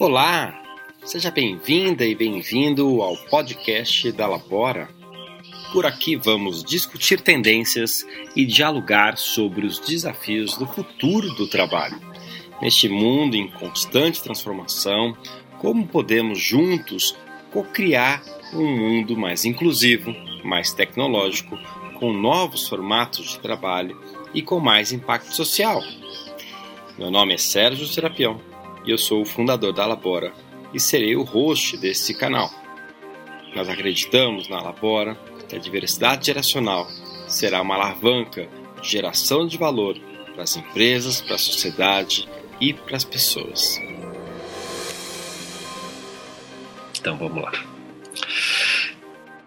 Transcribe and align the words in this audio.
Olá, 0.00 0.62
seja 1.04 1.28
bem-vinda 1.28 2.06
e 2.06 2.14
bem-vindo 2.14 3.02
ao 3.02 3.16
podcast 3.16 4.12
da 4.12 4.28
Labora. 4.28 4.88
Por 5.72 5.84
aqui 5.84 6.14
vamos 6.14 6.62
discutir 6.62 7.20
tendências 7.20 8.06
e 8.36 8.46
dialogar 8.46 9.18
sobre 9.18 9.66
os 9.66 9.80
desafios 9.80 10.56
do 10.56 10.68
futuro 10.68 11.34
do 11.34 11.48
trabalho. 11.48 12.00
Neste 12.62 12.88
mundo 12.88 13.34
em 13.34 13.50
constante 13.50 14.22
transformação, 14.22 15.16
como 15.58 15.84
podemos 15.84 16.38
juntos 16.38 17.16
co-criar 17.50 18.22
um 18.54 18.76
mundo 18.76 19.16
mais 19.16 19.44
inclusivo, 19.44 20.14
mais 20.44 20.72
tecnológico, 20.72 21.58
com 21.98 22.12
novos 22.12 22.68
formatos 22.68 23.30
de 23.30 23.40
trabalho 23.40 24.00
e 24.32 24.42
com 24.42 24.60
mais 24.60 24.92
impacto 24.92 25.34
social. 25.34 25.82
Meu 26.96 27.10
nome 27.10 27.34
é 27.34 27.38
Sérgio 27.38 27.88
Serapião 27.88 28.40
e 28.84 28.90
eu 28.90 28.98
sou 28.98 29.22
o 29.22 29.26
fundador 29.26 29.72
da 29.72 29.86
Labora 29.86 30.32
e 30.72 30.80
serei 30.80 31.16
o 31.16 31.22
host 31.22 31.76
desse 31.76 32.14
canal. 32.14 32.50
Nós 33.54 33.68
acreditamos 33.68 34.48
na 34.48 34.60
Labora 34.60 35.16
que 35.48 35.56
a 35.56 35.58
diversidade 35.58 36.26
geracional 36.26 36.86
será 37.26 37.62
uma 37.62 37.74
alavanca 37.74 38.48
de 38.80 38.88
geração 38.88 39.46
de 39.46 39.56
valor 39.56 39.98
para 40.34 40.42
as 40.42 40.56
empresas, 40.56 41.20
para 41.20 41.34
a 41.34 41.38
sociedade 41.38 42.28
e 42.60 42.72
para 42.72 42.96
as 42.96 43.04
pessoas. 43.04 43.80
Então 47.00 47.16
vamos 47.16 47.42
lá. 47.42 47.52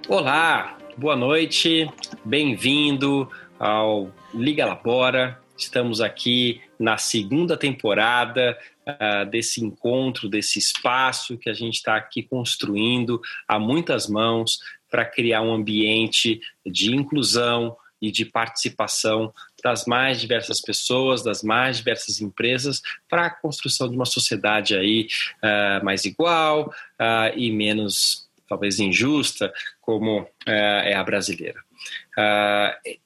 Olá, 0.08 0.78
boa 0.98 1.16
noite, 1.16 1.90
bem-vindo 2.26 3.30
ao 3.60 4.12
Liga 4.34 4.66
Labora. 4.66 5.40
Estamos 5.58 6.02
aqui 6.02 6.60
na 6.80 6.98
segunda 6.98 7.56
temporada 7.56 8.58
uh, 9.00 9.30
desse 9.30 9.64
encontro, 9.64 10.30
desse 10.30 10.60
espaço 10.60 11.38
que 11.38 11.50
a 11.50 11.54
gente 11.54 11.76
está 11.76 11.96
aqui 11.96 12.24
construindo 12.24 13.22
a 13.48 13.60
muitas 13.60 14.08
mãos 14.08 14.60
para 14.90 15.06
criar 15.06 15.42
um 15.42 15.54
ambiente 15.54 16.42
de 16.66 16.94
inclusão 16.94 17.76
e 18.02 18.12
de 18.12 18.26
participação 18.26 19.32
das 19.64 19.86
mais 19.86 20.20
diversas 20.20 20.60
pessoas, 20.60 21.24
das 21.24 21.44
mais 21.44 21.78
diversas 21.78 22.20
empresas, 22.20 22.82
para 23.08 23.28
a 23.28 23.30
construção 23.30 23.88
de 23.88 23.96
uma 23.96 24.06
sociedade 24.06 24.76
aí 24.76 25.08
uh, 25.38 25.86
mais 25.86 26.04
igual 26.04 26.74
uh, 27.00 27.38
e 27.38 27.52
menos 27.52 28.28
talvez 28.48 28.80
injusta 28.80 29.54
como 29.80 30.28
é 30.46 30.94
a 30.94 31.02
brasileira. 31.06 31.64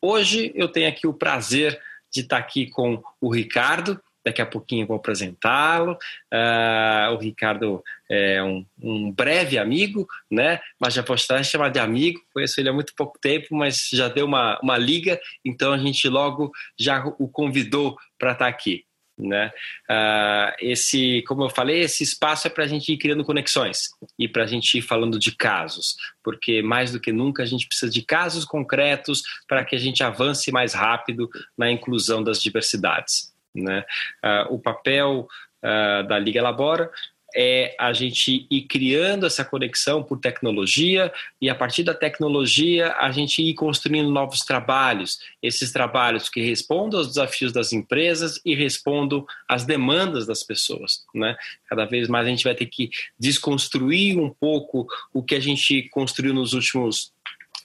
hoje 0.01 0.51
eu 0.55 0.67
tenho 0.67 0.89
aqui 0.89 1.05
o 1.05 1.13
prazer 1.13 1.79
de 2.15 2.21
estar 2.21 2.37
aqui 2.37 2.67
com 2.69 3.03
o 3.19 3.31
Ricardo. 3.31 4.01
Daqui 4.25 4.41
a 4.41 4.45
pouquinho 4.45 4.87
vou 4.87 4.97
apresentá-lo. 4.97 5.97
Uh, 6.33 7.13
o 7.13 7.17
Ricardo 7.17 7.83
é 8.09 8.41
um, 8.41 8.65
um, 8.81 9.11
breve 9.11 9.57
amigo, 9.57 10.07
né? 10.31 10.59
Mas 10.79 10.95
já 10.95 11.03
posso 11.03 11.21
estar 11.21 11.43
chamado 11.43 11.73
de 11.73 11.79
amigo. 11.79 12.19
Conheço 12.33 12.59
ele 12.59 12.69
há 12.69 12.73
muito 12.73 12.93
pouco 12.95 13.19
tempo, 13.19 13.55
mas 13.55 13.89
já 13.93 14.07
deu 14.07 14.25
uma, 14.25 14.59
uma 14.63 14.77
liga. 14.77 15.19
Então 15.45 15.71
a 15.71 15.77
gente 15.77 16.09
logo 16.09 16.51
já 16.79 17.05
o 17.19 17.27
convidou 17.27 17.95
para 18.17 18.31
estar 18.31 18.47
aqui. 18.47 18.83
Né? 19.17 19.49
Uh, 19.89 20.51
esse, 20.59 21.23
como 21.25 21.45
eu 21.45 21.49
falei, 21.49 21.79
esse 21.81 22.03
espaço 22.03 22.47
é 22.47 22.49
para 22.49 22.65
a 22.65 22.67
gente 22.67 22.91
ir 22.91 22.97
criando 22.97 23.23
conexões 23.23 23.89
e 24.19 24.27
para 24.27 24.43
a 24.43 24.47
gente 24.47 24.77
ir 24.77 24.81
falando 24.81 25.17
de 25.17 25.33
casos, 25.33 25.95
porque 26.21 26.61
mais 26.61 26.91
do 26.91 26.99
que 26.99 27.13
nunca 27.13 27.43
a 27.43 27.45
gente 27.45 27.65
precisa 27.65 27.89
de 27.89 28.01
casos 28.01 28.43
concretos 28.43 29.23
para 29.47 29.63
que 29.63 29.73
a 29.73 29.79
gente 29.79 30.03
avance 30.03 30.51
mais 30.51 30.73
rápido 30.73 31.29
na 31.57 31.71
inclusão 31.71 32.21
das 32.21 32.41
diversidades. 32.41 33.33
Né? 33.55 33.85
Uh, 34.23 34.53
o 34.55 34.59
papel 34.59 35.27
uh, 35.63 36.07
da 36.07 36.19
Liga 36.19 36.41
Labora 36.41 36.91
é 37.35 37.75
a 37.77 37.91
gente 37.91 38.47
ir 38.49 38.61
criando 38.61 39.25
essa 39.25 39.43
conexão 39.43 40.01
por 40.01 40.19
tecnologia 40.19 41.11
e 41.41 41.49
a 41.49 41.55
partir 41.55 41.83
da 41.83 41.93
tecnologia 41.93 42.95
a 42.97 43.11
gente 43.11 43.41
ir 43.41 43.53
construindo 43.55 44.09
novos 44.09 44.39
trabalhos, 44.39 45.19
esses 45.43 45.71
trabalhos 45.71 46.29
que 46.29 46.41
respondam 46.41 46.99
aos 46.99 47.09
desafios 47.09 47.51
das 47.51 47.73
empresas 47.73 48.39
e 48.45 48.55
respondam 48.55 49.25
às 49.49 49.65
demandas 49.65 50.25
das 50.25 50.43
pessoas, 50.43 51.03
né? 51.13 51.35
Cada 51.67 51.83
vez 51.83 52.07
mais 52.07 52.25
a 52.25 52.29
gente 52.29 52.45
vai 52.45 52.55
ter 52.55 52.67
que 52.67 52.89
desconstruir 53.19 54.17
um 54.17 54.29
pouco 54.29 54.87
o 55.13 55.21
que 55.21 55.35
a 55.35 55.39
gente 55.39 55.89
construiu 55.89 56.33
nos 56.33 56.53
últimos 56.53 57.13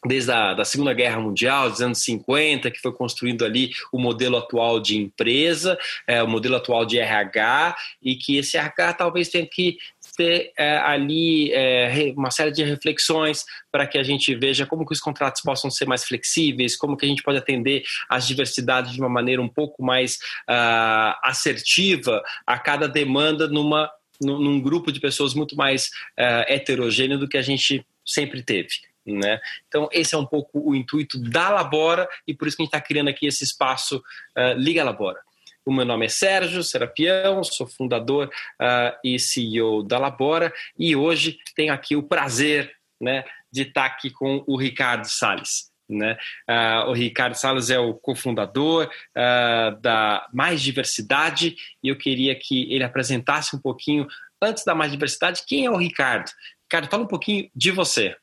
desde 0.06 0.33
a 0.33 0.55
da 0.55 0.65
Segunda 0.65 0.94
Guerra 0.94 1.21
Mundial, 1.21 1.71
dos 1.71 1.81
anos 1.81 1.99
50, 2.03 2.71
que 2.71 2.81
foi 2.81 2.93
construindo 2.93 3.44
ali 3.44 3.71
o 3.93 3.99
modelo 3.99 4.37
atual 4.37 4.81
de 4.81 4.97
empresa, 4.97 5.78
é, 6.06 6.22
o 6.22 6.28
modelo 6.28 6.56
atual 6.56 6.87
de 6.87 6.99
RH, 6.99 7.77
e 8.03 8.16
que 8.16 8.37
esse 8.37 8.56
RH 8.56 8.94
talvez 8.94 9.28
tenha 9.28 9.47
que 9.47 9.78
ter 10.16 10.53
é, 10.56 10.77
ali 10.78 11.53
é, 11.53 12.12
uma 12.16 12.31
série 12.31 12.50
de 12.50 12.62
reflexões 12.65 13.44
para 13.71 13.87
que 13.87 13.99
a 13.99 14.03
gente 14.03 14.34
veja 14.34 14.66
como 14.66 14.87
que 14.87 14.93
os 14.93 15.00
contratos 15.00 15.41
possam 15.43 15.71
ser 15.71 15.87
mais 15.87 16.05
flexíveis, 16.05 16.77
como 16.77 16.97
que 16.97 17.05
a 17.05 17.09
gente 17.09 17.22
pode 17.22 17.38
atender 17.38 17.82
as 18.09 18.27
diversidades 18.27 18.93
de 18.93 19.00
uma 19.00 19.09
maneira 19.09 19.41
um 19.41 19.49
pouco 19.49 19.82
mais 19.82 20.17
uh, 20.49 21.17
assertiva 21.22 22.22
a 22.47 22.59
cada 22.59 22.88
demanda 22.88 23.49
numa 23.49 23.91
num, 24.21 24.61
grupo 24.61 24.93
de 24.93 25.00
pessoas 25.00 25.32
muito 25.32 25.56
mais 25.56 25.87
uh, 26.19 26.44
heterogêneo 26.47 27.19
do 27.19 27.27
que 27.27 27.38
a 27.38 27.43
gente 27.43 27.87
sempre 28.05 28.43
teve. 28.43 28.69
Né? 29.06 29.41
Então, 29.66 29.88
esse 29.93 30.15
é 30.15 30.19
um 30.19 30.27
pouco 30.27 30.61
o 30.61 30.75
intuito 30.75 31.19
da 31.19 31.49
Labora 31.49 32.09
e 32.27 32.34
por 32.34 32.47
isso 32.47 32.56
que 32.56 32.62
a 32.62 32.65
gente 32.65 32.75
está 32.75 32.87
criando 32.87 33.09
aqui 33.09 33.27
esse 33.27 33.44
espaço 33.44 34.03
uh, 34.37 34.53
Liga 34.56 34.84
Labora. 34.84 35.21
O 35.65 35.72
meu 35.72 35.84
nome 35.84 36.06
é 36.06 36.09
Sérgio 36.09 36.62
Serapião, 36.62 37.44
sou 37.44 37.66
fundador 37.66 38.28
uh, 38.28 38.99
e 39.05 39.19
CEO 39.19 39.83
da 39.83 39.99
Labora 39.99 40.53
e 40.78 40.97
hoje 40.97 41.38
tenho 41.55 41.72
aqui 41.72 41.94
o 41.97 42.03
prazer 42.03 42.72
né, 43.00 43.25
de 43.53 43.62
estar 43.62 43.88
tá 43.88 43.94
aqui 43.94 44.11
com 44.11 44.43
o 44.47 44.56
Ricardo 44.56 45.06
Salles. 45.06 45.71
Né? 45.88 46.17
Uh, 46.49 46.91
o 46.91 46.93
Ricardo 46.93 47.34
Salles 47.34 47.69
é 47.69 47.78
o 47.78 47.94
cofundador 47.94 48.88
uh, 48.88 49.81
da 49.81 50.27
Mais 50.32 50.62
Diversidade 50.62 51.56
e 51.82 51.88
eu 51.88 51.97
queria 51.97 52.34
que 52.34 52.72
ele 52.72 52.84
apresentasse 52.84 53.56
um 53.56 53.61
pouquinho, 53.61 54.06
antes 54.41 54.65
da 54.65 54.75
Mais 54.75 54.93
Diversidade, 54.93 55.43
quem 55.47 55.67
é 55.67 55.71
o 55.71 55.77
Ricardo? 55.77 56.31
Ricardo, 56.65 56.88
fala 56.88 57.03
um 57.03 57.09
pouquinho 57.09 57.50
de 57.55 57.71
você. 57.71 58.17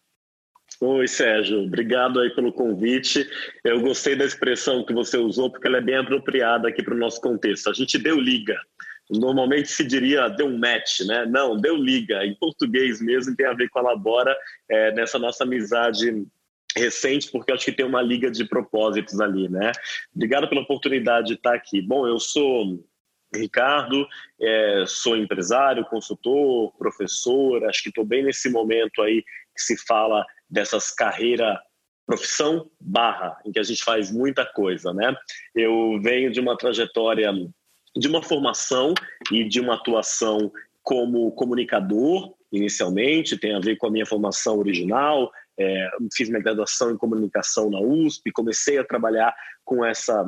Oi, 0.80 1.08
Sérgio. 1.08 1.64
Obrigado 1.64 2.20
aí 2.20 2.30
pelo 2.30 2.54
convite. 2.54 3.28
Eu 3.64 3.82
gostei 3.82 4.16
da 4.16 4.24
expressão 4.24 4.86
que 4.86 4.94
você 4.94 5.18
usou, 5.18 5.50
porque 5.50 5.68
ela 5.68 5.80
é 5.80 5.82
bem 5.82 5.96
apropriada 5.96 6.68
aqui 6.68 6.84
para 6.84 6.94
o 6.94 6.98
nosso 6.98 7.20
contexto. 7.20 7.70
A 7.70 7.74
gente 7.74 7.98
deu 7.98 8.20
liga. 8.20 8.56
Normalmente 9.10 9.70
se 9.70 9.84
diria 9.84 10.28
deu 10.28 10.46
um 10.46 10.58
match, 10.60 11.00
né? 11.08 11.26
Não, 11.26 11.58
deu 11.58 11.76
liga. 11.76 12.24
Em 12.24 12.36
português 12.36 13.02
mesmo 13.02 13.36
tem 13.36 13.48
a 13.48 13.54
ver 13.54 13.70
com 13.70 13.80
a 13.80 13.82
Labora, 13.82 14.38
é, 14.70 14.92
nessa 14.92 15.18
nossa 15.18 15.46
amizade 15.46 16.24
recente, 16.76 17.32
porque 17.32 17.52
acho 17.52 17.66
que 17.66 17.72
tem 17.72 17.86
uma 17.86 18.02
liga 18.02 18.30
de 18.30 18.46
propósitos 18.46 19.20
ali, 19.20 19.50
né? 19.50 19.72
Obrigado 20.16 20.48
pela 20.48 20.62
oportunidade 20.62 21.28
de 21.28 21.34
estar 21.34 21.56
aqui. 21.56 21.82
Bom, 21.82 22.08
eu 22.08 22.20
sou 22.20 22.86
Ricardo, 23.34 24.08
é, 24.40 24.84
sou 24.86 25.18
empresário, 25.18 25.86
consultor, 25.86 26.72
professor, 26.78 27.66
acho 27.66 27.82
que 27.82 27.90
estou 27.90 28.06
bem 28.06 28.24
nesse 28.24 28.50
momento 28.50 29.02
aí 29.02 29.24
que 29.56 29.62
se 29.62 29.76
fala 29.86 30.24
dessas 30.50 30.92
carreira 30.92 31.60
profissão 32.06 32.70
barra, 32.80 33.38
em 33.46 33.52
que 33.52 33.60
a 33.60 33.64
gente 33.64 33.84
faz 33.84 34.10
muita 34.12 34.46
coisa, 34.46 34.94
né? 34.94 35.14
Eu 35.54 36.00
venho 36.02 36.32
de 36.32 36.40
uma 36.40 36.58
trajetória, 36.58 37.32
de 37.96 38.08
uma 38.08 38.24
formação 38.24 38.94
e 39.32 39.44
de 39.44 39.60
uma 39.60 39.76
atuação 39.76 40.52
como 40.82 41.30
comunicador, 41.34 42.34
inicialmente, 42.50 43.38
tem 43.38 43.54
a 43.54 43.60
ver 43.60 43.76
com 43.76 43.88
a 43.88 43.92
minha 43.92 44.06
formação 44.06 44.58
original, 44.58 45.30
é, 45.60 45.90
fiz 46.16 46.30
minha 46.30 46.42
graduação 46.42 46.92
em 46.92 46.98
comunicação 46.98 47.70
na 47.70 47.82
USP, 47.82 48.32
comecei 48.32 48.78
a 48.78 48.86
trabalhar 48.86 49.36
com 49.66 49.84
essa 49.84 50.26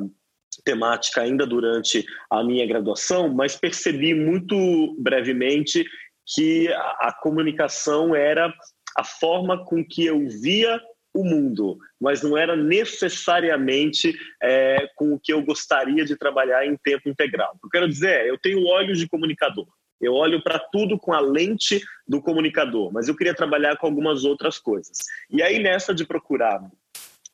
temática 0.66 1.22
ainda 1.22 1.46
durante 1.46 2.06
a 2.30 2.44
minha 2.44 2.66
graduação, 2.66 3.30
mas 3.30 3.56
percebi 3.56 4.14
muito 4.14 4.96
brevemente 5.00 5.86
que 6.26 6.68
a, 6.74 7.08
a 7.08 7.18
comunicação 7.22 8.14
era 8.14 8.54
a 8.98 9.04
forma 9.04 9.66
com 9.66 9.84
que 9.84 10.06
eu 10.06 10.28
via 10.28 10.82
o 11.14 11.24
mundo, 11.24 11.78
mas 12.00 12.22
não 12.22 12.38
era 12.38 12.56
necessariamente 12.56 14.16
é, 14.42 14.88
com 14.96 15.14
o 15.14 15.20
que 15.20 15.34
eu 15.34 15.44
gostaria 15.44 16.06
de 16.06 16.16
trabalhar 16.16 16.66
em 16.66 16.78
tempo 16.78 17.10
integral. 17.10 17.58
Eu 17.64 17.70
quero 17.70 17.88
dizer 17.88 18.10
é, 18.10 18.30
eu 18.30 18.38
tenho 18.38 18.66
olhos 18.66 19.00
de 19.00 19.08
comunicador, 19.08 19.68
eu 20.00 20.14
olho 20.14 20.42
para 20.42 20.60
tudo 20.60 20.98
com 21.00 21.12
a 21.12 21.20
lente 21.20 21.84
do 22.08 22.22
comunicador, 22.22 22.92
mas 22.94 23.08
eu 23.08 23.16
queria 23.16 23.34
trabalhar 23.34 23.76
com 23.78 23.88
algumas 23.88 24.24
outras 24.24 24.60
coisas. 24.60 24.98
E 25.30 25.42
aí 25.42 25.60
nessa 25.60 25.94
de 25.94 26.06
procurar 26.06 26.62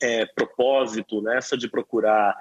é, 0.01 0.25
propósito, 0.25 1.21
nessa 1.21 1.57
de 1.57 1.69
procurar 1.69 2.35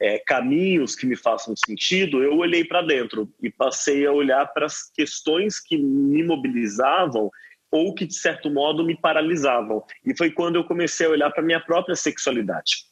é, 0.00 0.18
caminhos 0.20 0.94
que 0.94 1.06
me 1.06 1.16
façam 1.16 1.54
sentido, 1.56 2.22
eu 2.22 2.36
olhei 2.36 2.64
para 2.64 2.82
dentro 2.82 3.32
e 3.42 3.50
passei 3.50 4.06
a 4.06 4.12
olhar 4.12 4.46
para 4.46 4.66
as 4.66 4.90
questões 4.90 5.58
que 5.58 5.76
me 5.76 6.22
mobilizavam 6.22 7.30
ou 7.70 7.94
que, 7.94 8.06
de 8.06 8.14
certo 8.14 8.50
modo, 8.50 8.84
me 8.84 8.96
paralisavam. 8.96 9.82
E 10.04 10.16
foi 10.16 10.30
quando 10.30 10.56
eu 10.56 10.64
comecei 10.64 11.06
a 11.06 11.10
olhar 11.10 11.30
para 11.30 11.42
minha 11.42 11.60
própria 11.60 11.96
sexualidade. 11.96 12.84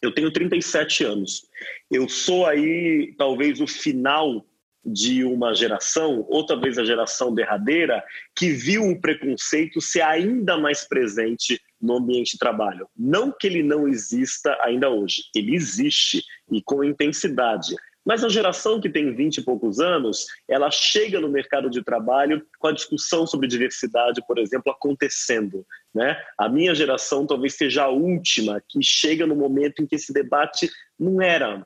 Eu 0.00 0.12
tenho 0.12 0.32
37 0.32 1.04
anos. 1.04 1.42
Eu 1.90 2.08
sou 2.08 2.46
aí, 2.46 3.14
talvez, 3.16 3.60
o 3.60 3.66
final 3.66 4.44
de 4.84 5.22
uma 5.22 5.54
geração, 5.54 6.26
ou 6.28 6.44
talvez 6.44 6.76
a 6.76 6.84
geração 6.84 7.32
derradeira, 7.32 8.02
que 8.36 8.50
viu 8.50 8.82
o 8.82 9.00
preconceito 9.00 9.80
ser 9.80 10.02
ainda 10.02 10.58
mais 10.58 10.84
presente 10.84 11.60
no 11.80 11.98
ambiente 11.98 12.32
de 12.32 12.38
trabalho. 12.38 12.88
Não 12.96 13.30
que 13.30 13.46
ele 13.46 13.62
não 13.62 13.86
exista 13.86 14.56
ainda 14.60 14.90
hoje, 14.90 15.22
ele 15.34 15.54
existe 15.54 16.24
e 16.50 16.60
com 16.62 16.82
intensidade. 16.82 17.74
Mas 18.04 18.24
a 18.24 18.28
geração 18.28 18.80
que 18.80 18.90
tem 18.90 19.14
20 19.14 19.38
e 19.38 19.44
poucos 19.44 19.78
anos, 19.78 20.26
ela 20.48 20.70
chega 20.70 21.20
no 21.20 21.28
mercado 21.28 21.70
de 21.70 21.82
trabalho 21.82 22.44
com 22.58 22.66
a 22.66 22.72
discussão 22.72 23.26
sobre 23.26 23.46
diversidade, 23.46 24.22
por 24.26 24.38
exemplo, 24.38 24.72
acontecendo. 24.72 25.64
Né? 25.94 26.16
A 26.36 26.48
minha 26.48 26.74
geração 26.74 27.26
talvez 27.26 27.54
seja 27.54 27.84
a 27.84 27.88
última 27.88 28.62
que 28.68 28.82
chega 28.82 29.26
no 29.26 29.36
momento 29.36 29.82
em 29.82 29.86
que 29.86 29.94
esse 29.94 30.12
debate 30.12 30.68
não 30.98 31.22
era 31.22 31.64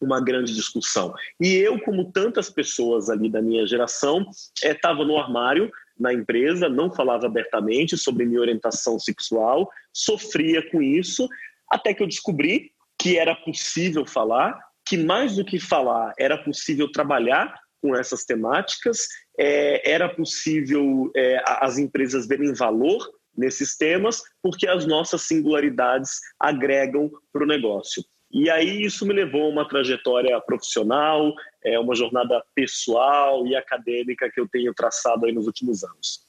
uma 0.00 0.20
grande 0.20 0.54
discussão. 0.54 1.14
E 1.40 1.54
eu, 1.54 1.80
como 1.80 2.12
tantas 2.12 2.50
pessoas 2.50 3.08
ali 3.08 3.30
da 3.30 3.40
minha 3.40 3.66
geração, 3.66 4.26
estava 4.62 5.02
é, 5.02 5.06
no 5.06 5.18
armário 5.18 5.70
na 5.98 6.12
empresa, 6.12 6.68
não 6.68 6.92
falava 6.92 7.26
abertamente 7.26 7.96
sobre 7.96 8.26
minha 8.26 8.40
orientação 8.40 8.98
sexual, 8.98 9.70
sofria 9.92 10.68
com 10.70 10.82
isso, 10.82 11.28
até 11.70 11.94
que 11.94 12.02
eu 12.02 12.06
descobri 12.06 12.72
que 12.98 13.16
era 13.16 13.34
possível 13.34 14.04
falar, 14.04 14.58
que 14.86 14.96
mais 14.96 15.36
do 15.36 15.44
que 15.44 15.58
falar, 15.58 16.12
era 16.18 16.36
possível 16.36 16.90
trabalhar 16.90 17.54
com 17.80 17.94
essas 17.94 18.24
temáticas, 18.24 19.08
é, 19.38 19.90
era 19.90 20.08
possível 20.08 21.10
é, 21.14 21.42
as 21.44 21.78
empresas 21.78 22.26
verem 22.26 22.54
valor 22.54 23.06
nesses 23.36 23.76
temas, 23.76 24.22
porque 24.42 24.66
as 24.66 24.86
nossas 24.86 25.22
singularidades 25.22 26.20
agregam 26.38 27.10
para 27.32 27.44
o 27.44 27.46
negócio. 27.46 28.04
E 28.32 28.50
aí 28.50 28.82
isso 28.82 29.06
me 29.06 29.14
levou 29.14 29.44
a 29.44 29.48
uma 29.48 29.68
trajetória 29.68 30.40
profissional, 30.40 31.32
é 31.62 31.78
uma 31.78 31.94
jornada 31.94 32.42
pessoal 32.54 33.46
e 33.46 33.54
acadêmica 33.54 34.30
que 34.30 34.40
eu 34.40 34.48
tenho 34.48 34.74
traçado 34.74 35.26
aí 35.26 35.32
nos 35.32 35.46
últimos 35.46 35.84
anos. 35.84 36.26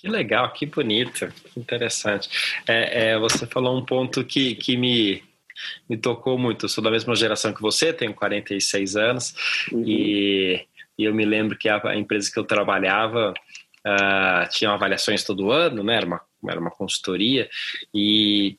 Que 0.00 0.08
legal, 0.08 0.52
que 0.52 0.66
bonito, 0.66 1.28
que 1.28 1.60
interessante. 1.60 2.28
É, 2.66 3.10
é, 3.10 3.18
você 3.18 3.46
falou 3.46 3.76
um 3.76 3.84
ponto 3.84 4.24
que, 4.24 4.54
que 4.54 4.76
me, 4.76 5.22
me 5.88 5.96
tocou 5.96 6.38
muito. 6.38 6.64
Eu 6.64 6.68
sou 6.68 6.82
da 6.82 6.90
mesma 6.90 7.14
geração 7.14 7.52
que 7.52 7.62
você, 7.62 7.92
tenho 7.92 8.14
46 8.14 8.96
anos, 8.96 9.34
uhum. 9.72 9.84
e, 9.86 10.66
e, 10.98 11.04
eu 11.04 11.14
me 11.14 11.24
lembro 11.24 11.56
que 11.56 11.68
a, 11.68 11.80
a 11.88 11.96
empresa 11.96 12.30
que 12.32 12.38
eu 12.38 12.44
trabalhava 12.44 13.32
uh, 13.86 14.48
tinha 14.50 14.70
avaliações 14.70 15.24
todo 15.24 15.50
ano, 15.50 15.82
né? 15.82 15.96
Era 15.96 16.06
uma, 16.06 16.20
era 16.48 16.60
uma 16.60 16.70
consultoria, 16.70 17.48
e 17.92 18.56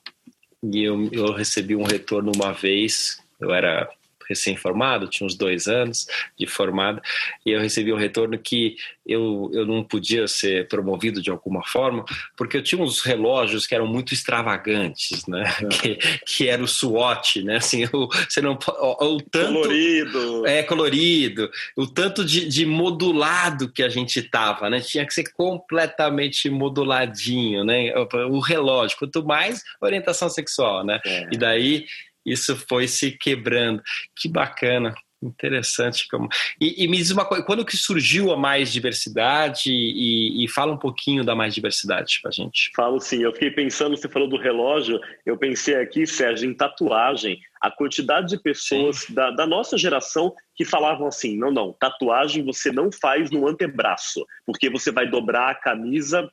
e 0.72 0.84
eu, 0.84 1.10
eu 1.12 1.32
recebi 1.32 1.76
um 1.76 1.84
retorno 1.84 2.32
uma 2.36 2.52
vez, 2.52 3.22
eu 3.40 3.54
era 3.54 3.88
recém-formado, 4.27 5.07
tinha 5.07 5.25
uns 5.25 5.36
dois 5.36 5.68
anos 5.68 6.07
de 6.38 6.48
formado, 6.48 7.01
e 7.45 7.51
eu 7.51 7.60
recebi 7.60 7.92
um 7.94 7.98
retorno 7.98 8.38
que 8.38 8.75
eu, 9.06 9.51
eu 9.54 9.66
não 9.66 9.83
podia 9.83 10.27
ser 10.27 10.68
promovido 10.68 11.22
de 11.22 11.30
alguma 11.30 11.63
forma, 11.63 12.04
porque 12.36 12.57
eu 12.57 12.63
tinha 12.63 12.81
uns 12.81 13.01
relógios 13.01 13.68
que 13.68 13.75
eram 13.75 13.86
muito 13.86 14.13
extravagantes, 14.13 15.25
né? 15.27 15.44
É. 15.62 15.66
Que, 15.86 15.98
que 16.25 16.48
era 16.48 16.63
o 16.63 16.68
SWAT, 16.68 17.44
né? 17.44 17.57
Assim, 17.57 17.83
o, 17.94 18.07
você 18.07 18.42
não 18.42 18.57
o, 18.68 19.16
o 19.16 19.22
tanto 19.22 19.54
colorido, 19.54 20.48
é 20.48 20.63
colorido, 20.63 21.51
o 21.75 21.86
tanto 21.86 22.24
de, 22.24 22.48
de 22.48 22.66
modulado 22.66 23.69
que 23.69 23.83
a 23.83 23.89
gente 23.89 24.22
tava, 24.24 24.69
né? 24.69 24.80
Tinha 24.80 25.06
que 25.06 25.13
ser 25.13 25.31
completamente 25.33 26.50
moduladinho, 26.50 27.63
né? 27.63 27.94
O 28.30 28.39
relógio, 28.39 28.98
quanto 28.98 29.24
mais 29.24 29.63
orientação 29.81 30.30
sexual, 30.30 30.83
né? 30.83 31.00
É. 31.06 31.27
E 31.31 31.38
daí 31.38 31.86
isso 32.25 32.56
foi 32.68 32.88
se 32.88 33.12
quebrando. 33.12 33.81
Que 34.16 34.27
bacana. 34.27 34.94
Interessante. 35.25 36.07
Como... 36.07 36.30
E, 36.60 36.83
e, 36.83 36.88
me 36.88 36.98
diz 36.98 37.12
uma 37.12 37.25
coisa, 37.25 37.44
quando 37.44 37.66
que 37.66 37.75
surgiu 37.75 38.31
a 38.31 38.38
mais 38.38 38.72
diversidade 38.72 39.72
e, 39.72 40.44
e 40.44 40.48
fala 40.50 40.74
um 40.74 40.77
pouquinho 40.77 41.24
da 41.24 41.36
mais 41.36 41.54
diversidade 41.54 42.19
para 42.22 42.31
gente. 42.31 42.72
Falo 42.75 43.00
sim, 43.00 43.24
eu 43.24 43.33
fiquei 43.33 43.50
pensando, 43.50 43.98
você 43.98 44.07
falou 44.07 44.27
do 44.27 44.38
relógio, 44.38 45.00
eu 45.25 45.38
pensei 45.38 45.75
aqui, 45.75 46.06
Sérgio, 46.06 46.50
em 46.50 46.54
tatuagem, 46.54 47.39
a 47.60 47.72
quantidade 47.72 48.27
de 48.27 48.38
pessoas 48.38 49.06
da, 49.10 49.31
da, 49.31 49.48
nossa 49.48 49.77
geração 49.77 50.33
que 50.56 50.63
falavam 50.63 51.07
assim, 51.07 51.38
não, 51.38 51.51
não, 51.51 51.74
tatuagem 51.74 52.44
você 52.44 52.72
não 52.72 52.92
faz 52.92 53.31
no 53.31 53.48
antebraço, 53.48 54.25
porque 54.45 54.69
você 54.69 54.92
vai 54.92 55.10
dobrar 55.10 55.50
a 55.50 55.56
camisa 55.56 56.30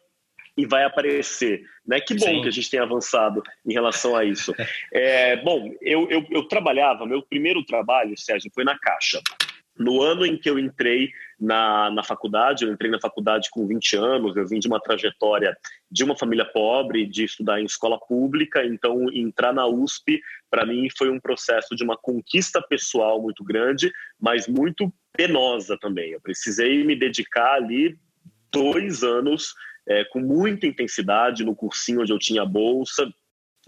e 0.56 0.66
vai 0.66 0.84
aparecer. 0.84 1.62
Né? 1.86 2.00
Que 2.00 2.14
bom 2.14 2.26
Sim. 2.26 2.42
que 2.42 2.48
a 2.48 2.52
gente 2.52 2.70
tem 2.70 2.80
avançado 2.80 3.42
em 3.66 3.72
relação 3.72 4.16
a 4.16 4.24
isso. 4.24 4.52
É, 4.92 5.36
bom, 5.36 5.72
eu, 5.80 6.08
eu, 6.10 6.26
eu 6.30 6.48
trabalhava, 6.48 7.06
meu 7.06 7.22
primeiro 7.22 7.64
trabalho, 7.64 8.18
Sérgio, 8.18 8.50
foi 8.54 8.64
na 8.64 8.78
Caixa. 8.78 9.20
No 9.78 10.02
ano 10.02 10.26
em 10.26 10.36
que 10.36 10.50
eu 10.50 10.58
entrei 10.58 11.10
na, 11.40 11.90
na 11.90 12.04
faculdade, 12.04 12.64
eu 12.64 12.72
entrei 12.72 12.90
na 12.90 13.00
faculdade 13.00 13.48
com 13.50 13.66
20 13.66 13.96
anos, 13.96 14.36
eu 14.36 14.46
vim 14.46 14.58
de 14.58 14.68
uma 14.68 14.78
trajetória 14.78 15.56
de 15.90 16.04
uma 16.04 16.16
família 16.16 16.44
pobre, 16.44 17.06
de 17.06 17.24
estudar 17.24 17.60
em 17.60 17.64
escola 17.64 17.98
pública, 17.98 18.64
então 18.64 19.10
entrar 19.12 19.52
na 19.52 19.66
USP, 19.66 20.20
para 20.50 20.66
mim, 20.66 20.88
foi 20.96 21.08
um 21.10 21.18
processo 21.18 21.74
de 21.74 21.82
uma 21.82 21.96
conquista 21.96 22.60
pessoal 22.60 23.20
muito 23.20 23.42
grande, 23.42 23.90
mas 24.20 24.46
muito 24.46 24.92
penosa 25.12 25.78
também. 25.80 26.12
Eu 26.12 26.20
precisei 26.20 26.84
me 26.84 26.94
dedicar 26.94 27.54
ali 27.54 27.96
dois 28.52 29.02
anos 29.02 29.54
é, 29.88 30.04
com 30.06 30.20
muita 30.20 30.66
intensidade 30.66 31.44
no 31.44 31.54
cursinho 31.54 32.02
onde 32.02 32.12
eu 32.12 32.18
tinha 32.18 32.44
bolsa 32.44 33.10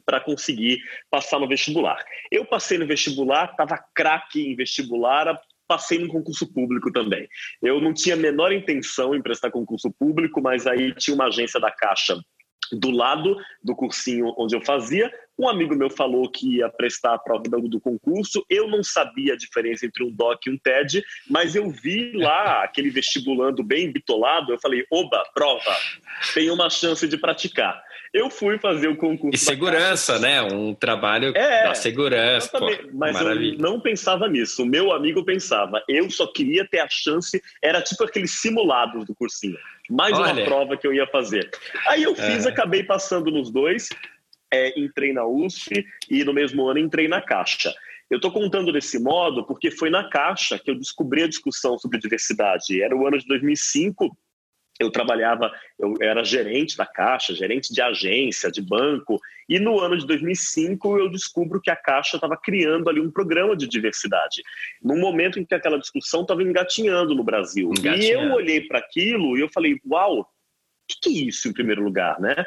para 0.05 0.20
conseguir 0.20 0.78
passar 1.11 1.38
no 1.38 1.49
vestibular. 1.49 2.05
Eu 2.31 2.44
passei 2.44 2.78
no 2.78 2.87
vestibular, 2.87 3.50
estava 3.50 3.78
craque 3.94 4.40
em 4.40 4.56
vestibular, 4.56 5.40
passei 5.66 5.99
no 5.99 6.08
concurso 6.08 6.52
público 6.52 6.93
também. 6.93 7.28
Eu 7.62 7.81
não 7.81 7.94
tinha 7.94 8.14
a 8.14 8.19
menor 8.19 8.52
intenção 8.52 9.14
em 9.14 9.22
prestar 9.22 9.50
concurso 9.50 9.93
público, 9.93 10.40
mas 10.40 10.66
aí 10.66 10.94
tinha 10.94 11.14
uma 11.14 11.26
agência 11.26 11.61
da 11.61 11.70
Caixa 11.70 12.20
do 12.72 12.90
lado 12.90 13.37
do 13.62 13.75
cursinho 13.75 14.34
onde 14.37 14.55
eu 14.55 14.61
fazia. 14.61 15.12
Um 15.38 15.49
amigo 15.49 15.75
meu 15.75 15.90
falou 15.90 16.28
que 16.31 16.58
ia 16.58 16.69
prestar 16.69 17.14
a 17.14 17.19
prova 17.19 17.43
do 17.44 17.81
concurso. 17.81 18.44
Eu 18.49 18.69
não 18.69 18.84
sabia 18.84 19.34
a 19.34 19.37
diferença 19.37 19.84
entre 19.84 20.05
um 20.05 20.11
DOC 20.11 20.46
e 20.46 20.50
um 20.50 20.58
TED, 20.58 21.02
mas 21.28 21.56
eu 21.56 21.69
vi 21.69 22.12
lá 22.12 22.62
aquele 22.62 22.88
vestibulando 22.88 23.62
bem 23.62 23.90
bitolado. 23.90 24.52
Eu 24.52 24.61
falei: 24.61 24.87
oba, 24.90 25.25
prova, 25.34 25.76
tem 26.32 26.50
uma 26.50 26.70
chance 26.70 27.06
de 27.08 27.19
praticar. 27.19 27.82
Eu 28.12 28.31
fui 28.31 28.58
fazer 28.58 28.87
o 28.87 28.96
concurso. 28.96 29.34
E 29.34 29.37
segurança, 29.37 30.20
né? 30.20 30.40
Um 30.40 30.72
trabalho 30.72 31.37
é, 31.37 31.64
da 31.64 31.75
segurança. 31.75 32.49
Pô, 32.56 32.70
mas 32.93 33.12
maravilha. 33.14 33.56
eu 33.56 33.58
não 33.58 33.81
pensava 33.81 34.28
nisso. 34.28 34.62
O 34.62 34.67
meu 34.67 34.93
amigo 34.93 35.25
pensava. 35.25 35.82
Eu 35.88 36.08
só 36.08 36.28
queria 36.28 36.64
ter 36.64 36.78
a 36.78 36.88
chance. 36.88 37.43
Era 37.60 37.82
tipo 37.82 38.05
aqueles 38.05 38.40
simulados 38.40 39.05
do 39.05 39.17
cursinho. 39.17 39.58
Mais 39.91 40.19
Olha. 40.19 40.32
uma 40.32 40.44
prova 40.44 40.76
que 40.76 40.86
eu 40.86 40.94
ia 40.94 41.06
fazer. 41.06 41.50
Aí 41.88 42.03
eu 42.03 42.14
fiz, 42.14 42.46
é. 42.46 42.48
acabei 42.48 42.82
passando 42.82 43.31
nos 43.31 43.50
dois. 43.50 43.88
É, 44.53 44.79
entrei 44.79 45.12
na 45.12 45.26
USP 45.26 45.84
e 46.08 46.22
no 46.22 46.32
mesmo 46.32 46.67
ano 46.69 46.79
entrei 46.79 47.08
na 47.08 47.20
Caixa. 47.20 47.74
Eu 48.08 48.17
estou 48.17 48.31
contando 48.31 48.72
desse 48.72 48.98
modo 48.98 49.44
porque 49.44 49.70
foi 49.70 49.91
na 49.91 50.08
Caixa 50.08 50.58
que 50.58 50.70
eu 50.70 50.79
descobri 50.79 51.22
a 51.22 51.29
discussão 51.29 51.79
sobre 51.79 51.98
diversidade. 51.98 52.81
Era 52.81 52.96
o 52.96 53.06
ano 53.06 53.19
de 53.19 53.26
2005 53.26 54.17
eu 54.81 54.90
trabalhava, 54.90 55.52
eu 55.78 55.94
era 56.00 56.24
gerente 56.24 56.76
da 56.76 56.86
Caixa, 56.86 57.34
gerente 57.34 57.72
de 57.72 57.81
agência, 57.81 58.50
de 58.50 58.60
banco, 58.60 59.20
e 59.48 59.58
no 59.58 59.78
ano 59.78 59.96
de 59.96 60.06
2005 60.06 60.98
eu 60.98 61.08
descubro 61.08 61.60
que 61.60 61.70
a 61.70 61.76
Caixa 61.76 62.16
estava 62.16 62.36
criando 62.36 62.88
ali 62.88 63.00
um 63.00 63.10
programa 63.10 63.56
de 63.56 63.69
diversidade, 63.69 64.43
num 64.82 64.98
momento 64.98 65.38
em 65.38 65.44
que 65.44 65.54
aquela 65.54 65.78
discussão 65.78 66.22
estava 66.22 66.43
engatinhando 66.43 67.14
no 67.14 67.22
Brasil. 67.22 67.70
Engatinhando. 67.78 68.02
E 68.02 68.10
eu 68.10 68.32
olhei 68.32 68.60
para 68.62 68.78
aquilo 68.78 69.36
e 69.36 69.40
eu 69.40 69.48
falei, 69.48 69.78
uau, 69.86 70.20
o 70.20 70.26
que, 70.88 71.00
que 71.02 71.08
é 71.08 71.28
isso 71.28 71.48
em 71.48 71.52
primeiro 71.52 71.82
lugar, 71.82 72.20
né? 72.20 72.44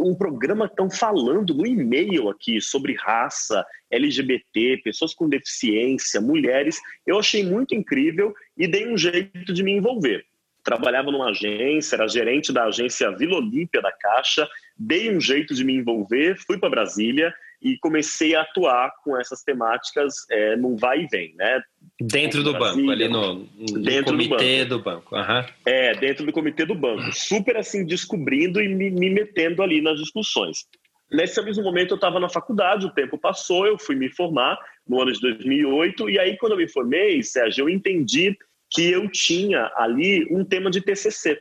um 0.00 0.14
programa 0.14 0.66
estão 0.66 0.88
falando 0.88 1.54
no 1.54 1.66
e-mail 1.66 2.30
aqui 2.30 2.60
sobre 2.60 2.94
raça, 2.94 3.64
LGBT, 3.90 4.80
pessoas 4.82 5.14
com 5.14 5.28
deficiência, 5.28 6.20
mulheres. 6.20 6.78
Eu 7.06 7.18
achei 7.18 7.44
muito 7.44 7.74
incrível 7.74 8.34
e 8.56 8.66
dei 8.66 8.86
um 8.86 8.96
jeito 8.96 9.52
de 9.52 9.62
me 9.62 9.72
envolver 9.72 10.24
trabalhava 10.62 11.10
numa 11.10 11.30
agência, 11.30 11.96
era 11.96 12.08
gerente 12.08 12.52
da 12.52 12.64
agência 12.64 13.10
Vila 13.16 13.36
Olímpia 13.36 13.82
da 13.82 13.92
Caixa, 13.92 14.48
dei 14.76 15.14
um 15.14 15.20
jeito 15.20 15.54
de 15.54 15.64
me 15.64 15.74
envolver, 15.74 16.36
fui 16.46 16.58
para 16.58 16.70
Brasília 16.70 17.32
e 17.60 17.78
comecei 17.78 18.34
a 18.34 18.42
atuar 18.42 18.90
com 19.04 19.16
essas 19.18 19.42
temáticas 19.42 20.14
é, 20.30 20.56
num 20.56 20.76
vai 20.76 21.02
e 21.02 21.06
vem, 21.06 21.34
né? 21.36 21.62
Dentro 22.00 22.42
do 22.42 22.52
Brasília, 22.52 22.86
banco, 22.86 22.90
ali 22.90 23.08
no, 23.08 23.34
no 23.34 23.82
dentro 23.82 24.12
comitê 24.12 24.64
do 24.64 24.80
banco. 24.80 25.10
Do 25.10 25.14
banco. 25.14 25.32
Uhum. 25.32 25.44
É, 25.64 25.94
dentro 25.94 26.26
do 26.26 26.32
comitê 26.32 26.64
do 26.64 26.74
banco. 26.74 27.12
Super 27.12 27.56
assim, 27.56 27.86
descobrindo 27.86 28.60
e 28.60 28.68
me, 28.68 28.90
me 28.90 29.10
metendo 29.10 29.62
ali 29.62 29.80
nas 29.80 29.98
discussões. 29.98 30.66
Nesse 31.10 31.40
mesmo 31.42 31.62
momento 31.62 31.92
eu 31.92 31.96
estava 31.96 32.18
na 32.18 32.28
faculdade, 32.28 32.86
o 32.86 32.90
tempo 32.90 33.18
passou, 33.18 33.66
eu 33.66 33.78
fui 33.78 33.94
me 33.94 34.08
formar 34.08 34.58
no 34.88 35.00
ano 35.00 35.12
de 35.12 35.20
2008, 35.20 36.10
e 36.10 36.18
aí 36.18 36.36
quando 36.38 36.52
eu 36.52 36.58
me 36.58 36.68
formei, 36.68 37.22
Sérgio, 37.22 37.64
eu 37.64 37.68
entendi 37.68 38.36
que 38.72 38.90
eu 38.90 39.10
tinha 39.10 39.70
ali 39.76 40.26
um 40.30 40.44
tema 40.44 40.70
de 40.70 40.80
TCC. 40.80 41.40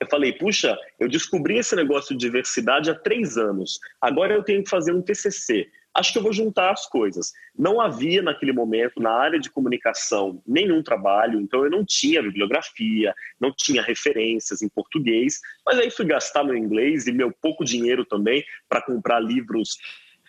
Eu 0.00 0.08
falei, 0.08 0.32
puxa, 0.32 0.76
eu 0.98 1.08
descobri 1.08 1.58
esse 1.58 1.76
negócio 1.76 2.16
de 2.16 2.26
diversidade 2.26 2.90
há 2.90 2.94
três 2.94 3.36
anos. 3.36 3.78
Agora 4.00 4.34
eu 4.34 4.42
tenho 4.42 4.62
que 4.64 4.70
fazer 4.70 4.92
um 4.92 5.02
TCC. 5.02 5.68
acho 5.94 6.12
que 6.12 6.18
eu 6.18 6.22
vou 6.22 6.32
juntar 6.32 6.72
as 6.72 6.88
coisas. 6.88 7.32
Não 7.56 7.80
havia 7.80 8.20
naquele 8.20 8.52
momento 8.52 9.00
na 9.00 9.12
área 9.12 9.38
de 9.38 9.50
comunicação 9.50 10.42
nenhum 10.46 10.82
trabalho, 10.82 11.40
então 11.40 11.64
eu 11.64 11.70
não 11.70 11.84
tinha 11.84 12.22
bibliografia, 12.22 13.14
não 13.40 13.52
tinha 13.54 13.82
referências 13.82 14.62
em 14.62 14.68
português, 14.68 15.38
mas 15.64 15.78
aí 15.78 15.90
fui 15.90 16.06
gastar 16.06 16.42
meu 16.42 16.56
inglês 16.56 17.06
e 17.06 17.12
meu 17.12 17.30
pouco 17.30 17.64
dinheiro 17.64 18.04
também 18.04 18.44
para 18.68 18.82
comprar 18.82 19.20
livros 19.20 19.76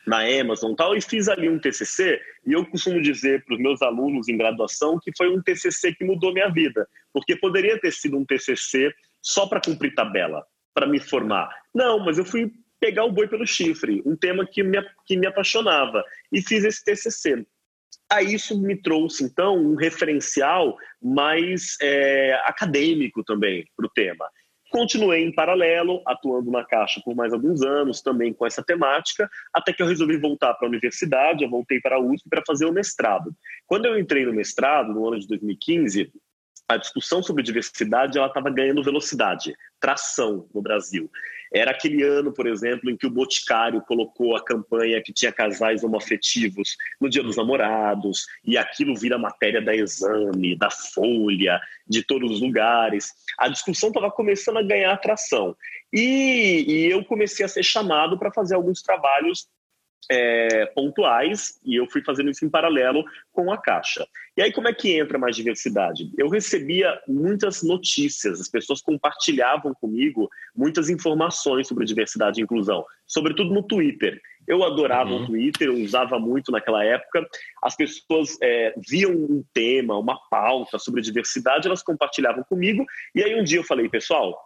na 0.06 0.20
Amazon 0.40 0.74
tal, 0.76 0.96
e 0.96 1.02
fiz 1.02 1.28
ali 1.28 1.48
um 1.50 1.60
TCC, 1.60 2.20
e 2.46 2.54
eu 2.54 2.66
costumo 2.66 3.02
dizer 3.02 3.44
para 3.46 3.56
os 3.56 3.62
meus 3.62 3.82
alunos 3.82 4.28
em 4.28 4.38
graduação 4.38 5.00
que 5.02 5.12
foi 5.16 5.30
um 5.30 5.42
TCC 5.42 5.94
que 5.94 6.04
mudou 6.04 6.34
minha 6.34 6.50
vida, 6.50 6.88
porque 7.14 7.36
poderia 7.36 7.80
ter 7.80 7.92
sido 7.92 8.18
um 8.18 8.26
TCC 8.26 8.94
só 9.22 9.48
para 9.48 9.62
cumprir 9.62 9.94
tabela, 9.96 10.46
para 10.74 10.88
me 10.88 11.00
formar. 11.00 11.50
Não, 11.74 12.00
mas 12.00 12.18
eu 12.18 12.26
fui 12.26 12.52
pegar 12.80 13.06
o 13.06 13.12
boi 13.12 13.28
pelo 13.28 13.48
chifre, 13.48 14.02
um 14.06 14.16
tema 14.16 14.46
que 14.46 14.62
me, 14.62 14.78
que 15.06 15.16
me 15.16 15.26
apaixonava, 15.26 16.04
e 16.32 16.42
fiz 16.42 16.66
esse 16.66 16.84
TCC. 16.84 17.46
Aí 18.12 18.34
isso 18.34 18.60
me 18.62 18.76
trouxe, 18.76 19.24
então, 19.24 19.56
um 19.56 19.76
referencial 19.76 20.78
mais 21.02 21.78
é, 21.82 22.34
acadêmico 22.44 23.24
também 23.24 23.66
para 23.76 23.86
o 23.86 23.90
tema. 23.90 24.26
Continuei 24.76 25.24
em 25.24 25.32
paralelo, 25.32 26.02
atuando 26.04 26.50
na 26.50 26.66
Caixa 26.66 27.00
por 27.06 27.16
mais 27.16 27.32
alguns 27.32 27.62
anos, 27.62 28.02
também 28.02 28.34
com 28.34 28.44
essa 28.44 28.64
temática, 28.64 29.30
até 29.54 29.72
que 29.72 29.84
eu 29.84 29.86
resolvi 29.86 30.18
voltar 30.18 30.56
para 30.56 30.68
a 30.68 30.70
universidade, 30.70 31.44
eu 31.44 31.50
voltei 31.50 31.80
para 31.80 31.98
a 31.98 32.00
USP 32.00 32.28
para 32.28 32.42
fazer 32.44 32.66
o 32.66 32.74
mestrado. 32.74 33.32
Quando 33.68 33.86
eu 33.86 34.00
entrei 34.00 34.26
no 34.26 34.34
mestrado, 34.34 34.92
no 34.92 35.08
ano 35.08 35.20
de 35.20 35.28
2015, 35.28 36.12
a 36.74 36.78
discussão 36.78 37.22
sobre 37.22 37.44
diversidade 37.44 38.18
ela 38.18 38.28
estava 38.28 38.50
ganhando 38.50 38.84
velocidade, 38.84 39.56
tração 39.80 40.48
no 40.54 40.62
Brasil. 40.62 41.10
Era 41.54 41.70
aquele 41.70 42.02
ano, 42.02 42.34
por 42.34 42.48
exemplo, 42.48 42.90
em 42.90 42.98
que 42.98 43.06
o 43.06 43.12
Boticário 43.12 43.80
colocou 43.82 44.36
a 44.36 44.44
campanha 44.44 45.02
que 45.04 45.14
tinha 45.14 45.32
casais 45.32 45.84
homoafetivos 45.84 46.76
no 47.00 47.08
Dia 47.08 47.22
dos 47.22 47.38
Namorados, 47.38 48.26
e 48.44 48.58
aquilo 48.58 48.96
vira 48.96 49.20
matéria 49.20 49.62
da 49.62 49.76
Exame, 49.76 50.58
da 50.58 50.72
Folha, 50.72 51.62
de 51.88 52.04
todos 52.04 52.32
os 52.32 52.42
lugares. 52.42 53.12
A 53.38 53.48
discussão 53.50 53.90
estava 53.90 54.10
começando 54.10 54.58
a 54.58 54.64
ganhar 54.64 54.92
atração. 54.92 55.56
E, 55.92 56.66
e 56.68 56.92
eu 56.92 57.06
comecei 57.06 57.46
a 57.46 57.50
ser 57.50 57.64
chamado 57.64 58.18
para 58.18 58.34
fazer 58.34 58.56
alguns 58.56 58.82
trabalhos 58.82 59.48
é, 60.10 60.66
pontuais 60.68 61.60
e 61.64 61.76
eu 61.76 61.88
fui 61.90 62.04
fazendo 62.04 62.30
isso 62.30 62.46
em 62.46 62.50
paralelo 62.50 63.04
com 63.32 63.52
a 63.52 63.58
Caixa. 63.58 64.06
E 64.36 64.42
aí, 64.42 64.52
como 64.52 64.68
é 64.68 64.74
que 64.74 64.98
entra 64.98 65.20
mais 65.20 65.36
diversidade? 65.36 66.12
Eu 66.18 66.28
recebia 66.28 67.00
muitas 67.08 67.62
notícias, 67.62 68.42
as 68.42 68.50
pessoas 68.50 68.82
compartilhavam 68.82 69.74
comigo 69.76 70.30
muitas 70.56 70.90
informações 70.90 71.68
sobre 71.68 71.86
diversidade 71.86 72.40
e 72.40 72.44
inclusão, 72.44 72.84
sobretudo 73.06 73.54
no 73.54 73.62
Twitter. 73.62 74.20
Eu 74.48 74.64
adorava 74.64 75.12
uhum. 75.12 75.24
o 75.24 75.26
Twitter, 75.28 75.68
eu 75.68 75.76
usava 75.76 76.20
muito 76.20 76.52
naquela 76.52 76.84
época. 76.84 77.26
As 77.62 77.76
pessoas 77.76 78.38
é, 78.42 78.74
viam 78.90 79.12
um 79.12 79.44
tema, 79.54 79.98
uma 79.98 80.20
pauta 80.30 80.78
sobre 80.80 81.02
diversidade, 81.02 81.68
elas 81.68 81.84
compartilhavam 81.84 82.44
comigo. 82.44 82.86
E 83.16 83.24
aí 83.24 83.40
um 83.40 83.44
dia 83.44 83.60
eu 83.60 83.64
falei, 83.64 83.88
pessoal, 83.88 84.38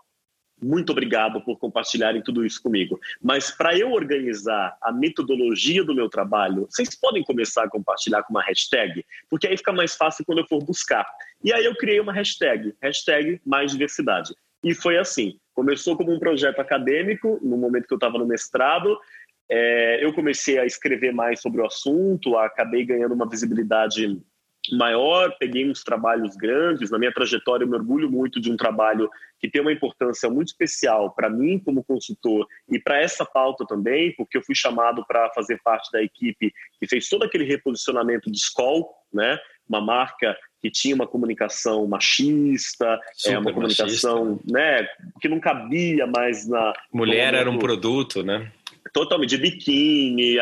muito 0.61 0.91
obrigado 0.91 1.39
por 1.41 1.57
compartilharem 1.57 2.21
tudo 2.21 2.45
isso 2.45 2.61
comigo. 2.61 2.99
Mas 3.21 3.51
para 3.51 3.77
eu 3.77 3.91
organizar 3.91 4.75
a 4.81 4.91
metodologia 4.91 5.83
do 5.83 5.93
meu 5.93 6.09
trabalho, 6.09 6.67
vocês 6.69 6.95
podem 6.95 7.23
começar 7.23 7.63
a 7.63 7.69
compartilhar 7.69 8.23
com 8.23 8.33
uma 8.33 8.43
hashtag, 8.43 9.05
porque 9.29 9.47
aí 9.47 9.55
fica 9.57 9.71
mais 9.71 9.95
fácil 9.95 10.25
quando 10.25 10.39
eu 10.39 10.47
for 10.47 10.63
buscar. 10.63 11.05
E 11.43 11.53
aí 11.53 11.65
eu 11.65 11.75
criei 11.75 11.99
uma 11.99 12.13
hashtag, 12.13 12.73
hashtag 12.81 13.39
mais 13.45 13.71
diversidade. 13.71 14.33
E 14.63 14.73
foi 14.73 14.97
assim. 14.97 15.39
Começou 15.53 15.95
como 15.95 16.13
um 16.13 16.19
projeto 16.19 16.59
acadêmico, 16.59 17.39
no 17.41 17.57
momento 17.57 17.87
que 17.87 17.93
eu 17.93 17.97
estava 17.97 18.17
no 18.17 18.27
mestrado. 18.27 18.97
É, 19.49 20.03
eu 20.03 20.13
comecei 20.13 20.59
a 20.59 20.65
escrever 20.65 21.13
mais 21.13 21.41
sobre 21.41 21.61
o 21.61 21.65
assunto, 21.65 22.37
acabei 22.37 22.85
ganhando 22.85 23.13
uma 23.13 23.29
visibilidade 23.29 24.21
maior, 24.71 25.35
peguei 25.39 25.69
uns 25.69 25.83
trabalhos 25.83 26.35
grandes. 26.35 26.89
Na 26.91 26.97
minha 26.97 27.13
trajetória, 27.13 27.63
eu 27.63 27.67
me 27.67 27.75
orgulho 27.75 28.09
muito 28.09 28.39
de 28.39 28.51
um 28.51 28.57
trabalho 28.57 29.09
que 29.39 29.49
tem 29.49 29.61
uma 29.61 29.71
importância 29.71 30.29
muito 30.29 30.47
especial 30.47 31.11
para 31.13 31.29
mim 31.29 31.59
como 31.59 31.83
consultor 31.83 32.47
e 32.69 32.79
para 32.79 32.99
essa 32.99 33.25
pauta 33.25 33.65
também, 33.67 34.13
porque 34.15 34.37
eu 34.37 34.41
fui 34.41 34.55
chamado 34.55 35.05
para 35.05 35.29
fazer 35.29 35.61
parte 35.63 35.91
da 35.91 36.01
equipe 36.01 36.51
que 36.79 36.87
fez 36.87 37.07
todo 37.07 37.23
aquele 37.23 37.43
reposicionamento 37.43 38.31
de 38.31 38.37
Skoll, 38.37 38.89
né? 39.13 39.37
uma 39.67 39.81
marca 39.81 40.35
que 40.61 40.71
tinha 40.71 40.95
uma 40.95 41.05
comunicação 41.05 41.85
machista, 41.87 42.99
é 43.25 43.37
uma 43.37 43.53
comunicação 43.53 44.31
machista. 44.31 44.51
né, 44.51 44.87
que 45.21 45.27
não 45.27 45.39
cabia 45.39 46.07
mais 46.07 46.47
na 46.47 46.73
mulher 46.91 47.33
era 47.33 47.49
um 47.49 47.59
produto, 47.59 48.23
né? 48.23 48.51
Totalmente 48.93 49.29
de 49.29 49.37
biquíni, 49.37 50.37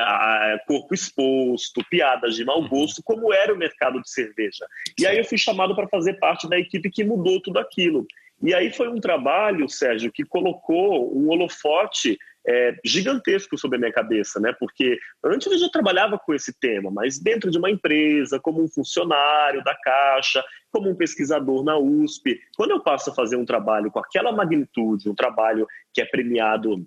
corpo 0.67 0.93
exposto, 0.93 1.83
piadas 1.89 2.35
de 2.35 2.45
mau 2.45 2.61
uhum. 2.61 2.67
gosto, 2.67 3.01
como 3.03 3.33
era 3.33 3.53
o 3.53 3.57
mercado 3.57 4.01
de 4.01 4.09
cerveja. 4.09 4.65
E 4.99 5.05
aí 5.05 5.17
eu 5.17 5.25
fui 5.25 5.37
chamado 5.37 5.75
para 5.75 5.87
fazer 5.87 6.13
parte 6.15 6.47
da 6.49 6.57
equipe 6.57 6.89
que 6.89 7.03
mudou 7.03 7.41
tudo 7.41 7.59
aquilo. 7.59 8.05
E 8.41 8.53
aí 8.53 8.71
foi 8.71 8.89
um 8.89 8.99
trabalho, 8.99 9.69
Sérgio, 9.69 10.11
que 10.11 10.23
colocou 10.23 11.17
um 11.17 11.29
holofote 11.29 12.17
é, 12.47 12.75
gigantesco 12.83 13.57
sobre 13.57 13.77
a 13.77 13.79
minha 13.79 13.91
cabeça, 13.91 14.39
né? 14.39 14.53
Porque 14.59 14.99
antes 15.23 15.51
eu 15.51 15.57
já 15.57 15.69
trabalhava 15.69 16.19
com 16.19 16.33
esse 16.33 16.53
tema, 16.59 16.91
mas 16.91 17.19
dentro 17.19 17.49
de 17.49 17.57
uma 17.57 17.71
empresa, 17.71 18.39
como 18.39 18.63
um 18.63 18.67
funcionário 18.67 19.63
da 19.63 19.75
Caixa, 19.75 20.43
como 20.71 20.89
um 20.89 20.95
pesquisador 20.95 21.63
na 21.63 21.77
USP, 21.77 22.39
quando 22.55 22.71
eu 22.71 22.81
passo 22.81 23.09
a 23.09 23.15
fazer 23.15 23.35
um 23.35 23.45
trabalho 23.45 23.89
com 23.89 23.99
aquela 23.99 24.31
magnitude, 24.31 25.09
um 25.09 25.15
trabalho 25.15 25.65
que 25.93 26.01
é 26.01 26.05
premiado 26.05 26.85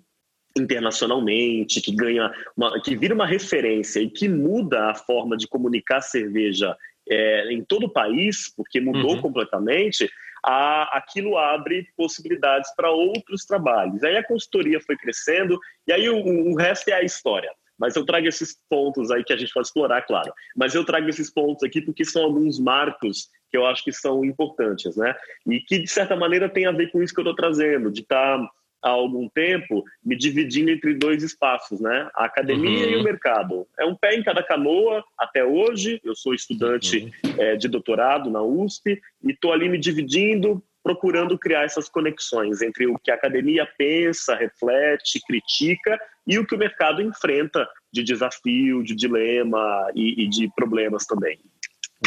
internacionalmente, 0.59 1.81
que 1.81 1.95
ganha, 1.95 2.31
uma, 2.55 2.79
que 2.81 2.95
vira 2.95 3.15
uma 3.15 3.25
referência 3.25 3.99
e 3.99 4.09
que 4.09 4.27
muda 4.27 4.91
a 4.91 4.95
forma 4.95 5.35
de 5.37 5.47
comunicar 5.47 6.01
cerveja 6.01 6.75
é, 7.09 7.51
em 7.51 7.63
todo 7.63 7.87
o 7.87 7.91
país, 7.91 8.53
porque 8.55 8.79
mudou 8.79 9.15
uhum. 9.15 9.21
completamente, 9.21 10.09
a, 10.43 10.97
aquilo 10.97 11.37
abre 11.37 11.87
possibilidades 11.97 12.73
para 12.75 12.91
outros 12.91 13.45
trabalhos. 13.45 14.03
Aí 14.03 14.17
a 14.17 14.23
consultoria 14.23 14.79
foi 14.79 14.95
crescendo 14.95 15.59
e 15.87 15.91
aí 15.91 16.09
o, 16.09 16.51
o 16.51 16.55
resto 16.55 16.89
é 16.89 16.93
a 16.93 17.03
história. 17.03 17.51
Mas 17.77 17.95
eu 17.95 18.05
trago 18.05 18.27
esses 18.27 18.57
pontos 18.69 19.09
aí 19.09 19.23
que 19.23 19.31
a 19.31 19.37
gente 19.37 19.53
pode 19.53 19.67
explorar, 19.67 20.01
claro. 20.01 20.33
Mas 20.55 20.75
eu 20.75 20.83
trago 20.83 21.07
esses 21.07 21.31
pontos 21.31 21.63
aqui 21.63 21.81
porque 21.81 22.03
são 22.03 22.23
alguns 22.23 22.59
marcos 22.59 23.29
que 23.49 23.57
eu 23.57 23.65
acho 23.65 23.83
que 23.83 23.93
são 23.93 24.25
importantes, 24.25 24.97
né? 24.97 25.15
E 25.47 25.61
que, 25.61 25.79
de 25.79 25.87
certa 25.87 26.15
maneira, 26.15 26.49
tem 26.49 26.65
a 26.65 26.71
ver 26.71 26.91
com 26.91 27.01
isso 27.01 27.13
que 27.13 27.21
eu 27.21 27.23
estou 27.23 27.35
trazendo, 27.35 27.89
de 27.89 28.01
estar 28.01 28.37
tá 28.37 28.51
há 28.81 28.89
algum 28.89 29.27
tempo 29.29 29.83
me 30.03 30.15
dividindo 30.15 30.71
entre 30.71 30.93
dois 30.93 31.23
espaços, 31.23 31.79
né? 31.79 32.09
A 32.15 32.25
academia 32.25 32.87
uhum. 32.87 32.93
e 32.93 32.95
o 32.97 33.03
mercado. 33.03 33.67
É 33.77 33.85
um 33.85 33.95
pé 33.95 34.15
em 34.15 34.23
cada 34.23 34.43
canoa 34.43 35.03
até 35.17 35.43
hoje. 35.43 35.99
Eu 36.03 36.15
sou 36.15 36.33
estudante 36.33 37.11
uhum. 37.23 37.33
é, 37.37 37.55
de 37.55 37.67
doutorado 37.67 38.29
na 38.29 38.41
USP 38.41 39.01
e 39.23 39.31
estou 39.31 39.51
ali 39.51 39.69
me 39.69 39.77
dividindo, 39.77 40.63
procurando 40.83 41.37
criar 41.37 41.63
essas 41.63 41.89
conexões 41.89 42.61
entre 42.61 42.87
o 42.87 42.97
que 42.97 43.11
a 43.11 43.15
academia 43.15 43.67
pensa, 43.77 44.35
reflete, 44.35 45.19
critica 45.27 45.99
e 46.25 46.39
o 46.39 46.45
que 46.45 46.55
o 46.55 46.59
mercado 46.59 47.01
enfrenta 47.01 47.67
de 47.91 48.03
desafio, 48.03 48.83
de 48.83 48.95
dilema 48.95 49.91
e, 49.93 50.23
e 50.23 50.29
de 50.29 50.49
problemas 50.55 51.05
também. 51.05 51.39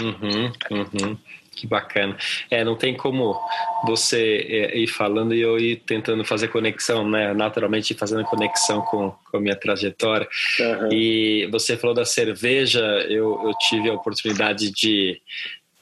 Uhum, 0.00 0.52
uhum. 0.70 1.18
Que 1.54 1.66
bacana. 1.66 2.16
É, 2.50 2.64
não 2.64 2.74
tem 2.74 2.96
como 2.96 3.38
você 3.84 4.46
é, 4.48 4.78
ir 4.78 4.86
falando 4.86 5.34
e 5.34 5.40
eu 5.40 5.58
ir 5.58 5.76
tentando 5.84 6.24
fazer 6.24 6.48
conexão, 6.48 7.08
né? 7.08 7.34
Naturalmente 7.34 7.92
fazendo 7.92 8.24
conexão 8.24 8.80
com, 8.80 9.10
com 9.10 9.36
a 9.36 9.40
minha 9.40 9.54
trajetória. 9.54 10.26
Uhum. 10.58 10.92
E 10.92 11.46
você 11.52 11.76
falou 11.76 11.94
da 11.94 12.06
cerveja, 12.06 12.80
eu, 13.08 13.38
eu 13.44 13.52
tive 13.68 13.90
a 13.90 13.94
oportunidade 13.94 14.70
de, 14.70 15.20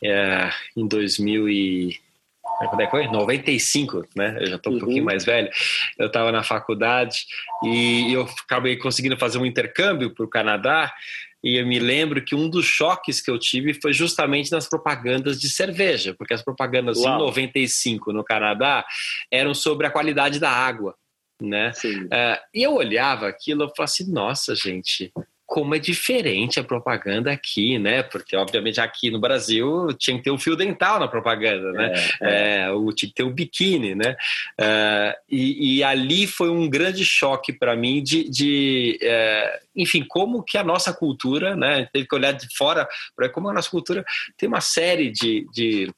é, 0.03 0.51
em 0.77 0.87
2000 0.87 1.49
e... 1.49 2.01
Quando 2.59 2.81
é 2.83 2.85
que 2.85 2.91
foi? 2.91 3.09
95, 3.09 4.07
né? 4.15 4.37
Eu 4.39 4.47
já 4.47 4.57
estou 4.57 4.73
um 4.73 4.75
uhum. 4.75 4.81
pouquinho 4.83 5.05
mais 5.05 5.25
velho. 5.25 5.49
Eu 5.99 6.09
estava 6.09 6.31
na 6.31 6.43
faculdade 6.43 7.25
e 7.65 8.13
eu 8.13 8.29
acabei 8.45 8.77
conseguindo 8.77 9.17
fazer 9.17 9.39
um 9.39 9.47
intercâmbio 9.47 10.11
para 10.11 10.25
o 10.27 10.29
Canadá 10.29 10.93
e 11.43 11.57
eu 11.57 11.67
me 11.67 11.79
lembro 11.79 12.23
que 12.25 12.35
um 12.35 12.49
dos 12.49 12.67
choques 12.67 13.21
que 13.21 13.31
eu 13.31 13.39
tive 13.39 13.75
foi 13.75 13.93
justamente 13.93 14.53
nas 14.53 14.69
propagandas 14.69 15.41
de 15.41 15.49
cerveja, 15.49 16.15
porque 16.15 16.35
as 16.35 16.43
propagandas 16.43 16.99
Uau. 16.99 17.17
em 17.17 17.19
95 17.19 18.13
no 18.13 18.23
Canadá 18.23 18.85
eram 19.31 19.55
sobre 19.55 19.87
a 19.87 19.91
qualidade 19.91 20.39
da 20.39 20.51
água, 20.51 20.95
né? 21.41 21.73
Uh, 21.85 22.39
e 22.55 22.63
eu 22.63 22.75
olhava 22.75 23.27
aquilo 23.27 23.65
e 23.65 23.69
falava 23.69 23.85
assim, 23.85 24.13
nossa, 24.13 24.55
gente, 24.55 25.11
como 25.51 25.75
é 25.75 25.81
diferente 25.81 26.61
a 26.61 26.65
propaganda 26.65 27.33
aqui, 27.33 27.77
né? 27.77 28.05
Porque, 28.05 28.37
obviamente, 28.37 28.81
aqui 28.81 29.11
no 29.11 29.19
Brasil 29.19 29.89
tinha 29.99 30.17
que 30.17 30.23
ter 30.23 30.31
o 30.31 30.35
um 30.35 30.39
fio 30.39 30.55
dental 30.55 31.01
na 31.01 31.09
propaganda, 31.09 31.73
né? 31.73 31.93
É, 32.21 32.61
é. 32.61 32.61
É, 32.61 32.71
o, 32.71 32.93
tinha 32.93 33.09
que 33.09 33.17
ter 33.17 33.25
um 33.25 33.33
biquíni, 33.33 33.97
né? 33.97 34.17
Uh, 34.61 35.13
e, 35.29 35.79
e, 35.79 35.83
ali 35.83 36.29
foi 36.29 36.49
um 36.49 36.71
grande 36.71 37.05
choque 37.05 37.53
para 37.53 37.75
mim 37.75 38.01
de, 38.01 38.31
de 38.31 39.01
uh, 39.03 39.67
enfim, 39.75 40.05
como 40.09 40.45
que 40.45 40.57
a 40.57 40.63
nossa 40.63 40.93
cultura, 40.93 41.57
né? 41.57 41.89
Teve 41.93 42.07
que 42.07 42.15
olhar 42.15 42.31
de 42.31 42.47
fora 42.57 42.89
para 43.17 43.29
como 43.29 43.49
a 43.49 43.53
nossa 43.53 43.71
cultura 43.71 44.05
tem 44.39 44.49
uma 44.49 44.61
série 44.61 45.11
de, 45.11 45.49
de 45.53 45.91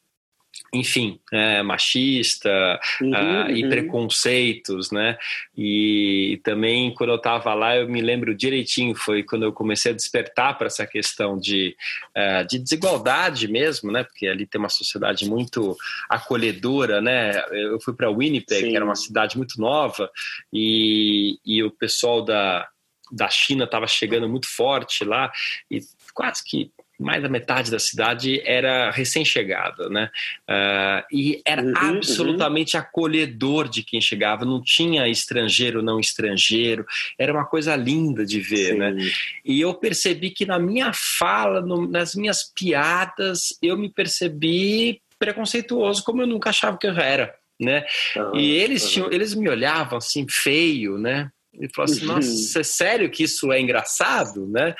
enfim, 0.73 1.21
é, 1.31 1.63
machista 1.63 2.81
uhum, 3.01 3.11
uh, 3.11 3.51
e 3.51 3.63
uhum. 3.63 3.69
preconceitos, 3.69 4.91
né? 4.91 5.19
E, 5.57 6.41
também 6.43 6.95
quando 6.95 7.11
eu 7.11 7.17
estava 7.17 7.53
lá, 7.53 7.77
eu 7.77 7.87
me 7.87 8.01
lembro 8.01 8.35
direitinho, 8.35 8.95
foi 8.95 9.23
quando 9.23 9.43
eu 9.43 9.53
comecei 9.53 9.93
a 9.93 9.95
despertar 9.95 10.57
para 10.57 10.69
essa 10.69 10.87
questão 10.87 11.39
de, 11.39 11.77
uh, 12.17 12.47
de 12.47 12.59
desigualdade 12.59 13.49
mesmo, 13.49 13.93
né? 13.93 14.03
Porque 14.03 14.27
ali 14.27 14.47
tem 14.47 14.59
uma 14.59 14.71
sociedade 14.71 15.29
muito 15.29 15.77
acolhedora, 16.09 17.03
né? 17.03 17.45
Eu 17.51 17.79
fui 17.79 17.95
para 17.95 18.11
Winnipeg, 18.11 18.63
Sim. 18.63 18.71
que 18.71 18.77
era 18.77 18.85
uma 18.85 18.97
cidade 18.97 19.37
muito 19.37 19.61
nova, 19.61 20.11
e, 20.51 21.39
e 21.45 21.63
o 21.63 21.71
pessoal 21.71 22.23
da, 22.23 22.67
da 23.11 23.29
China 23.29 23.65
estava 23.65 23.87
chegando 23.87 24.27
muito 24.27 24.49
forte 24.49 25.05
lá, 25.05 25.31
e 25.71 25.81
quase 26.15 26.43
que 26.43 26.73
mais 27.03 27.23
da 27.23 27.29
metade 27.29 27.71
da 27.71 27.79
cidade 27.79 28.41
era 28.45 28.91
recém-chegada, 28.91 29.89
né? 29.89 30.11
Uh, 30.49 31.05
e 31.13 31.43
era 31.45 31.63
uhum, 31.63 31.69
uhum. 31.69 31.97
absolutamente 31.97 32.77
uhum. 32.77 32.83
acolhedor 32.83 33.69
de 33.69 33.83
quem 33.83 34.01
chegava, 34.01 34.45
não 34.45 34.63
tinha 34.63 35.09
estrangeiro, 35.09 35.83
não 35.83 35.99
estrangeiro, 35.99 36.87
era 37.19 37.33
uma 37.33 37.45
coisa 37.45 37.75
linda 37.77 38.25
de 38.25 38.41
ver, 38.41 38.77
né? 38.77 38.91
Sim. 38.91 38.97
né? 38.97 39.11
E 39.45 39.61
eu 39.61 39.75
percebi 39.75 40.31
que 40.31 40.47
na 40.47 40.59
minha 40.59 40.93
fala, 40.93 41.61
no, 41.61 41.87
nas 41.89 42.15
minhas 42.15 42.45
piadas, 42.45 43.59
eu 43.61 43.77
me 43.77 43.91
percebi 43.91 45.01
preconceituoso 45.19 46.03
como 46.03 46.23
eu 46.23 46.27
nunca 46.27 46.51
achava 46.51 46.77
que 46.77 46.87
eu 46.87 46.97
era, 46.97 47.35
né? 47.61 47.85
Uhum, 48.17 48.37
e 48.37 48.51
eles 48.53 48.91
tinham, 48.91 49.11
eles 49.13 49.35
me 49.35 49.49
olhavam 49.49 49.99
assim 49.99 50.27
feio, 50.29 50.99
né? 50.99 51.31
E 51.61 51.69
falou 51.69 51.91
assim, 51.91 52.07
nossa, 52.07 52.61
é 52.61 52.63
sério 52.63 53.11
que 53.11 53.25
isso 53.25 53.53
é 53.53 53.61
engraçado, 53.61 54.47
né? 54.49 54.75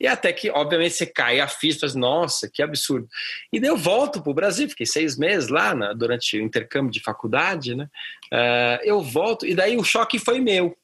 E 0.00 0.06
até 0.06 0.32
que, 0.32 0.50
obviamente, 0.50 0.94
você 0.94 1.06
cai 1.06 1.40
a 1.40 1.48
ficha, 1.48 1.84
assim, 1.84 1.98
nossa, 1.98 2.48
que 2.52 2.62
absurdo. 2.62 3.06
E 3.52 3.60
daí 3.60 3.68
eu 3.68 3.76
volto 3.76 4.22
para 4.22 4.30
o 4.30 4.34
Brasil, 4.34 4.68
fiquei 4.68 4.86
seis 4.86 5.18
meses 5.18 5.48
lá 5.48 5.74
na, 5.74 5.92
durante 5.92 6.38
o 6.38 6.42
intercâmbio 6.42 6.90
de 6.90 7.00
faculdade, 7.00 7.74
né? 7.74 7.88
Uh, 8.32 8.80
eu 8.82 9.02
volto, 9.02 9.46
e 9.46 9.54
daí 9.54 9.76
o 9.76 9.84
choque 9.84 10.18
foi 10.18 10.40
meu 10.40 10.76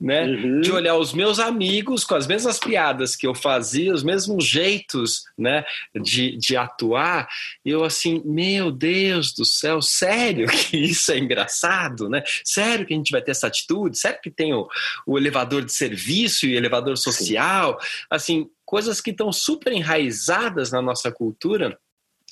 né? 0.00 0.24
Uhum. 0.24 0.60
De 0.60 0.72
olhar 0.72 0.96
os 0.96 1.12
meus 1.12 1.38
amigos 1.38 2.04
com 2.04 2.14
as 2.14 2.26
mesmas 2.26 2.58
piadas 2.58 3.14
que 3.14 3.26
eu 3.26 3.34
fazia, 3.34 3.92
os 3.92 4.02
mesmos 4.02 4.46
jeitos, 4.46 5.24
né? 5.36 5.64
De, 5.94 6.36
de 6.36 6.56
atuar. 6.56 7.28
E 7.64 7.70
eu 7.70 7.84
assim, 7.84 8.22
meu 8.24 8.72
Deus 8.72 9.32
do 9.32 9.44
céu, 9.44 9.82
sério 9.82 10.46
que 10.48 10.76
isso 10.76 11.12
é 11.12 11.18
engraçado, 11.18 12.08
né? 12.08 12.22
Sério 12.44 12.86
que 12.86 12.94
a 12.94 12.96
gente 12.96 13.10
vai 13.10 13.20
ter 13.20 13.32
essa 13.32 13.48
atitude? 13.48 13.98
Sério 13.98 14.20
que 14.22 14.30
tem 14.30 14.54
o, 14.54 14.66
o 15.06 15.18
elevador 15.18 15.64
de 15.64 15.72
serviço 15.72 16.46
e 16.46 16.56
elevador 16.56 16.96
social? 16.96 17.78
Sim. 17.80 17.86
Assim, 18.08 18.50
coisas 18.64 19.00
que 19.00 19.10
estão 19.10 19.32
super 19.32 19.72
enraizadas 19.72 20.70
na 20.70 20.80
nossa 20.80 21.12
cultura 21.12 21.78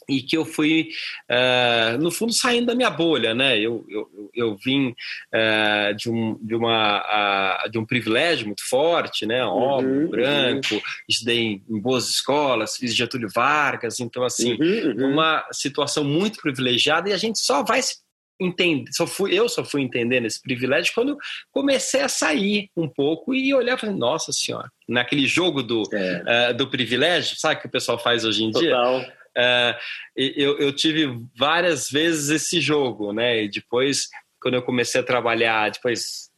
e 0.09 0.23
que 0.23 0.37
eu 0.37 0.45
fui, 0.45 0.89
uh, 1.31 1.99
no 1.99 2.11
fundo, 2.11 2.33
saindo 2.33 2.67
da 2.67 2.75
minha 2.75 2.89
bolha, 2.89 3.35
né? 3.35 3.59
Eu, 3.59 3.85
eu, 3.89 4.31
eu 4.35 4.57
vim 4.57 4.89
uh, 4.89 5.95
de, 5.95 6.11
um, 6.11 6.39
de, 6.41 6.55
uma, 6.55 7.65
uh, 7.67 7.71
de 7.71 7.79
um 7.79 7.85
privilégio 7.85 8.47
muito 8.47 8.67
forte, 8.67 9.27
né? 9.27 9.45
Homem, 9.45 10.05
uhum, 10.05 10.09
branco, 10.09 10.75
uhum. 10.75 10.81
estudei 11.07 11.61
em 11.69 11.81
boas 11.81 12.09
escolas, 12.09 12.77
fiz 12.77 12.95
Getúlio 12.95 13.29
Vargas, 13.35 14.01
então, 14.01 14.25
assim, 14.25 14.55
uhum, 14.55 14.95
uhum. 14.97 15.13
uma 15.13 15.47
situação 15.53 16.03
muito 16.03 16.41
privilegiada 16.41 17.11
e 17.11 17.13
a 17.13 17.19
gente 17.19 17.39
só 17.39 17.63
vai 17.63 17.83
se 17.83 17.97
entender, 18.41 18.89
só 18.93 19.05
fui, 19.05 19.35
eu 19.35 19.49
só 19.49 19.65
fui 19.65 19.83
entendendo 19.83 20.25
esse 20.25 20.41
privilégio 20.41 20.93
quando 20.95 21.19
comecei 21.51 22.03
a 22.03 22.09
sair 22.09 22.71
um 22.77 22.89
pouco 22.89 23.35
e 23.35 23.53
olhar 23.53 23.77
e 23.77 23.81
falei, 23.81 23.97
nossa 23.97 24.33
senhora, 24.33 24.71
naquele 24.89 25.27
jogo 25.27 25.61
do, 25.61 25.83
é. 25.93 26.53
do 26.53 26.71
privilégio, 26.71 27.37
sabe 27.37 27.61
que 27.61 27.67
o 27.67 27.71
pessoal 27.71 27.99
faz 27.99 28.25
hoje 28.25 28.45
em 28.45 28.53
Total. 28.53 29.01
dia? 29.01 29.18
É, 29.39 29.79
eu, 30.17 30.59
eu 30.59 30.73
tive 30.73 31.25
várias 31.37 31.89
vezes 31.89 32.29
esse 32.29 32.61
jogo, 32.61 33.13
né? 33.13 33.45
E 33.45 33.49
depois, 33.49 34.09
quando 34.41 34.55
eu 34.55 34.63
comecei 34.63 35.01
a 35.01 35.05
trabalhar, 35.05 35.71
depois 35.71 36.29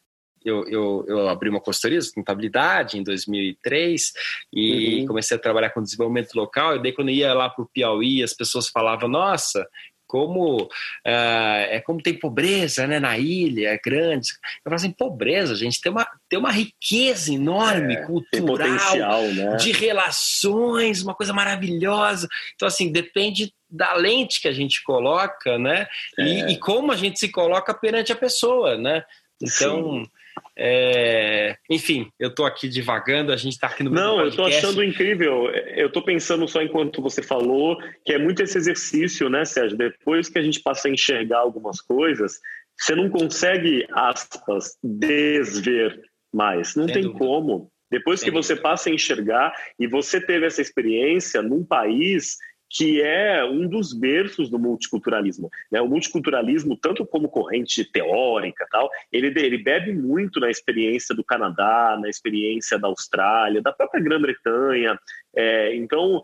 eu, 0.44 0.66
eu, 0.68 1.04
eu, 1.06 1.28
abri 1.28 1.48
uma 1.48 1.60
consultoria 1.60 1.98
de 1.98 2.12
contabilidade 2.12 2.98
em 2.98 3.02
2003 3.02 4.12
e 4.52 5.00
uhum. 5.00 5.06
comecei 5.06 5.36
a 5.36 5.40
trabalhar 5.40 5.70
com 5.70 5.82
desenvolvimento 5.82 6.34
local. 6.34 6.76
E 6.76 6.82
daí, 6.82 6.92
quando 6.92 7.10
ia 7.10 7.32
lá 7.34 7.48
para 7.48 7.62
o 7.62 7.68
Piauí, 7.68 8.22
as 8.22 8.34
pessoas 8.34 8.68
falavam: 8.68 9.08
Nossa, 9.08 9.66
como 10.10 10.64
uh, 10.64 10.68
é 11.04 11.80
como 11.86 12.02
tem 12.02 12.18
pobreza 12.18 12.84
né, 12.84 12.98
na 12.98 13.16
ilha, 13.16 13.68
é 13.68 13.78
grande. 13.78 14.30
Eu 14.56 14.64
falo 14.64 14.74
assim, 14.74 14.90
pobreza, 14.90 15.54
gente, 15.54 15.80
tem 15.80 15.92
uma, 15.92 16.04
tem 16.28 16.36
uma 16.36 16.50
riqueza 16.50 17.32
enorme, 17.32 17.94
é, 17.94 18.02
cultural, 18.02 19.22
né? 19.28 19.54
de 19.54 19.70
relações, 19.70 21.00
uma 21.00 21.14
coisa 21.14 21.32
maravilhosa. 21.32 22.26
Então, 22.56 22.66
assim, 22.66 22.90
depende 22.90 23.54
da 23.70 23.94
lente 23.94 24.40
que 24.40 24.48
a 24.48 24.52
gente 24.52 24.82
coloca, 24.82 25.56
né? 25.56 25.86
É. 26.18 26.24
E, 26.24 26.52
e, 26.54 26.58
como 26.58 26.90
a 26.90 26.96
gente 26.96 27.20
se 27.20 27.30
coloca 27.30 27.72
perante 27.72 28.10
a 28.10 28.16
pessoa, 28.16 28.76
né? 28.76 29.04
Então. 29.40 30.02
Sim 30.02 30.10
é, 30.56 31.56
enfim, 31.68 32.08
eu 32.18 32.28
estou 32.28 32.46
aqui 32.46 32.68
divagando, 32.68 33.32
a 33.32 33.36
gente 33.36 33.52
está 33.52 33.66
aqui 33.66 33.82
no 33.82 33.90
Não, 33.90 34.20
eu 34.20 34.28
estou 34.28 34.46
achando 34.46 34.82
incrível. 34.82 35.50
Eu 35.50 35.88
estou 35.88 36.04
pensando 36.04 36.46
só 36.46 36.62
enquanto 36.62 37.02
você 37.02 37.22
falou, 37.22 37.76
que 38.04 38.12
é 38.12 38.18
muito 38.18 38.42
esse 38.42 38.58
exercício, 38.58 39.28
né, 39.28 39.44
Sérgio? 39.44 39.76
Depois 39.76 40.28
que 40.28 40.38
a 40.38 40.42
gente 40.42 40.60
passa 40.60 40.88
a 40.88 40.90
enxergar 40.90 41.38
algumas 41.38 41.80
coisas, 41.80 42.40
você 42.78 42.94
não 42.94 43.10
consegue, 43.10 43.86
aspas, 43.92 44.76
desver 44.82 46.00
mais. 46.32 46.74
Não 46.74 46.84
Sem 46.84 46.94
tem 46.94 47.02
dúvida. 47.02 47.18
como. 47.18 47.70
Depois 47.90 48.20
Sem 48.20 48.28
que 48.28 48.34
você 48.34 48.54
passa 48.54 48.88
a 48.88 48.92
enxergar 48.92 49.52
e 49.78 49.86
você 49.86 50.20
teve 50.20 50.46
essa 50.46 50.62
experiência 50.62 51.42
num 51.42 51.64
país 51.64 52.36
que 52.70 53.02
é 53.02 53.44
um 53.44 53.68
dos 53.68 53.92
berços 53.92 54.48
do 54.48 54.58
multiculturalismo. 54.58 55.50
Né? 55.70 55.80
O 55.80 55.88
multiculturalismo, 55.88 56.76
tanto 56.76 57.04
como 57.04 57.28
corrente 57.28 57.84
teórica, 57.84 58.64
tal, 58.70 58.88
ele, 59.12 59.26
ele 59.40 59.58
bebe 59.58 59.92
muito 59.92 60.38
na 60.38 60.48
experiência 60.48 61.14
do 61.14 61.24
Canadá, 61.24 61.98
na 62.00 62.08
experiência 62.08 62.78
da 62.78 62.86
Austrália, 62.86 63.60
da 63.60 63.72
própria 63.72 64.02
Grã-Bretanha. 64.02 64.96
É, 65.34 65.74
então, 65.74 66.22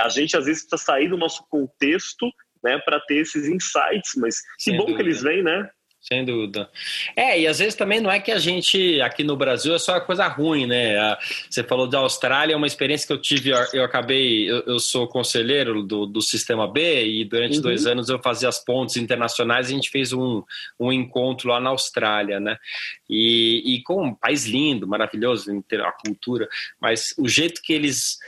a 0.00 0.08
gente 0.08 0.36
às 0.36 0.46
vezes 0.46 0.62
precisa 0.62 0.92
sair 0.92 1.08
do 1.08 1.16
nosso 1.16 1.44
contexto 1.48 2.30
né, 2.62 2.78
para 2.78 3.00
ter 3.00 3.16
esses 3.16 3.48
insights, 3.48 4.12
mas 4.16 4.36
que 4.62 4.76
bom 4.76 4.86
que 4.94 5.02
eles 5.02 5.22
vêm, 5.22 5.42
né? 5.42 5.68
Sem 6.12 6.24
dúvida. 6.24 6.68
É, 7.14 7.40
e 7.40 7.46
às 7.46 7.60
vezes 7.60 7.76
também 7.76 8.00
não 8.00 8.10
é 8.10 8.18
que 8.18 8.32
a 8.32 8.38
gente 8.38 9.00
aqui 9.00 9.22
no 9.22 9.36
Brasil 9.36 9.72
é 9.72 9.78
só 9.78 10.00
coisa 10.00 10.26
ruim, 10.26 10.66
né? 10.66 11.16
Você 11.48 11.62
falou 11.62 11.86
da 11.86 12.00
Austrália, 12.00 12.52
é 12.52 12.56
uma 12.56 12.66
experiência 12.66 13.06
que 13.06 13.12
eu 13.12 13.22
tive, 13.22 13.52
eu 13.72 13.84
acabei, 13.84 14.50
eu, 14.50 14.64
eu 14.66 14.80
sou 14.80 15.06
conselheiro 15.06 15.84
do, 15.84 16.06
do 16.06 16.20
Sistema 16.20 16.66
B 16.66 17.06
e 17.06 17.24
durante 17.24 17.58
uhum. 17.58 17.62
dois 17.62 17.86
anos 17.86 18.08
eu 18.08 18.18
fazia 18.18 18.48
as 18.48 18.58
pontes 18.58 18.96
internacionais 18.96 19.68
e 19.68 19.72
a 19.72 19.76
gente 19.76 19.88
fez 19.88 20.12
um, 20.12 20.42
um 20.80 20.92
encontro 20.92 21.48
lá 21.48 21.60
na 21.60 21.70
Austrália, 21.70 22.40
né? 22.40 22.58
E, 23.08 23.76
e 23.76 23.82
com 23.84 24.06
um 24.06 24.12
país 24.12 24.46
lindo, 24.46 24.88
maravilhoso, 24.88 25.48
a 25.80 25.92
cultura, 25.92 26.48
mas 26.80 27.14
o 27.18 27.28
jeito 27.28 27.62
que 27.62 27.72
eles 27.72 28.18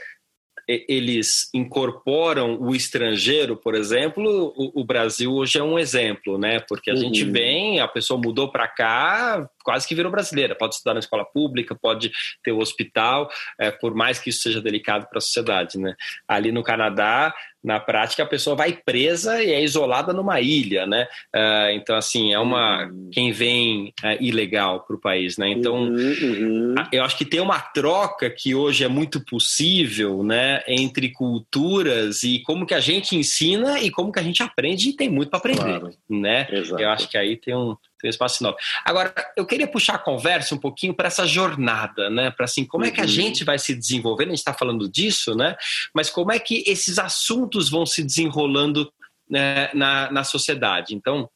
eles 0.87 1.49
incorporam 1.53 2.61
o 2.61 2.75
estrangeiro, 2.75 3.55
por 3.55 3.75
exemplo, 3.75 4.53
o, 4.55 4.81
o, 4.81 4.85
Brasil 4.85 5.33
hoje 5.33 5.57
é 5.57 5.63
um 5.63 5.77
exemplo, 5.77 6.37
né? 6.37 6.59
Porque 6.67 6.89
a 6.89 6.93
uhum. 6.93 6.99
gente 6.99 7.23
vem, 7.23 7.79
a 7.79 7.87
pessoa 7.87 8.19
mudou 8.19 8.51
para 8.51 8.67
cá, 8.67 9.47
quase 9.63 9.87
que 9.87 9.95
virou 9.95 10.11
brasileira. 10.11 10.55
Pode 10.55 10.75
estudar 10.75 10.93
na 10.93 10.99
escola 10.99 11.25
pública, 11.25 11.75
pode 11.75 12.11
ter 12.43 12.51
o 12.51 12.59
hospital, 12.59 13.29
é, 13.59 13.71
por 13.71 13.93
mais 13.93 14.19
que 14.19 14.29
isso 14.29 14.41
seja 14.41 14.61
delicado 14.61 15.07
para 15.07 15.17
a 15.17 15.21
sociedade, 15.21 15.77
né? 15.77 15.95
Ali 16.27 16.51
no 16.51 16.63
Canadá, 16.63 17.33
na 17.63 17.79
prática 17.79 18.23
a 18.23 18.27
pessoa 18.27 18.55
vai 18.55 18.73
presa 18.73 19.41
e 19.41 19.51
é 19.51 19.63
isolada 19.63 20.11
numa 20.11 20.41
ilha, 20.41 20.85
né? 20.85 21.07
Uh, 21.33 21.71
então 21.73 21.95
assim 21.95 22.33
é 22.33 22.39
uma 22.39 22.85
uhum. 22.85 23.09
quem 23.11 23.31
vem 23.31 23.93
uh, 24.03 24.21
ilegal 24.21 24.81
para 24.81 24.95
o 24.95 24.99
país, 24.99 25.37
né? 25.37 25.49
Então 25.49 25.75
uhum, 25.75 25.95
uhum. 25.95 26.75
eu 26.91 27.03
acho 27.03 27.17
que 27.17 27.25
tem 27.25 27.39
uma 27.39 27.59
troca 27.59 28.29
que 28.29 28.53
hoje 28.53 28.83
é 28.83 28.87
muito 28.87 29.23
possível, 29.23 30.23
né? 30.23 30.61
Entre 30.67 31.09
culturas 31.09 32.23
e 32.23 32.39
como 32.39 32.65
que 32.65 32.73
a 32.73 32.79
gente 32.79 33.15
ensina 33.15 33.79
e 33.79 33.89
como 33.89 34.11
que 34.11 34.19
a 34.19 34.23
gente 34.23 34.43
aprende 34.43 34.89
e 34.89 34.95
tem 34.95 35.09
muito 35.09 35.29
para 35.29 35.39
aprender, 35.39 35.79
claro. 35.79 35.91
né? 36.09 36.47
Exato. 36.51 36.81
Eu 36.81 36.89
acho 36.89 37.09
que 37.09 37.17
aí 37.17 37.37
tem 37.37 37.55
um 37.55 37.75
tem 38.03 38.09
um 38.09 38.11
espaço 38.11 38.43
novo. 38.43 38.57
Agora, 38.83 39.13
eu 39.37 39.45
queria 39.45 39.65
puxar 39.65 39.95
a 39.95 39.97
conversa 39.97 40.53
um 40.53 40.57
pouquinho 40.57 40.93
para 40.93 41.07
essa 41.07 41.25
jornada, 41.25 42.09
né? 42.09 42.29
Para 42.31 42.43
assim, 42.43 42.65
como 42.65 42.83
é 42.83 42.91
que 42.91 42.99
a 42.99 43.03
uhum. 43.03 43.09
gente 43.09 43.45
vai 43.45 43.57
se 43.57 43.73
desenvolvendo? 43.73 44.27
A 44.27 44.31
gente 44.31 44.39
está 44.39 44.53
falando 44.53 44.89
disso, 44.89 45.33
né? 45.33 45.55
Mas 45.93 46.09
como 46.09 46.29
é 46.29 46.37
que 46.37 46.65
esses 46.67 46.99
assuntos 46.99 47.69
vão 47.69 47.85
se 47.85 48.03
desenrolando 48.03 48.91
né, 49.29 49.69
na, 49.73 50.11
na 50.11 50.23
sociedade? 50.25 50.93
Então, 50.93 51.29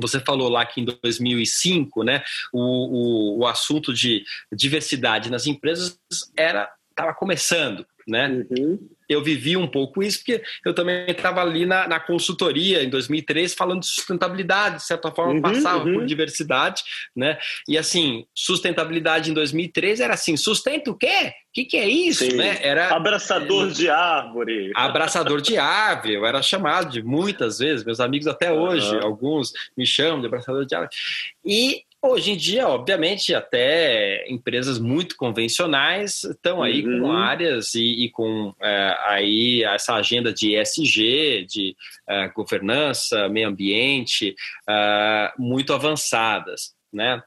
você 0.00 0.20
falou 0.20 0.48
lá 0.48 0.64
que 0.64 0.80
em 0.80 0.84
2005, 0.84 2.04
né, 2.04 2.22
o, 2.52 2.60
o, 2.60 3.38
o 3.40 3.46
assunto 3.46 3.92
de 3.92 4.24
diversidade 4.52 5.30
nas 5.30 5.46
empresas 5.46 5.98
era 6.36 6.70
estava 6.90 7.12
começando, 7.12 7.84
né? 8.06 8.28
Uhum. 8.56 8.88
Eu 9.08 9.22
vivi 9.22 9.56
um 9.56 9.66
pouco 9.66 10.02
isso, 10.02 10.18
porque 10.18 10.42
eu 10.64 10.74
também 10.74 11.10
estava 11.10 11.40
ali 11.40 11.66
na, 11.66 11.86
na, 11.88 12.00
consultoria 12.00 12.82
em 12.82 12.88
2003 12.88 13.54
falando 13.54 13.80
de 13.80 13.86
sustentabilidade, 13.86 14.76
de 14.76 14.84
certa 14.84 15.10
forma, 15.10 15.34
uhum, 15.34 15.42
passava 15.42 15.84
uhum. 15.84 15.94
por 15.94 16.06
diversidade, 16.06 16.82
né? 17.14 17.38
E 17.68 17.78
assim, 17.78 18.26
sustentabilidade 18.34 19.30
em 19.30 19.34
2003 19.34 20.00
era 20.00 20.14
assim, 20.14 20.36
sustenta 20.36 20.90
o 20.90 20.94
quê? 20.94 21.32
O 21.48 21.54
que, 21.54 21.64
que 21.64 21.76
é 21.76 21.88
isso? 21.88 22.34
Né? 22.34 22.58
Era, 22.62 22.88
abraçador 22.88 23.68
é, 23.68 23.70
de 23.70 23.88
árvore. 23.88 24.72
Abraçador 24.74 25.40
de 25.40 25.56
árvore, 25.56 26.14
eu 26.14 26.26
era 26.26 26.42
chamado 26.42 26.90
de 26.90 27.00
muitas 27.00 27.60
vezes, 27.60 27.84
meus 27.84 28.00
amigos 28.00 28.26
até 28.26 28.52
hoje, 28.52 28.96
uhum. 28.96 29.04
alguns 29.04 29.52
me 29.76 29.86
chamam 29.86 30.20
de 30.20 30.26
abraçador 30.26 30.66
de 30.66 30.74
árvore. 30.74 30.96
E 31.44 31.83
Hoje 32.06 32.32
em 32.32 32.36
dia, 32.36 32.68
obviamente, 32.68 33.34
até 33.34 34.30
empresas 34.30 34.78
muito 34.78 35.16
convencionais 35.16 36.22
estão 36.22 36.62
aí 36.62 36.84
uhum. 36.84 37.00
com 37.00 37.12
áreas 37.12 37.74
e, 37.74 38.04
e 38.04 38.10
com 38.10 38.54
é, 38.60 38.96
aí 39.06 39.64
essa 39.64 39.94
agenda 39.94 40.30
de 40.30 40.54
ESG, 40.54 41.46
de 41.48 41.74
é, 42.06 42.28
governança, 42.28 43.26
meio 43.30 43.48
ambiente, 43.48 44.36
é, 44.68 45.32
muito 45.38 45.72
avançadas, 45.72 46.74
né? 46.92 47.22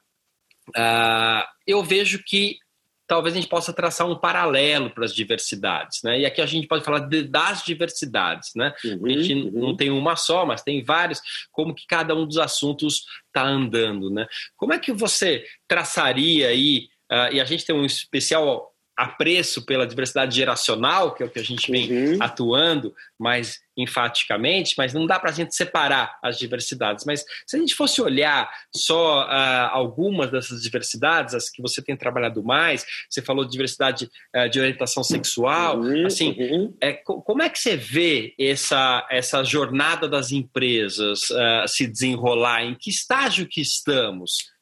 É, 0.76 1.44
eu 1.66 1.82
vejo 1.84 2.24
que 2.24 2.60
talvez 3.08 3.34
a 3.34 3.40
gente 3.40 3.50
possa 3.50 3.72
traçar 3.72 4.08
um 4.08 4.20
paralelo 4.20 4.90
para 4.90 5.06
as 5.06 5.16
diversidades, 5.16 6.02
né? 6.04 6.20
E 6.20 6.26
aqui 6.26 6.42
a 6.42 6.46
gente 6.46 6.68
pode 6.68 6.84
falar 6.84 7.00
de, 7.00 7.24
das 7.24 7.64
diversidades, 7.64 8.52
né? 8.56 8.74
Uhum, 8.84 9.06
a 9.06 9.10
gente 9.10 9.34
uhum. 9.34 9.52
não 9.54 9.76
tem 9.76 9.90
uma 9.90 10.16
só, 10.16 10.46
mas 10.46 10.62
tem 10.62 10.84
vários, 10.84 11.22
como 11.52 11.74
que 11.74 11.88
cada 11.88 12.14
um 12.14 12.28
dos 12.28 12.38
assuntos 12.38 13.06
está 13.28 13.44
andando, 13.44 14.10
né? 14.10 14.28
Como 14.56 14.74
é 14.74 14.80
que 14.80 14.92
você 14.92 15.46
traçaria 15.68 16.50
aí, 16.50 16.90
uh, 17.12 17.34
e 17.34 17.40
a 17.40 17.46
gente 17.46 17.66
tem 17.66 17.76
um 17.76 17.86
especial 17.86 18.74
apreço 18.98 19.64
pela 19.64 19.86
diversidade 19.86 20.36
geracional, 20.36 21.14
que 21.14 21.22
é 21.22 21.26
o 21.26 21.30
que 21.30 21.38
a 21.38 21.44
gente 21.44 21.72
vem 21.72 21.92
uhum. 21.92 22.18
atuando 22.20 22.96
mais 23.20 23.60
enfaticamente, 23.78 24.74
mas 24.76 24.92
não 24.92 25.06
dá 25.06 25.20
para 25.20 25.30
a 25.30 25.34
gente 25.34 25.56
separar 25.56 26.18
as 26.24 26.40
diversidades. 26.40 27.06
Mas 27.06 27.24
se 27.46 27.56
a 27.56 27.60
gente 27.60 27.76
fosse 27.76 28.02
olhar 28.02 28.50
só 28.76 29.24
uh, 29.26 29.70
algumas 29.72 30.32
dessas 30.32 30.64
diversidades, 30.64 31.36
as 31.36 31.48
que 31.48 31.62
você 31.62 31.80
tem 31.80 31.96
trabalhado 31.96 32.44
mais, 32.44 32.84
você 33.08 33.22
falou 33.22 33.46
de 33.46 33.52
diversidade 33.52 34.10
uh, 34.36 34.50
de 34.50 34.60
orientação 34.60 35.04
sexual, 35.04 35.80
uhum. 35.80 36.08
assim, 36.08 36.36
uhum. 36.40 36.76
É, 36.82 36.94
como 36.94 37.44
é 37.44 37.50
que 37.50 37.60
você 37.60 37.78
vê 37.78 38.34
essa, 38.40 39.08
essa 39.12 39.44
jornada 39.44 40.10
das 40.10 40.32
empresas 40.32 41.30
uh, 41.30 41.68
se 41.68 41.86
desenrolar? 41.86 42.64
Em 42.64 42.74
que 42.74 42.90
estágio 42.90 43.48
que 43.48 43.62
estamos? 43.62 44.57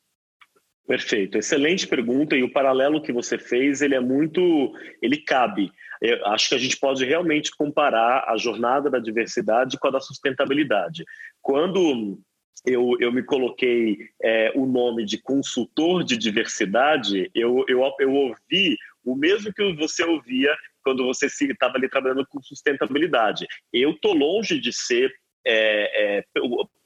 Perfeito, 0.88 1.38
excelente 1.38 1.88
pergunta 1.88 2.36
e 2.36 2.44
o 2.44 2.52
paralelo 2.52 3.02
que 3.02 3.12
você 3.12 3.40
fez 3.40 3.82
ele 3.82 3.96
é 3.96 4.00
muito, 4.00 4.72
ele 5.02 5.18
cabe. 5.18 5.72
Eu 6.00 6.24
acho 6.28 6.50
que 6.50 6.56
a 6.56 6.60
gente 6.60 6.78
pode 6.78 7.04
realmente 7.04 7.50
comparar 7.58 8.26
a 8.28 8.38
jornada 8.38 8.88
da 8.90 9.00
diversidade 9.00 9.80
com 9.80 9.88
a 9.88 9.92
da 9.92 10.00
sustentabilidade. 10.00 11.04
Quando 11.42 12.20
eu, 12.66 12.96
eu 13.00 13.12
me 13.12 13.24
coloquei 13.24 13.98
é, 14.22 14.52
o 14.56 14.68
nome 14.68 15.06
de 15.06 15.18
consultor 15.18 16.04
de 16.04 16.16
diversidade, 16.18 17.32
eu, 17.34 17.66
eu, 17.68 17.82
eu 18.00 18.14
ouvi 18.14 18.78
o 19.04 19.16
mesmo 19.16 19.52
que 19.52 19.74
você 19.74 20.04
ouvia 20.04 20.56
quando 20.84 21.04
você 21.04 21.26
estava 21.26 21.78
ali 21.78 21.90
trabalhando 21.90 22.26
com 22.28 22.42
sustentabilidade. 22.44 23.48
Eu 23.74 23.92
estou 23.92 24.14
longe 24.14 24.60
de 24.60 24.72
ser 24.72 25.12
é, 25.46 26.18
é, 26.18 26.24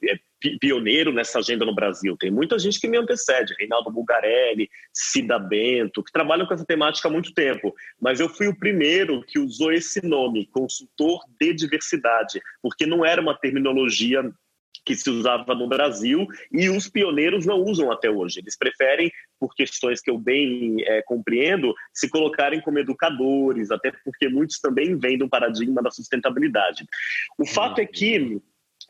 é 0.04 0.18
pioneiro 0.60 1.12
nessa 1.12 1.38
agenda 1.38 1.64
no 1.64 1.74
Brasil. 1.74 2.16
Tem 2.16 2.30
muita 2.30 2.58
gente 2.58 2.80
que 2.80 2.88
me 2.88 2.96
antecede, 2.96 3.54
Reinaldo 3.58 3.90
Bulgarelli, 3.90 4.68
Cida 4.92 5.38
Bento, 5.38 6.02
que 6.02 6.12
trabalham 6.12 6.46
com 6.46 6.54
essa 6.54 6.64
temática 6.64 7.08
há 7.08 7.10
muito 7.10 7.32
tempo. 7.34 7.74
Mas 8.00 8.20
eu 8.20 8.28
fui 8.28 8.48
o 8.48 8.58
primeiro 8.58 9.22
que 9.22 9.38
usou 9.38 9.72
esse 9.72 10.04
nome, 10.04 10.46
consultor 10.46 11.20
de 11.38 11.52
diversidade, 11.52 12.40
porque 12.62 12.86
não 12.86 13.04
era 13.04 13.20
uma 13.20 13.38
terminologia 13.38 14.22
que 14.84 14.96
se 14.96 15.10
usava 15.10 15.54
no 15.54 15.68
Brasil 15.68 16.26
e 16.50 16.68
os 16.68 16.88
pioneiros 16.88 17.44
não 17.46 17.62
usam 17.62 17.92
até 17.92 18.10
hoje. 18.10 18.40
Eles 18.40 18.56
preferem, 18.56 19.10
por 19.38 19.54
questões 19.54 20.00
que 20.00 20.10
eu 20.10 20.18
bem 20.18 20.82
é, 20.84 21.02
compreendo, 21.02 21.74
se 21.92 22.08
colocarem 22.08 22.60
como 22.60 22.78
educadores, 22.78 23.70
até 23.70 23.92
porque 24.04 24.28
muitos 24.28 24.58
também 24.58 24.96
vêm 24.98 25.18
do 25.18 25.28
paradigma 25.28 25.82
da 25.82 25.90
sustentabilidade. 25.90 26.86
O 27.38 27.46
fato 27.46 27.80
é 27.80 27.86
que 27.86 28.40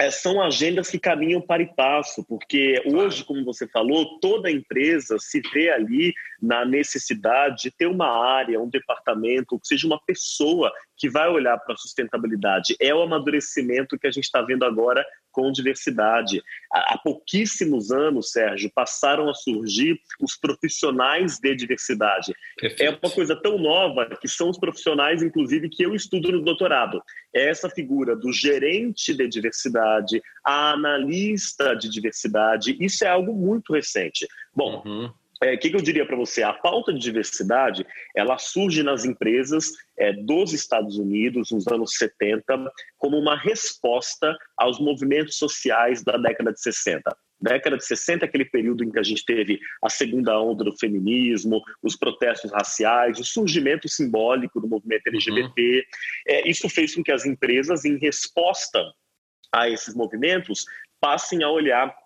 é, 0.00 0.10
são 0.10 0.40
agendas 0.40 0.88
que 0.88 0.98
caminham 0.98 1.42
para 1.42 1.62
e 1.62 1.66
passo, 1.66 2.24
porque 2.24 2.82
hoje, 2.86 3.22
como 3.22 3.44
você 3.44 3.68
falou, 3.68 4.18
toda 4.18 4.50
empresa 4.50 5.18
se 5.18 5.42
vê 5.52 5.68
ali 5.68 6.14
na 6.40 6.64
necessidade 6.64 7.64
de 7.64 7.70
ter 7.70 7.84
uma 7.84 8.08
área, 8.08 8.58
um 8.58 8.70
departamento, 8.70 9.52
ou 9.52 9.60
que 9.60 9.66
seja 9.66 9.86
uma 9.86 10.00
pessoa 10.06 10.72
que 10.96 11.10
vai 11.10 11.28
olhar 11.28 11.58
para 11.58 11.74
a 11.74 11.76
sustentabilidade. 11.76 12.74
É 12.80 12.94
o 12.94 13.02
amadurecimento 13.02 13.98
que 13.98 14.06
a 14.06 14.10
gente 14.10 14.24
está 14.24 14.40
vendo 14.40 14.64
agora 14.64 15.04
com 15.30 15.50
diversidade. 15.52 16.42
Há 16.72 16.98
pouquíssimos 16.98 17.90
anos, 17.90 18.32
Sérgio, 18.32 18.70
passaram 18.74 19.28
a 19.28 19.34
surgir 19.34 20.00
os 20.20 20.36
profissionais 20.36 21.38
de 21.38 21.54
diversidade. 21.54 22.34
Perfeito. 22.56 22.82
É 22.82 22.90
uma 22.90 23.12
coisa 23.12 23.34
tão 23.34 23.58
nova 23.58 24.06
que 24.20 24.28
são 24.28 24.50
os 24.50 24.58
profissionais, 24.58 25.22
inclusive, 25.22 25.68
que 25.68 25.84
eu 25.84 25.94
estudo 25.94 26.32
no 26.32 26.42
doutorado. 26.42 27.02
É 27.34 27.48
essa 27.48 27.68
figura 27.68 28.16
do 28.16 28.32
gerente 28.32 29.14
de 29.14 29.28
diversidade, 29.28 30.22
a 30.44 30.72
analista 30.72 31.74
de 31.74 31.88
diversidade. 31.88 32.76
Isso 32.80 33.04
é 33.04 33.08
algo 33.08 33.34
muito 33.34 33.72
recente. 33.72 34.26
Bom, 34.54 34.82
uhum 34.84 35.10
o 35.42 35.44
é, 35.44 35.56
que, 35.56 35.70
que, 35.70 35.76
eu 35.76 35.82
diria 35.82 36.06
para 36.06 36.16
você? 36.16 36.42
A 36.42 36.52
pauta 36.52 36.92
de 36.92 36.98
diversidade 36.98 37.86
ela 38.14 38.36
surge 38.36 38.82
nas 38.82 39.04
empresas 39.04 39.72
é, 39.98 40.12
dos 40.12 40.52
Estados 40.52 40.98
Unidos 40.98 41.50
nos 41.50 41.66
anos 41.66 41.94
70 41.96 42.70
como 42.98 43.18
uma 43.18 43.36
resposta 43.36 44.36
aos 44.56 44.78
movimentos 44.78 45.36
sociais 45.36 46.04
da 46.04 46.18
década 46.18 46.52
de 46.52 46.60
60. 46.60 47.16
Década 47.40 47.78
de 47.78 47.86
60 47.86 48.24
é 48.24 48.28
aquele 48.28 48.44
período 48.44 48.84
em 48.84 48.90
que 48.90 48.98
a 48.98 49.02
gente 49.02 49.24
teve 49.24 49.58
a 49.82 49.88
segunda 49.88 50.38
onda 50.38 50.62
do 50.62 50.76
feminismo, 50.76 51.62
os 51.82 51.96
protestos 51.96 52.52
raciais, 52.52 53.18
o 53.18 53.24
surgimento 53.24 53.88
simbólico 53.88 54.60
do 54.60 54.68
movimento 54.68 55.06
LGBT. 55.06 55.62
Uhum. 55.62 55.82
É, 56.28 56.48
isso 56.48 56.68
fez 56.68 56.94
com 56.94 57.02
que 57.02 57.12
as 57.12 57.24
empresas, 57.24 57.86
em 57.86 57.96
resposta 57.96 58.78
a 59.50 59.70
esses 59.70 59.94
movimentos, 59.94 60.66
passem 61.00 61.42
a 61.42 61.48
olhar 61.48 61.96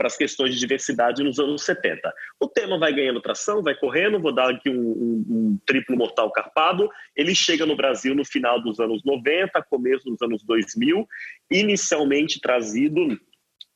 para 0.00 0.06
as 0.06 0.16
questões 0.16 0.54
de 0.54 0.58
diversidade 0.58 1.22
nos 1.22 1.38
anos 1.38 1.62
70. 1.62 2.10
O 2.40 2.48
tema 2.48 2.78
vai 2.78 2.90
ganhando 2.90 3.20
tração, 3.20 3.62
vai 3.62 3.74
correndo, 3.74 4.18
vou 4.18 4.34
dar 4.34 4.48
aqui 4.48 4.70
um, 4.70 4.80
um, 4.80 5.24
um, 5.28 5.58
triplo 5.66 5.94
mortal 5.94 6.32
carpado. 6.32 6.88
Ele 7.14 7.34
chega 7.34 7.66
no 7.66 7.76
Brasil 7.76 8.14
no 8.14 8.24
final 8.24 8.62
dos 8.62 8.80
anos 8.80 9.04
90, 9.04 9.62
começo 9.68 10.08
dos 10.08 10.22
anos 10.22 10.42
2000, 10.42 11.06
inicialmente 11.50 12.40
trazido 12.40 13.20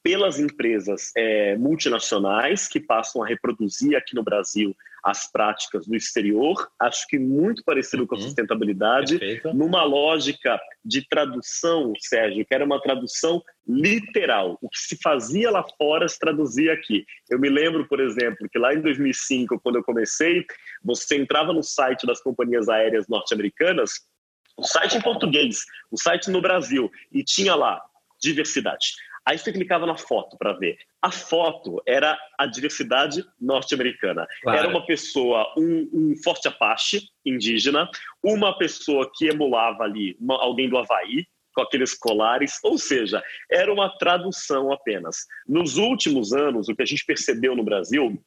pelas 0.04 0.38
empresas 0.38 1.10
é, 1.16 1.56
multinacionais 1.56 2.68
que 2.68 2.78
passam 2.78 3.22
a 3.22 3.26
reproduzir 3.26 3.96
aqui 3.96 4.14
no 4.14 4.22
Brasil 4.22 4.76
as 5.02 5.30
práticas 5.30 5.86
do 5.86 5.96
exterior, 5.96 6.70
acho 6.78 7.06
que 7.08 7.18
muito 7.18 7.62
parecido 7.64 8.02
uhum. 8.02 8.06
com 8.06 8.14
a 8.14 8.18
uhum. 8.18 8.24
sustentabilidade, 8.24 9.18
Perfeito. 9.18 9.54
numa 9.54 9.82
lógica 9.82 10.60
de 10.84 11.06
tradução, 11.08 11.92
Sérgio, 11.98 12.44
que 12.44 12.54
era 12.54 12.64
uma 12.64 12.80
tradução 12.80 13.42
literal. 13.66 14.58
O 14.60 14.68
que 14.68 14.78
se 14.78 14.98
fazia 15.02 15.50
lá 15.50 15.64
fora 15.78 16.06
se 16.06 16.18
traduzia 16.18 16.74
aqui. 16.74 17.06
Eu 17.30 17.38
me 17.38 17.48
lembro, 17.48 17.86
por 17.88 18.00
exemplo, 18.00 18.48
que 18.50 18.58
lá 18.58 18.74
em 18.74 18.82
2005, 18.82 19.58
quando 19.60 19.76
eu 19.76 19.84
comecei, 19.84 20.44
você 20.82 21.16
entrava 21.16 21.52
no 21.52 21.62
site 21.62 22.06
das 22.06 22.22
companhias 22.22 22.68
aéreas 22.68 23.08
norte-americanas, 23.08 24.06
o 24.56 24.64
site 24.64 24.98
em 24.98 25.02
português, 25.02 25.64
o 25.90 25.98
site 25.98 26.30
no 26.30 26.42
Brasil, 26.42 26.90
e 27.10 27.24
tinha 27.24 27.54
lá 27.54 27.82
diversidade. 28.20 28.94
Aí 29.26 29.38
você 29.38 29.52
clicava 29.52 29.86
na 29.86 29.96
foto 29.96 30.36
para 30.36 30.52
ver. 30.52 30.76
A 31.00 31.10
foto 31.10 31.82
era 31.86 32.18
a 32.38 32.46
diversidade 32.46 33.24
norte-americana. 33.40 34.26
Claro. 34.42 34.58
Era 34.58 34.68
uma 34.68 34.84
pessoa, 34.84 35.52
um, 35.56 35.88
um, 35.92 36.14
forte 36.22 36.46
apache 36.46 37.02
indígena, 37.24 37.88
uma 38.22 38.56
pessoa 38.58 39.10
que 39.14 39.26
emulava 39.26 39.84
ali 39.84 40.16
uma, 40.20 40.40
alguém 40.42 40.68
do 40.68 40.76
Havaí, 40.76 41.26
com 41.54 41.62
aqueles 41.62 41.94
colares, 41.94 42.58
ou 42.64 42.76
seja, 42.76 43.22
era 43.50 43.72
uma 43.72 43.88
tradução 43.96 44.72
apenas. 44.72 45.18
Nos 45.48 45.76
últimos 45.76 46.32
anos, 46.32 46.68
o 46.68 46.74
que 46.74 46.82
a 46.82 46.86
gente 46.86 47.06
percebeu 47.06 47.54
no 47.54 47.64
Brasil 47.64 48.20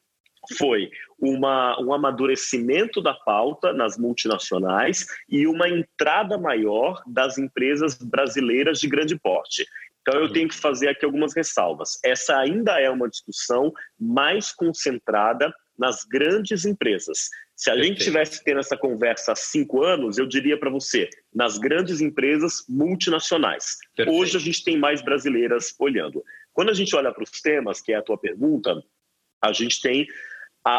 foi 0.56 0.90
uma, 1.18 1.78
um 1.80 1.92
amadurecimento 1.92 3.02
da 3.02 3.12
pauta 3.12 3.72
nas 3.72 3.98
multinacionais 3.98 5.06
e 5.28 5.46
uma 5.46 5.68
entrada 5.68 6.38
maior 6.38 7.02
das 7.06 7.38
empresas 7.38 7.98
brasileiras 7.98 8.80
de 8.80 8.88
grande 8.88 9.18
porte. 9.18 9.66
Então, 10.08 10.22
eu 10.22 10.32
tenho 10.32 10.48
que 10.48 10.56
fazer 10.56 10.88
aqui 10.88 11.04
algumas 11.04 11.36
ressalvas. 11.36 11.98
Essa 12.02 12.38
ainda 12.38 12.80
é 12.80 12.88
uma 12.88 13.10
discussão 13.10 13.70
mais 14.00 14.50
concentrada 14.52 15.52
nas 15.78 16.02
grandes 16.02 16.64
empresas. 16.64 17.28
Se 17.54 17.68
a 17.68 17.74
Perfeito. 17.74 17.94
gente 17.94 18.04
tivesse 18.04 18.42
tendo 18.42 18.60
essa 18.60 18.74
conversa 18.74 19.32
há 19.32 19.36
cinco 19.36 19.82
anos, 19.82 20.16
eu 20.16 20.26
diria 20.26 20.58
para 20.58 20.70
você, 20.70 21.10
nas 21.34 21.58
grandes 21.58 22.00
empresas 22.00 22.64
multinacionais. 22.66 23.76
Perfeito. 23.94 24.18
Hoje 24.18 24.36
a 24.38 24.40
gente 24.40 24.64
tem 24.64 24.78
mais 24.78 25.02
brasileiras 25.02 25.74
olhando. 25.78 26.24
Quando 26.54 26.70
a 26.70 26.74
gente 26.74 26.96
olha 26.96 27.12
para 27.12 27.24
os 27.24 27.42
temas, 27.42 27.82
que 27.82 27.92
é 27.92 27.96
a 27.96 28.02
tua 28.02 28.16
pergunta, 28.16 28.82
a 29.44 29.52
gente 29.52 29.78
tem 29.78 30.06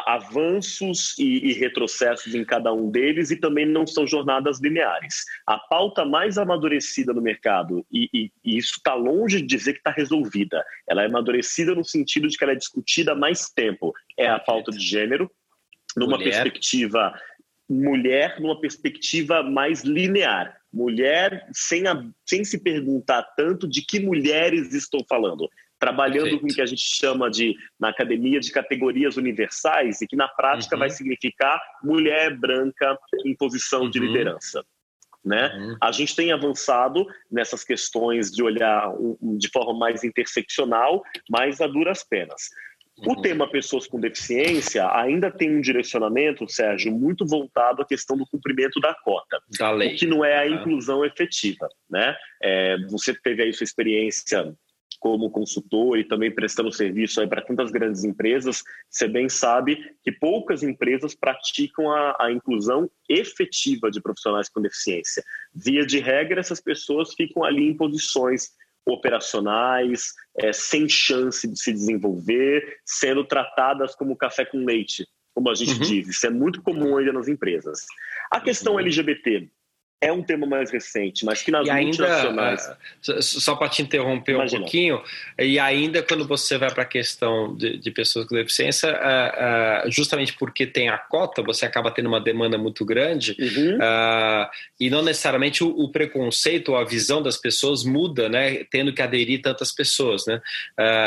avanços 0.05 1.17
e, 1.17 1.49
e, 1.49 1.53
retrocessos 1.53 2.33
em 2.35 2.43
cada 2.43 2.73
um 2.73 2.89
deles 2.89 3.31
e 3.31 3.35
também 3.35 3.65
não 3.65 3.87
são 3.87 4.05
jornadas 4.05 4.59
lineares. 4.59 5.23
A 5.45 5.57
pauta 5.57 6.05
mais 6.05 6.37
amadurecida 6.37 7.13
no 7.13 7.21
mercado, 7.21 7.85
e, 7.91 8.09
e, 8.13 8.31
e 8.43 8.57
isso 8.57 8.73
está 8.77 8.93
longe 8.93 9.41
de 9.41 9.47
dizer 9.47 9.73
que 9.73 9.79
está 9.79 9.91
resolvida, 9.91 10.63
ela 10.87 11.03
é 11.03 11.05
amadurecida 11.05 11.73
no 11.73 11.83
sentido 11.83 12.27
de 12.27 12.37
que 12.37 12.43
ela 12.43 12.53
é 12.53 12.57
discutida 12.57 13.13
há 13.13 13.15
mais 13.15 13.49
tempo, 13.49 13.93
é 14.17 14.27
a 14.27 14.39
pauta 14.39 14.71
de 14.71 14.79
gênero, 14.79 15.29
numa 15.95 16.17
mulher. 16.17 16.43
perspectiva 16.43 17.13
mulher, 17.69 18.39
numa 18.39 18.59
perspectiva 18.59 19.43
mais 19.43 19.83
linear. 19.83 20.57
Mulher 20.73 21.47
sem, 21.51 21.87
a, 21.87 22.03
sem 22.25 22.43
se 22.43 22.59
perguntar 22.59 23.23
tanto 23.35 23.67
de 23.67 23.83
que 23.83 23.99
mulheres 23.99 24.73
estou 24.73 25.05
falando 25.07 25.49
trabalhando 25.79 26.23
Perfeito. 26.23 26.41
com 26.41 26.47
o 26.47 26.55
que 26.55 26.61
a 26.61 26.65
gente 26.65 26.83
chama 26.83 27.29
de, 27.29 27.55
na 27.79 27.89
academia, 27.89 28.39
de 28.39 28.51
categorias 28.51 29.17
universais, 29.17 30.01
e 30.01 30.07
que 30.07 30.15
na 30.15 30.27
prática 30.27 30.75
uhum. 30.75 30.79
vai 30.79 30.89
significar 30.89 31.59
mulher 31.81 32.35
branca 32.37 32.97
em 33.25 33.35
posição 33.35 33.83
uhum. 33.83 33.89
de 33.89 33.99
liderança. 33.99 34.63
Né? 35.23 35.47
Uhum. 35.55 35.77
A 35.81 35.91
gente 35.91 36.15
tem 36.15 36.31
avançado 36.31 37.05
nessas 37.31 37.63
questões 37.63 38.31
de 38.31 38.43
olhar 38.43 38.93
de 39.37 39.49
forma 39.49 39.77
mais 39.77 40.03
interseccional, 40.03 41.01
mas 41.29 41.61
a 41.61 41.67
duras 41.67 42.03
penas. 42.03 42.49
O 43.05 43.11
uhum. 43.11 43.21
tema 43.21 43.49
pessoas 43.49 43.87
com 43.87 43.99
deficiência 43.99 44.85
ainda 44.91 45.31
tem 45.31 45.55
um 45.55 45.61
direcionamento, 45.61 46.49
Sérgio, 46.49 46.91
muito 46.91 47.25
voltado 47.25 47.81
à 47.81 47.85
questão 47.85 48.17
do 48.17 48.25
cumprimento 48.27 48.79
da 48.81 48.93
cota, 48.93 49.41
da 49.57 49.71
lei. 49.71 49.93
o 49.93 49.97
que 49.97 50.05
não 50.05 50.25
é 50.25 50.37
a 50.37 50.49
inclusão 50.49 51.05
efetiva. 51.05 51.69
Né? 51.89 52.13
É, 52.43 52.77
você 52.89 53.13
teve 53.13 53.43
aí 53.43 53.53
sua 53.53 53.63
experiência 53.63 54.53
como 54.99 55.31
consultor 55.31 55.97
e 55.97 56.03
também 56.03 56.33
prestando 56.33 56.71
serviço 56.71 57.25
para 57.27 57.41
tantas 57.41 57.71
grandes 57.71 58.03
empresas, 58.03 58.63
você 58.89 59.07
bem 59.07 59.29
sabe 59.29 59.77
que 60.03 60.11
poucas 60.11 60.61
empresas 60.61 61.15
praticam 61.15 61.89
a, 61.91 62.17
a, 62.19 62.31
inclusão 62.31 62.89
efetiva 63.07 63.89
de 63.89 64.01
profissionais 64.01 64.49
com 64.49 64.61
deficiência. 64.61 65.23
Via 65.53 65.85
de 65.85 65.99
regra, 65.99 66.39
essas 66.39 66.59
pessoas 66.59 67.13
ficam 67.13 67.43
ali 67.43 67.67
em 67.67 67.77
posições 67.77 68.49
operacionais, 68.85 70.13
é, 70.37 70.51
sem 70.51 70.87
chance 70.89 71.47
de 71.47 71.59
se 71.59 71.71
desenvolver, 71.71 72.77
sendo 72.85 73.23
tratadas 73.23 73.95
como 73.95 74.17
café 74.17 74.45
com 74.45 74.65
leite, 74.65 75.07
como 75.33 75.49
a 75.49 75.55
gente 75.55 75.73
uhum. 75.73 75.79
diz. 75.79 76.07
Isso 76.07 76.27
é 76.27 76.29
muito 76.29 76.61
comum 76.61 76.97
ainda 76.97 77.13
nas 77.13 77.27
empresas. 77.27 77.85
A 78.31 78.41
questão 78.41 78.73
uhum. 78.73 78.79
LGBT 78.79 79.49
é 80.01 80.11
um 80.11 80.23
tema 80.23 80.47
mais 80.47 80.71
recente, 80.71 81.25
mas 81.25 81.41
que 81.41 81.51
nas 81.51 81.67
e 81.67 81.71
multinacionais... 81.71 82.67
Ainda, 83.01 83.21
só 83.21 83.55
para 83.55 83.67
te 83.67 83.81
interromper 83.81 84.33
Imagina. 84.33 84.59
um 84.59 84.61
pouquinho, 84.61 85.03
e 85.37 85.59
ainda 85.59 86.01
quando 86.01 86.25
você 86.25 86.57
vai 86.57 86.71
para 86.73 86.83
a 86.83 86.85
questão 86.85 87.53
de, 87.55 87.77
de, 87.77 87.91
pessoas 87.91 88.25
com 88.25 88.35
deficiência, 88.35 88.89
uh, 88.89 89.87
uh, 89.87 89.91
justamente 89.91 90.33
porque 90.33 90.65
tem 90.65 90.87
a 90.87 90.97
cota, 90.97 91.41
você 91.41 91.65
acaba 91.65 91.91
tendo 91.91 92.07
uma 92.07 92.21
demanda 92.21 92.57
muito 92.57 92.85
grande, 92.85 93.35
uhum. 93.39 93.75
uh, 93.75 94.49
e 94.79 94.89
não 94.89 95.01
necessariamente 95.01 95.63
o, 95.63 95.69
o, 95.69 95.91
preconceito 95.91 96.69
ou 96.69 96.77
a 96.77 96.85
visão 96.85 97.21
das 97.21 97.35
pessoas 97.35 97.83
muda, 97.83 98.29
né, 98.29 98.63
tendo 98.71 98.93
que 98.93 99.01
aderir 99.01 99.41
tantas 99.41 99.71
pessoas, 99.71 100.25
né? 100.25 100.41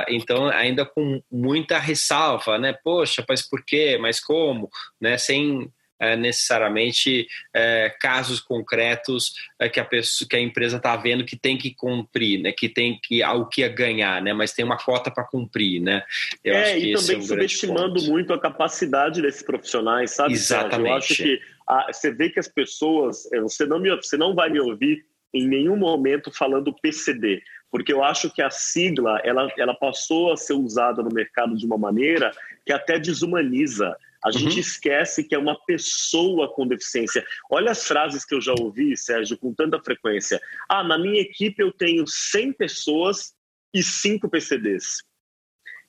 então, 0.09 0.49
ainda 0.49 0.85
com 0.85 1.23
muita 1.31 1.79
ressalva, 1.79 2.59
né? 2.59 2.73
Poxa, 2.73 3.25
mas 3.29 3.43
por 3.43 3.65
quê? 3.65 3.99
Mas 4.01 4.21
como? 4.21 4.71
Né? 5.01 5.17
Sem 5.17 5.71
é, 6.03 6.17
necessariamente 6.17 7.29
é, 7.55 7.95
casos 8.01 8.41
concretos 8.41 9.35
é, 9.57 9.69
que, 9.69 9.79
a 9.79 9.85
pessoa, 9.85 10.29
que 10.29 10.35
a 10.35 10.41
empresa 10.41 10.79
está 10.79 10.97
vendo 10.97 11.25
que 11.25 11.37
tem 11.37 11.57
que 11.57 11.73
cumprir, 11.73 12.41
né? 12.41 12.51
que 12.51 12.69
tem 12.69 12.99
que 13.01 13.23
algo 13.23 13.49
que 13.49 13.61
ia 13.61 13.69
ganhar, 13.69 14.21
né? 14.21 14.33
mas 14.33 14.53
tem 14.53 14.65
uma 14.65 14.77
cota 14.77 15.13
para 15.13 15.23
cumprir. 15.23 15.81
Né? 15.81 16.03
Eu 16.43 16.55
é, 16.55 16.77
e 16.77 16.93
também 16.95 17.15
é 17.15 17.19
um 17.21 17.23
subestimando 17.23 18.03
muito 18.03 18.33
a 18.33 18.41
capacidade 18.41 19.23
desses 19.23 19.43
profissionais, 19.43 20.11
sabe? 20.11 20.33
Exatamente. 20.33 20.89
Eu 20.91 20.97
acho 20.97 21.15
que 21.15 21.41
a, 21.69 21.93
você 21.93 22.11
vê 22.11 22.31
que 22.31 22.41
as 22.41 22.49
pessoas, 22.49 23.31
é, 23.33 23.41
você 23.41 23.65
não, 23.65 23.79
me, 23.79 23.95
você 23.95 24.17
não 24.17 24.35
vai 24.35 24.51
me 24.51 24.59
ouvir 24.59 25.05
em 25.33 25.47
nenhum 25.47 25.77
momento 25.77 26.33
falando 26.33 26.75
PCD, 26.75 27.43
porque 27.71 27.93
eu 27.93 28.03
acho 28.03 28.29
que 28.29 28.43
a 28.43 28.51
sigla 28.51 29.21
ela, 29.23 29.49
ela 29.57 29.75
passou 29.75 30.33
a 30.33 30.37
ser 30.37 30.55
usada 30.55 31.01
no 31.01 31.15
mercado 31.15 31.57
de 31.57 31.65
uma 31.65 31.79
maneira 31.79 32.33
que 32.67 32.73
até 32.73 32.99
desumaniza 32.99 33.97
a 34.23 34.29
uhum. 34.29 34.33
gente 34.33 34.61
esquece 34.61 35.25
que 35.25 35.35
é 35.35 35.39
uma 35.39 35.59
pessoa 35.65 36.53
com 36.53 36.67
deficiência. 36.67 37.25
Olha 37.51 37.73
as 37.73 37.85
frases 37.85 38.25
que 38.25 38.35
eu 38.35 38.41
já 38.41 38.55
ouvi, 38.59 38.97
Sérgio, 38.97 39.37
com 39.37 39.53
tanta 39.53 39.83
frequência. 39.83 40.41
Ah, 40.69 40.85
na 40.85 40.99
minha 40.99 41.21
equipe 41.21 41.63
eu 41.63 41.73
tenho 41.73 42.07
100 42.07 42.53
pessoas 42.53 43.35
e 43.75 43.83
5 43.83 44.29
PCDs. 44.29 45.03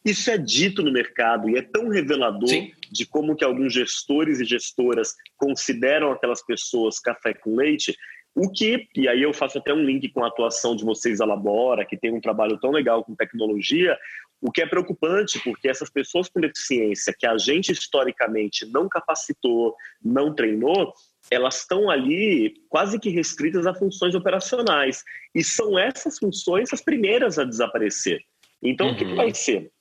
Isso 0.06 0.30
é 0.30 0.38
dito 0.38 0.84
no 0.84 0.92
mercado 0.92 1.50
e 1.50 1.56
é 1.56 1.62
tão 1.62 1.88
revelador 1.88 2.50
Sim. 2.50 2.74
de 2.92 3.06
como 3.06 3.36
que 3.36 3.44
alguns 3.44 3.74
gestores 3.74 4.42
e 4.42 4.46
gestoras 4.46 5.14
consideram 5.38 6.12
aquelas 6.12 6.46
pessoas 6.46 7.00
café 7.00 7.34
com 7.34 7.56
leite, 7.56 7.96
o 8.36 8.50
que, 8.50 8.88
e 8.96 9.08
aí 9.08 9.22
eu 9.22 9.32
faço 9.32 9.60
até 9.60 9.72
um 9.72 9.84
link 9.84 10.10
com 10.10 10.24
a 10.24 10.28
atuação 10.28 10.76
de 10.76 10.84
vocês 10.84 11.22
a 11.22 11.26
Labora, 11.26 11.86
que 11.86 11.96
tem 11.96 12.12
um 12.12 12.20
trabalho 12.20 12.60
tão 12.60 12.72
legal 12.72 13.04
com 13.04 13.16
tecnologia, 13.16 13.96
o 14.46 14.52
que 14.52 14.62
é 14.62 14.66
preocupante, 14.66 15.40
porque 15.40 15.70
essas 15.70 15.90
pessoas 15.90 16.28
com 16.28 16.42
deficiência 16.42 17.16
que 17.18 17.26
a 17.26 17.38
gente 17.38 17.72
historicamente 17.72 18.66
não 18.66 18.90
capacitou, 18.90 19.74
não 20.04 20.36
treinou, 20.36 20.94
elas 21.32 21.60
estão 21.60 21.90
ali 21.90 22.54
quase 22.68 23.00
que 23.00 23.10
restritas 23.10 23.66
a 23.66 23.74
funções 23.74 24.14
operacionais. 24.14 25.02
E 25.34 25.42
são 25.42 25.80
essas 25.80 26.20
funções 26.20 26.74
as 26.74 26.82
primeiras 26.82 27.40
a 27.40 27.46
desaparecer. 27.46 28.20
Então, 28.62 28.88
uhum. 28.88 28.94
o 28.94 28.98
que, 28.98 29.06
que, 29.06 29.16
vai 29.16 29.28
uhum. 29.28 29.34
ser? 29.34 29.72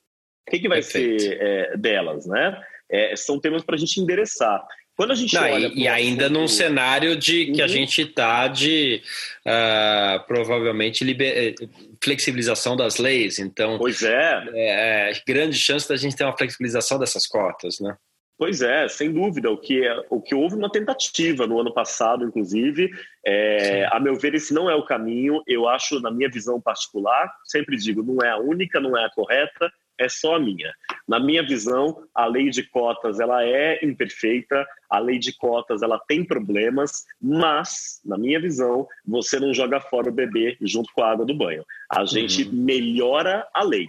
O 0.47 0.51
que, 0.53 0.61
que 0.61 0.69
vai 0.69 0.81
Perfeito. 0.81 1.23
ser 1.23 1.39
é, 1.41 1.77
delas, 1.77 2.25
né? 2.27 2.63
É, 2.89 3.17
são 3.17 3.41
temas 3.41 3.65
para 3.65 3.75
a 3.75 3.79
gente 3.79 4.01
endereçar. 4.01 4.65
Quando 5.03 5.11
a 5.11 5.17
gente 5.17 5.35
Não, 5.35 5.43
olha 5.43 5.67
e, 5.67 5.81
e 5.81 5.89
ainda 5.89 6.29
num 6.29 6.47
cenário 6.47 7.17
de 7.17 7.47
que 7.47 7.59
uhum. 7.59 7.65
a 7.65 7.67
gente 7.67 8.03
está 8.03 8.47
de 8.47 9.03
uh, 9.45 10.25
provavelmente 10.29 11.03
liber... 11.03 11.37
Eh, 11.37 11.55
flexibilização 12.01 12.77
das 12.77 12.99
leis, 12.99 13.41
então 13.41 13.79
pois 13.79 14.03
é. 14.03 14.45
é, 14.55 15.11
é 15.11 15.13
grande 15.27 15.57
chance 15.57 15.89
da 15.89 15.97
gente 15.97 16.15
ter 16.15 16.23
uma 16.23 16.37
flexibilização 16.37 17.01
dessas 17.01 17.27
cotas, 17.27 17.81
né? 17.81 17.97
Pois 18.39 18.61
é, 18.61 18.89
sem 18.89 19.13
dúvida. 19.13 19.51
O 19.51 19.57
que, 19.57 19.85
é, 19.85 20.05
o 20.09 20.21
que 20.21 20.35
houve 20.35 20.55
uma 20.55 20.71
tentativa 20.71 21.47
no 21.47 21.61
ano 21.61 21.73
passado, 21.73 22.25
inclusive. 22.25 22.91
É, 23.27 23.87
a 23.91 23.99
meu 23.99 24.17
ver, 24.17 24.35
esse 24.35 24.55
não 24.55 24.71
é 24.71 24.75
o 24.75 24.85
caminho. 24.85 25.43
Eu 25.47 25.69
acho, 25.69 26.01
na 26.01 26.11
minha 26.11 26.31
visão 26.31 26.61
particular, 26.61 27.33
sempre 27.45 27.77
digo, 27.77 28.03
não 28.03 28.25
é 28.25 28.31
a 28.31 28.39
única, 28.39 28.81
não 28.81 28.97
é 28.97 29.05
a 29.05 29.11
correta, 29.11 29.73
é 29.99 30.09
só 30.09 30.37
a 30.37 30.41
minha. 30.41 30.73
Na 31.07 31.19
minha 31.19 31.43
visão, 31.43 32.05
a 32.15 32.27
lei 32.27 32.51
de 32.51 32.63
cotas 32.63 33.21
ela 33.21 33.45
é 33.45 33.85
imperfeita, 33.85 34.67
a 34.89 34.99
lei 34.99 35.19
de 35.19 35.37
cotas 35.37 35.83
ela 35.83 35.99
tem 36.07 36.25
problemas, 36.25 37.05
mas, 37.21 38.01
na 38.05 38.17
minha 38.17 38.41
visão, 38.41 38.87
você 39.07 39.39
não 39.39 39.53
joga 39.53 39.81
fora 39.81 40.09
o 40.09 40.13
bebê 40.13 40.57
junto 40.61 40.93
com 40.93 41.03
a 41.03 41.11
água 41.11 41.27
do 41.27 41.35
banho. 41.35 41.65
A 41.91 42.05
gente 42.05 42.45
uhum. 42.45 42.53
melhora 42.53 43.47
a 43.55 43.63
lei, 43.63 43.89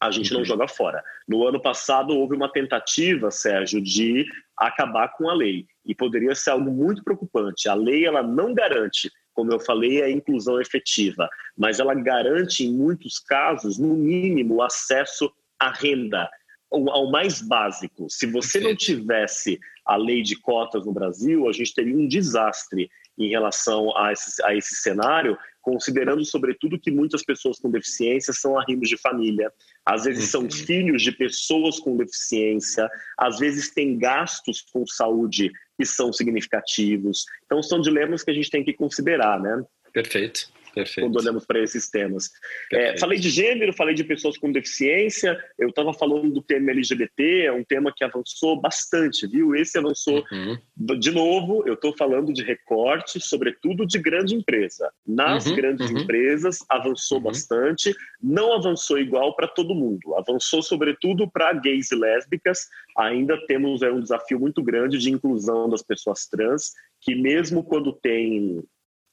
a 0.00 0.10
gente 0.10 0.32
uhum. 0.32 0.38
não 0.38 0.44
joga 0.44 0.68
fora. 0.68 1.02
No 1.26 1.46
ano 1.46 1.60
passado 1.60 2.16
houve 2.16 2.36
uma 2.36 2.50
tentativa, 2.50 3.30
Sérgio, 3.30 3.80
de 3.82 4.26
acabar 4.56 5.08
com 5.08 5.28
a 5.28 5.34
lei 5.34 5.66
e 5.84 5.94
poderia 5.94 6.34
ser 6.34 6.50
algo 6.50 6.70
muito 6.70 7.02
preocupante. 7.02 7.68
A 7.68 7.74
lei 7.74 8.04
ela 8.04 8.22
não 8.22 8.54
garante 8.54 9.10
como 9.34 9.52
eu 9.52 9.60
falei, 9.60 10.00
é 10.00 10.04
a 10.04 10.10
inclusão 10.10 10.60
efetiva, 10.60 11.28
mas 11.56 11.80
ela 11.80 11.94
garante, 11.94 12.64
em 12.64 12.72
muitos 12.72 13.18
casos, 13.18 13.78
no 13.78 13.94
mínimo, 13.94 14.54
o 14.54 14.62
acesso 14.62 15.30
à 15.58 15.70
renda, 15.70 16.30
ao 16.70 17.10
mais 17.10 17.42
básico. 17.42 18.06
Se 18.08 18.26
você 18.26 18.60
não 18.60 18.74
tivesse 18.74 19.58
a 19.84 19.96
lei 19.96 20.22
de 20.22 20.36
cotas 20.36 20.86
no 20.86 20.92
Brasil, 20.92 21.48
a 21.48 21.52
gente 21.52 21.74
teria 21.74 21.94
um 21.94 22.08
desastre 22.08 22.88
em 23.18 23.28
relação 23.28 23.96
a 23.96 24.12
esse, 24.12 24.44
a 24.44 24.54
esse 24.54 24.76
cenário, 24.76 25.36
considerando, 25.60 26.24
sobretudo, 26.24 26.80
que 26.80 26.90
muitas 26.90 27.22
pessoas 27.22 27.58
com 27.58 27.70
deficiência 27.70 28.32
são 28.32 28.58
arrimos 28.58 28.88
de 28.88 28.96
família, 28.96 29.52
às 29.86 30.04
vezes 30.04 30.30
são 30.30 30.42
uhum. 30.42 30.50
filhos 30.50 31.02
de 31.02 31.12
pessoas 31.12 31.78
com 31.78 31.96
deficiência, 31.96 32.88
às 33.18 33.38
vezes 33.38 33.72
têm 33.72 33.98
gastos 33.98 34.62
com 34.72 34.86
saúde 34.86 35.50
que 35.78 35.84
são 35.84 36.12
significativos. 36.12 37.24
Então, 37.44 37.62
são 37.62 37.80
dilemas 37.80 38.22
que 38.22 38.30
a 38.30 38.34
gente 38.34 38.50
tem 38.50 38.64
que 38.64 38.72
considerar, 38.72 39.40
né? 39.40 39.62
Perfeito. 39.92 40.50
Perfeito. 40.74 41.06
quando 41.06 41.20
olhamos 41.20 41.46
para 41.46 41.62
esses 41.62 41.88
temas. 41.88 42.30
É, 42.72 42.98
falei 42.98 43.18
de 43.18 43.30
gênero, 43.30 43.72
falei 43.72 43.94
de 43.94 44.04
pessoas 44.04 44.36
com 44.36 44.50
deficiência, 44.50 45.38
eu 45.58 45.68
estava 45.68 45.92
falando 45.92 46.30
do 46.32 46.42
tema 46.42 46.70
LGBT, 46.70 47.42
é 47.46 47.52
um 47.52 47.64
tema 47.64 47.92
que 47.94 48.02
avançou 48.02 48.60
bastante, 48.60 49.26
viu? 49.26 49.54
Esse 49.54 49.78
avançou 49.78 50.24
uhum. 50.30 50.58
de 50.98 51.10
novo, 51.10 51.62
eu 51.66 51.74
estou 51.74 51.96
falando 51.96 52.32
de 52.32 52.42
recorte, 52.42 53.20
sobretudo 53.20 53.86
de 53.86 53.98
grande 53.98 54.34
empresa. 54.34 54.90
Nas 55.06 55.46
uhum. 55.46 55.54
grandes 55.54 55.90
uhum. 55.90 55.98
empresas 55.98 56.58
avançou 56.68 57.18
uhum. 57.18 57.24
bastante, 57.24 57.94
não 58.20 58.52
avançou 58.54 58.98
igual 58.98 59.36
para 59.36 59.46
todo 59.46 59.74
mundo, 59.74 60.14
avançou 60.16 60.62
sobretudo 60.62 61.30
para 61.30 61.52
gays 61.52 61.92
e 61.92 61.96
lésbicas, 61.96 62.66
ainda 62.96 63.38
temos 63.46 63.82
é, 63.82 63.90
um 63.90 64.00
desafio 64.00 64.40
muito 64.40 64.62
grande 64.62 64.98
de 64.98 65.10
inclusão 65.10 65.68
das 65.68 65.82
pessoas 65.82 66.26
trans, 66.26 66.72
que 67.00 67.14
mesmo 67.14 67.62
quando 67.62 67.92
tem 67.92 68.62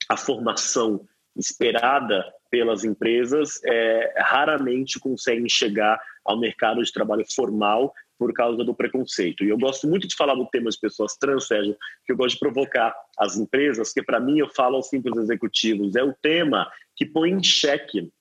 a 0.10 0.18
formação 0.18 1.06
esperada 1.36 2.24
pelas 2.50 2.84
empresas 2.84 3.60
é, 3.64 4.14
raramente 4.18 5.00
conseguem 5.00 5.48
chegar 5.48 6.00
ao 6.26 6.40
mercado 6.40 6.84
de 6.84 6.92
trabalho 6.92 7.26
formal 7.34 7.94
por 8.20 8.34
causa 8.34 8.64
do 8.64 8.76
preconceito. 8.76 9.44
E 9.44 9.50
eu 9.50 9.58
gosto 9.58 9.88
muito 9.88 10.08
de 10.08 10.16
falar 10.16 10.36
do 10.36 10.46
tema 10.48 10.70
de 10.70 10.80
pessoas 10.80 11.18
trans, 11.18 11.48
Sérgio, 11.48 11.76
que 12.06 12.12
eu 12.12 12.18
gosto 12.18 12.36
de 12.36 12.40
provocar 12.40 12.96
as 13.18 13.36
empresas, 13.36 13.92
que 13.92 14.04
para 14.04 14.20
mim 14.20 14.38
eu 14.38 14.50
falo 14.50 14.76
aos 14.76 14.90
simples 14.90 15.18
executivos, 15.18 15.96
é 15.96 16.04
o 16.04 16.14
tema 16.22 16.72
que 16.96 17.06
põe 17.06 17.32
em 17.32 17.44
xeque 17.44 18.12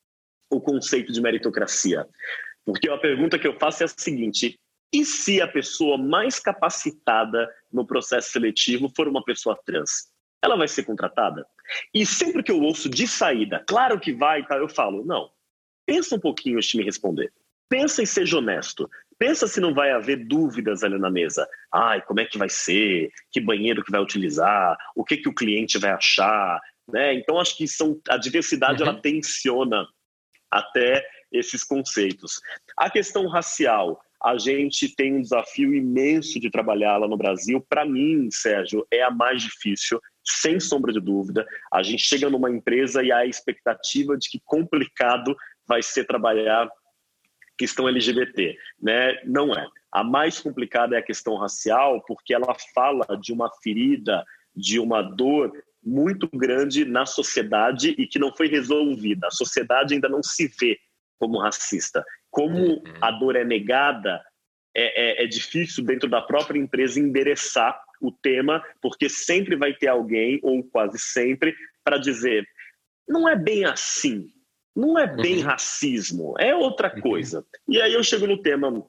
o 0.49 0.59
conceito 0.59 1.13
de 1.13 1.21
meritocracia. 1.21 2.07
Porque 2.65 2.89
a 2.89 2.97
pergunta 2.97 3.37
que 3.37 3.47
eu 3.47 3.57
faço 3.59 3.83
é 3.83 3.85
a 3.85 3.89
seguinte: 3.89 4.59
e 4.93 5.05
se 5.05 5.41
a 5.41 5.47
pessoa 5.47 5.97
mais 5.97 6.39
capacitada 6.39 7.49
no 7.71 7.85
processo 7.85 8.31
seletivo 8.31 8.91
for 8.95 9.07
uma 9.07 9.23
pessoa 9.23 9.57
trans? 9.65 10.10
Ela 10.43 10.57
vai 10.57 10.67
ser 10.67 10.83
contratada? 10.83 11.45
E 11.93 12.05
sempre 12.05 12.43
que 12.43 12.51
eu 12.51 12.61
ouço 12.61 12.89
de 12.89 13.07
saída, 13.07 13.63
claro 13.67 13.99
que 13.99 14.13
vai, 14.13 14.45
eu 14.51 14.67
falo, 14.67 15.05
não, 15.05 15.29
pensa 15.85 16.15
um 16.15 16.19
pouquinho 16.19 16.57
antes 16.57 16.69
de 16.69 16.77
me 16.77 16.83
responder. 16.83 17.31
Pensa 17.69 18.03
e 18.03 18.07
seja 18.07 18.37
honesto. 18.37 18.89
Pensa 19.17 19.47
se 19.47 19.61
não 19.61 19.73
vai 19.73 19.91
haver 19.91 20.25
dúvidas 20.25 20.83
ali 20.83 20.97
na 20.97 21.09
mesa. 21.09 21.47
Ai, 21.71 22.01
como 22.01 22.19
é 22.19 22.25
que 22.25 22.37
vai 22.37 22.49
ser? 22.49 23.11
Que 23.31 23.39
banheiro 23.39 23.83
que 23.83 23.91
vai 23.91 24.01
utilizar? 24.01 24.75
O 24.95 25.05
que, 25.05 25.15
que 25.15 25.29
o 25.29 25.33
cliente 25.33 25.77
vai 25.77 25.91
achar? 25.91 26.59
Né? 26.91 27.13
Então, 27.13 27.39
acho 27.39 27.55
que 27.55 27.67
são, 27.67 28.01
a 28.09 28.17
diversidade 28.17 28.83
uhum. 28.83 28.89
ela 28.89 29.01
tensiona 29.01 29.87
até 30.49 31.05
esses 31.31 31.63
conceitos. 31.63 32.41
A 32.75 32.89
questão 32.89 33.27
racial, 33.27 34.01
a 34.21 34.37
gente 34.37 34.93
tem 34.93 35.15
um 35.15 35.21
desafio 35.21 35.73
imenso 35.73 36.39
de 36.39 36.51
trabalhar 36.51 36.97
lá 36.97 37.07
no 37.07 37.17
Brasil. 37.17 37.65
Para 37.69 37.85
mim, 37.85 38.29
Sérgio, 38.29 38.85
é 38.91 39.01
a 39.01 39.09
mais 39.09 39.41
difícil, 39.41 40.01
sem 40.25 40.59
sombra 40.59 40.91
de 40.91 40.99
dúvida. 40.99 41.45
A 41.71 41.81
gente 41.83 42.03
chega 42.03 42.29
numa 42.29 42.49
empresa 42.49 43.03
e 43.03 43.11
há 43.11 43.19
a 43.19 43.25
expectativa 43.25 44.17
de 44.17 44.29
que 44.29 44.41
complicado 44.45 45.35
vai 45.67 45.81
ser 45.81 46.05
trabalhar 46.05 46.69
questão 47.57 47.87
LGBT, 47.87 48.55
né? 48.81 49.21
Não 49.23 49.53
é. 49.53 49.67
A 49.91 50.03
mais 50.03 50.39
complicada 50.39 50.95
é 50.95 50.99
a 50.99 51.03
questão 51.03 51.35
racial, 51.35 52.03
porque 52.07 52.33
ela 52.33 52.55
fala 52.73 53.05
de 53.21 53.31
uma 53.31 53.51
ferida, 53.61 54.23
de 54.55 54.79
uma 54.79 55.01
dor 55.01 55.51
muito 55.83 56.29
grande 56.33 56.85
na 56.85 57.05
sociedade 57.05 57.95
e 57.97 58.07
que 58.07 58.19
não 58.19 58.35
foi 58.35 58.47
resolvida. 58.47 59.27
A 59.27 59.31
sociedade 59.31 59.93
ainda 59.93 60.07
não 60.07 60.23
se 60.23 60.47
vê 60.59 60.79
como 61.19 61.39
racista. 61.39 62.03
Como 62.29 62.57
uhum. 62.57 62.83
a 63.01 63.11
dor 63.11 63.35
é 63.35 63.43
negada, 63.43 64.23
é, 64.75 65.21
é, 65.21 65.23
é 65.23 65.27
difícil 65.27 65.83
dentro 65.83 66.09
da 66.09 66.21
própria 66.21 66.59
empresa 66.59 66.99
endereçar 66.99 67.81
o 68.01 68.11
tema, 68.11 68.63
porque 68.81 69.09
sempre 69.09 69.55
vai 69.55 69.73
ter 69.73 69.87
alguém, 69.87 70.39
ou 70.41 70.63
quase 70.63 70.97
sempre, 70.97 71.55
para 71.83 71.97
dizer: 71.97 72.47
não 73.07 73.27
é 73.27 73.35
bem 73.35 73.65
assim, 73.65 74.27
não 74.75 74.97
é 74.97 75.07
bem 75.07 75.37
uhum. 75.37 75.43
racismo, 75.43 76.33
é 76.39 76.55
outra 76.55 76.93
uhum. 76.93 77.01
coisa. 77.01 77.45
E 77.67 77.81
aí 77.81 77.93
eu 77.93 78.03
chego 78.03 78.25
no 78.25 78.41
tema 78.41 78.85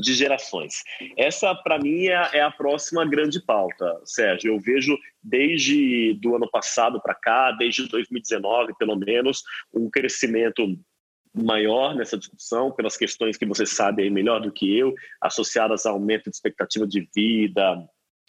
de 0.00 0.12
gerações. 0.14 0.82
Essa, 1.16 1.54
para 1.54 1.78
mim, 1.78 2.06
é 2.06 2.16
a, 2.16 2.30
é 2.32 2.40
a, 2.40 2.50
próxima 2.50 3.04
grande 3.04 3.40
pauta, 3.40 4.00
Sérgio. 4.04 4.52
Eu 4.52 4.60
vejo 4.60 4.98
desde 5.22 6.14
do 6.14 6.34
ano 6.34 6.50
passado 6.50 7.00
para 7.00 7.14
cá, 7.14 7.52
desde 7.52 7.88
2019, 7.88 8.74
pelo 8.76 8.96
menos, 8.96 9.42
um 9.72 9.88
crescimento 9.88 10.76
maior 11.34 11.94
nessa 11.94 12.16
discussão, 12.16 12.70
pelas 12.70 12.96
questões 12.96 13.36
que 13.36 13.46
você 13.46 13.66
sabe 13.66 14.02
aí 14.02 14.10
melhor 14.10 14.40
do 14.40 14.52
que 14.52 14.76
eu, 14.76 14.94
associadas 15.20 15.84
ao 15.84 15.94
aumento 15.94 16.30
de 16.30 16.36
expectativa 16.36 16.86
de 16.86 17.08
vida, 17.14 17.84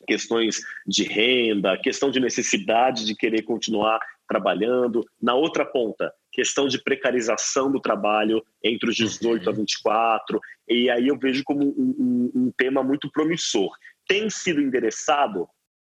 questões 0.07 0.61
de 0.87 1.03
renda, 1.03 1.77
questão 1.77 2.09
de 2.09 2.19
necessidade 2.19 3.05
de 3.05 3.15
querer 3.15 3.43
continuar 3.43 3.99
trabalhando. 4.27 5.05
Na 5.21 5.35
outra 5.35 5.65
ponta, 5.65 6.11
questão 6.31 6.67
de 6.67 6.81
precarização 6.81 7.71
do 7.71 7.79
trabalho 7.79 8.43
entre 8.63 8.89
os 8.89 8.95
18 8.95 9.49
a 9.49 9.53
24, 9.53 10.39
e 10.67 10.89
aí 10.89 11.07
eu 11.07 11.17
vejo 11.17 11.43
como 11.43 11.63
um, 11.63 11.95
um, 11.99 12.31
um 12.43 12.51
tema 12.57 12.83
muito 12.83 13.09
promissor. 13.11 13.71
Tem 14.07 14.29
sido 14.29 14.61
endereçado 14.61 15.47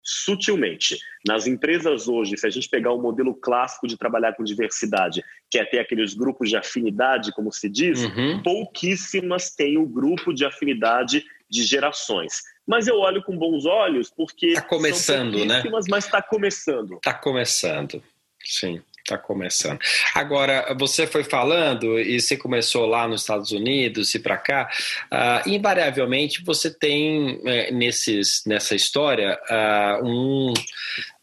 sutilmente. 0.03 0.99
Nas 1.27 1.47
empresas 1.47 2.09
hoje, 2.09 2.37
se 2.37 2.47
a 2.47 2.51
gente 2.51 2.69
pegar 2.69 2.93
o 2.93 3.01
modelo 3.01 3.35
clássico 3.35 3.87
de 3.87 3.97
trabalhar 3.97 4.35
com 4.35 4.45
diversidade, 4.45 5.23
que 5.51 5.59
é 5.59 5.65
ter 5.65 5.79
aqueles 5.79 6.15
grupos 6.15 6.49
de 6.49 6.57
afinidade, 6.57 7.33
como 7.33 7.53
se 7.53 7.69
diz, 7.69 8.03
uhum. 8.05 8.43
pouquíssimas 8.43 9.51
têm 9.51 9.77
o 9.77 9.87
grupo 9.87 10.33
de 10.33 10.45
afinidade 10.45 11.25
de 11.49 11.63
gerações. 11.65 12.43
Mas 12.67 12.87
eu 12.87 12.97
olho 12.99 13.23
com 13.23 13.37
bons 13.37 13.67
olhos 13.67 14.11
porque. 14.11 14.49
Está 14.49 14.63
começando, 14.63 15.45
né? 15.45 15.63
Mas 15.89 16.05
está 16.05 16.23
começando. 16.23 16.95
Está 16.95 17.15
começando, 17.15 18.03
sim. 18.45 18.81
Está 19.01 19.19
começando. 19.19 19.79
Agora, 20.15 20.75
você 20.79 21.07
foi 21.07 21.25
falando, 21.25 21.99
e 21.99 22.21
você 22.21 22.37
começou 22.37 22.87
lá 22.87 23.09
nos 23.09 23.23
Estados 23.23 23.51
Unidos 23.51 24.15
e 24.15 24.19
para 24.19 24.37
cá, 24.37 24.71
uh, 25.13 25.49
invariavelmente 25.49 26.45
você 26.45 26.71
tem 26.71 27.41
é, 27.45 27.73
nesses, 27.73 28.43
nessa 28.47 28.75
história 28.75 29.39
uh, 29.51 30.07
um 30.07 30.53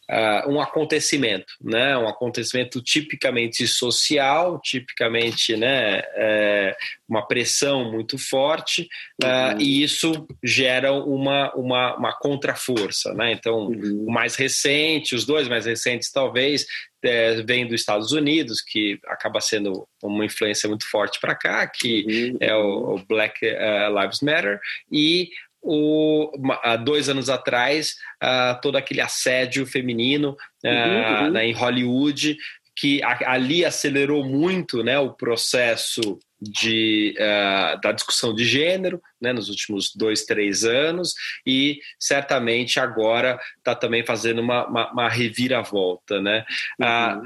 uh, 0.09 0.49
um 0.49 0.59
acontecimento, 0.59 1.53
né? 1.61 1.97
Um 1.97 2.07
acontecimento 2.07 2.81
tipicamente 2.81 3.67
social, 3.67 4.59
tipicamente, 4.61 5.55
né? 5.55 6.01
É, 6.15 6.75
uma 7.07 7.25
pressão 7.25 7.91
muito 7.91 8.17
forte 8.17 8.87
uh, 9.23 9.53
uhum. 9.53 9.61
e 9.61 9.83
isso 9.83 10.27
gera 10.43 10.91
uma, 10.91 11.53
uma, 11.53 11.95
uma 11.95 12.13
contraforça, 12.13 13.13
né? 13.13 13.31
Então, 13.31 13.67
uhum. 13.67 14.05
o 14.07 14.11
mais 14.11 14.35
recente, 14.35 15.15
os 15.15 15.25
dois 15.25 15.47
mais 15.47 15.65
recentes 15.65 16.11
talvez, 16.11 16.65
é, 17.07 17.41
vem 17.41 17.65
dos 17.65 17.79
Estados 17.79 18.11
Unidos, 18.11 18.61
que 18.61 18.99
acaba 19.07 19.41
sendo 19.41 19.87
uma 20.03 20.25
influência 20.25 20.67
muito 20.67 20.89
forte 20.89 21.19
para 21.19 21.35
cá, 21.35 21.67
que 21.67 22.31
uhum. 22.31 22.37
é 22.39 22.55
o, 22.55 22.95
o 22.95 23.05
Black 23.07 23.45
uh, 23.45 24.01
Lives 24.01 24.21
Matter, 24.21 24.59
e 24.91 25.29
o, 25.61 26.31
há 26.63 26.77
dois 26.77 27.09
anos 27.09 27.29
atrás, 27.29 27.95
uh, 28.23 28.59
todo 28.61 28.77
aquele 28.77 29.01
assédio 29.01 29.65
feminino 29.65 30.37
uh, 30.63 30.67
uhum, 30.67 31.25
uhum. 31.25 31.31
Né, 31.31 31.47
em 31.47 31.53
Hollywood, 31.53 32.37
que 32.77 33.01
ali 33.03 33.65
acelerou 33.65 34.23
muito 34.23 34.83
né, 34.83 34.99
o 34.99 35.11
processo 35.11 36.19
de, 36.39 37.15
uh, 37.17 37.81
da 37.81 37.91
discussão 37.91 38.35
de 38.35 38.45
gênero 38.45 39.01
né, 39.19 39.33
nos 39.33 39.49
últimos 39.49 39.95
dois, 39.95 40.25
três 40.25 40.63
anos 40.63 41.15
e 41.45 41.79
certamente 41.99 42.79
agora 42.79 43.39
está 43.57 43.73
também 43.73 44.05
fazendo 44.05 44.41
uma, 44.41 44.67
uma, 44.67 44.91
uma 44.91 45.09
reviravolta. 45.09 46.21
Né? 46.21 46.45
Uhum 46.79 47.23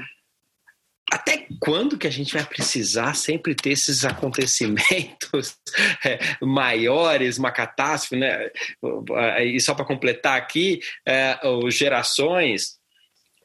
até 1.12 1.46
quando 1.60 1.98
que 1.98 2.06
a 2.06 2.10
gente 2.10 2.32
vai 2.32 2.42
precisar 2.42 3.14
sempre 3.14 3.54
ter 3.54 3.72
esses 3.72 4.02
acontecimentos 4.02 5.58
é, 6.02 6.18
maiores, 6.40 7.36
uma 7.36 7.50
catástrofe, 7.50 8.16
né? 8.16 8.50
E 9.44 9.60
só 9.60 9.74
para 9.74 9.84
completar 9.84 10.38
aqui, 10.38 10.80
é, 11.06 11.38
gerações, 11.68 12.78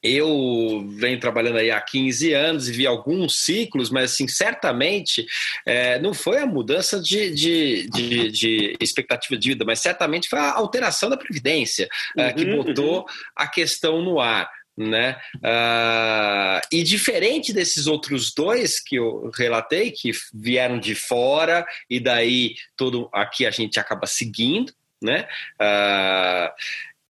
eu 0.02 0.86
venho 0.90 1.20
trabalhando 1.20 1.58
aí 1.58 1.72
há 1.72 1.80
15 1.82 2.34
anos 2.34 2.68
e 2.68 2.72
vi 2.72 2.88
alguns 2.88 3.44
ciclos, 3.44 3.90
mas 3.90 4.14
assim, 4.14 4.28
certamente 4.28 5.26
é, 5.66 6.00
não 6.00 6.14
foi 6.14 6.40
a 6.40 6.46
mudança 6.46 7.02
de, 7.02 7.32
de, 7.32 7.88
de, 7.90 8.32
de, 8.32 8.78
expectativa 8.80 9.38
de 9.38 9.50
vida, 9.50 9.66
mas 9.66 9.80
certamente 9.80 10.30
foi 10.30 10.40
a 10.40 10.54
alteração 10.54 11.10
da 11.10 11.18
Previdência 11.18 11.90
é, 12.18 12.32
que 12.32 12.46
uhum, 12.46 12.64
botou 12.64 13.00
uhum. 13.00 13.06
a 13.36 13.48
questão 13.48 14.02
no 14.02 14.20
ar 14.20 14.50
né? 14.78 15.18
Uh, 15.38 16.62
e 16.72 16.84
diferente 16.84 17.52
desses 17.52 17.88
outros 17.88 18.32
dois 18.32 18.80
que 18.80 18.98
eu 18.98 19.32
relatei, 19.36 19.92
que 19.92 20.12
vieram 20.32 20.80
de 20.80 20.94
fora 20.94 21.66
e 21.90 22.00
daí 22.00 22.54
todo 22.76 23.10
aqui 23.12 23.48
a 23.48 23.52
gente 23.52 23.80
acaba 23.80 24.06
seguindo, 24.06 24.72
né? 25.02 25.28
Uh, 25.60 26.54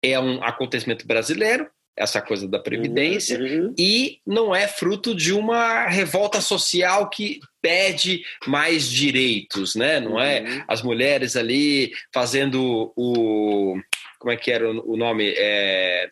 é 0.04 0.20
um 0.20 0.44
acontecimento 0.44 1.08
brasileiro, 1.08 1.68
essa 1.98 2.22
coisa 2.22 2.48
da 2.48 2.60
previdência 2.60 3.40
uhum, 3.40 3.46
uhum. 3.46 3.76
e 3.78 4.20
não 4.26 4.54
é 4.54 4.68
fruto 4.68 5.16
de 5.16 5.32
uma 5.34 5.88
revolta 5.88 6.42
social 6.42 7.10
que 7.10 7.40
pede 7.62 8.24
mais 8.46 8.90
direitos, 8.92 9.76
né? 9.76 10.00
Não 10.00 10.20
é 10.20 10.42
uhum. 10.42 10.48
é 10.48 10.66
as 10.68 10.82
mulheres 10.82 11.36
ali 11.36 11.92
fazendo 12.14 12.94
o 12.96 13.80
como 14.20 14.32
é 14.32 14.36
que 14.38 14.52
era 14.52 14.70
o 14.70 14.98
nome? 14.98 15.34
É, 15.38 16.10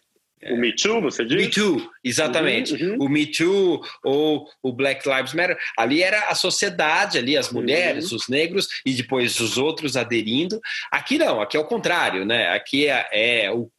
o 0.51 0.57
Me 0.57 0.75
Too, 0.75 1.01
você 1.01 1.25
diz? 1.25 1.37
Me 1.37 1.49
Too, 1.49 1.89
exatamente. 2.03 2.73
Uhum, 2.73 2.91
uhum. 2.91 2.97
O 3.01 3.09
Me 3.09 3.25
Too 3.25 3.81
ou 4.03 4.47
o 4.61 4.73
Black 4.73 5.07
Lives 5.07 5.33
Matter, 5.33 5.57
ali 5.77 6.03
era 6.03 6.29
a 6.29 6.35
sociedade, 6.35 7.17
ali 7.17 7.37
as 7.37 7.51
mulheres, 7.51 8.11
uhum. 8.11 8.17
os 8.17 8.27
negros 8.27 8.67
e 8.85 8.93
depois 8.93 9.39
os 9.39 9.57
outros 9.57 9.95
aderindo. 9.95 10.59
Aqui 10.91 11.17
não, 11.17 11.41
aqui 11.41 11.57
é 11.57 11.59
o 11.59 11.65
contrário, 11.65 12.25
né? 12.25 12.49
Aqui 12.49 12.87
é, 12.87 13.07
é 13.11 13.51
o 13.51 13.69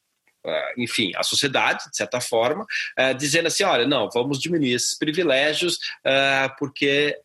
enfim, 0.76 1.12
a 1.16 1.22
sociedade, 1.22 1.90
de 1.90 1.96
certa 1.96 2.20
forma, 2.20 2.64
uh, 2.64 3.14
dizendo 3.16 3.46
assim: 3.46 3.64
olha, 3.64 3.86
não, 3.86 4.08
vamos 4.12 4.38
diminuir 4.38 4.74
esses 4.74 4.96
privilégios 4.96 5.76
uh, 5.76 6.54
porque 6.58 7.18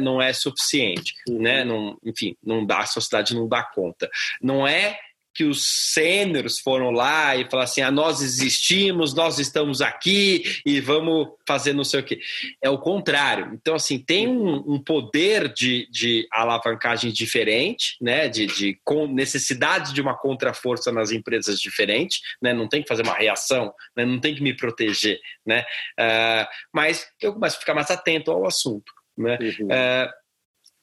não 0.00 0.20
é 0.20 0.32
suficiente, 0.32 1.14
uhum. 1.28 1.42
né? 1.42 1.64
Não, 1.64 1.98
enfim, 2.04 2.36
não 2.42 2.64
dá, 2.64 2.80
a 2.80 2.86
sociedade 2.86 3.34
não 3.34 3.48
dá 3.48 3.62
conta. 3.62 4.10
Não 4.40 4.66
é 4.66 4.98
que 5.34 5.44
os 5.44 5.92
sêniores 5.92 6.58
foram 6.60 6.90
lá 6.90 7.36
e 7.36 7.44
falaram 7.44 7.64
assim: 7.64 7.82
ah, 7.82 7.90
nós 7.90 8.22
existimos, 8.22 9.14
nós 9.14 9.38
estamos 9.38 9.82
aqui 9.82 10.60
e 10.64 10.80
vamos 10.80 11.28
fazer 11.46 11.72
não 11.72 11.84
sei 11.84 12.00
o 12.00 12.04
quê. 12.04 12.20
É 12.62 12.70
o 12.70 12.78
contrário. 12.78 13.50
Então, 13.52 13.74
assim, 13.74 13.98
tem 13.98 14.28
um, 14.28 14.74
um 14.74 14.82
poder 14.82 15.52
de, 15.52 15.88
de 15.90 16.26
alavancagem 16.30 17.12
diferente, 17.12 17.96
né? 18.00 18.28
De, 18.28 18.46
de 18.46 18.78
com 18.84 19.06
necessidade 19.06 19.92
de 19.92 20.00
uma 20.00 20.16
contraforça 20.16 20.92
nas 20.92 21.10
empresas 21.10 21.60
diferente, 21.60 22.20
né? 22.40 22.52
Não 22.52 22.68
tem 22.68 22.82
que 22.82 22.88
fazer 22.88 23.02
uma 23.02 23.14
reação, 23.14 23.72
né? 23.96 24.04
não 24.04 24.20
tem 24.20 24.34
que 24.34 24.42
me 24.42 24.56
proteger, 24.56 25.20
né? 25.44 25.64
Uh, 25.98 26.46
mas 26.72 27.06
eu 27.20 27.32
começo 27.32 27.56
a 27.56 27.60
ficar 27.60 27.74
mais 27.74 27.90
atento 27.90 28.30
ao 28.30 28.46
assunto, 28.46 28.92
né? 29.16 29.38
Uhum. 29.40 29.66
Uh, 29.66 30.23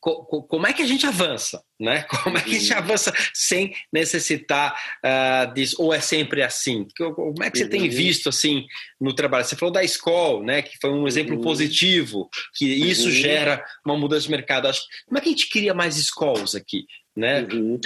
como 0.02 0.66
é 0.66 0.74
que 0.74 0.82
a 0.82 0.88
gente 0.88 1.06
avança, 1.06 1.62
né? 1.80 2.04
Como 2.24 2.38
é 2.38 2.42
que 2.42 2.56
a 2.56 2.60
gente 2.60 2.74
avança 2.74 3.14
sem 3.34 3.74
necessitar 3.94 4.76
uh, 5.06 5.54
disso? 5.54 5.76
Ou 5.80 5.94
é 5.94 6.00
sempre 6.00 6.42
assim? 6.42 6.88
Como 6.98 7.44
é 7.44 7.52
que 7.52 7.60
você 7.60 7.68
tem 7.68 7.84
uhum. 7.84 7.90
visto 7.90 8.30
assim 8.30 8.66
no 9.00 9.14
trabalho? 9.14 9.46
Você 9.46 9.56
falou 9.56 9.72
da 9.72 9.84
escola, 9.84 10.44
né? 10.44 10.62
Que 10.64 10.78
foi 10.80 10.90
um 10.90 11.08
exemplo 11.08 11.36
uhum. 11.36 11.42
positivo, 11.42 12.30
que 12.56 12.66
isso 12.66 13.06
uhum. 13.06 13.12
gera 13.12 13.64
uma 13.86 13.96
mudança 13.96 14.24
de 14.24 14.32
mercado. 14.32 14.68
Acho, 14.68 14.82
como 15.06 15.20
é 15.20 15.22
que 15.22 15.30
a 15.30 15.32
gente 15.32 15.50
cria 15.50 15.74
mais 15.74 15.98
escolas 15.98 16.56
aqui, 16.56 16.86
né? 17.16 17.42
Uhum. 17.44 17.80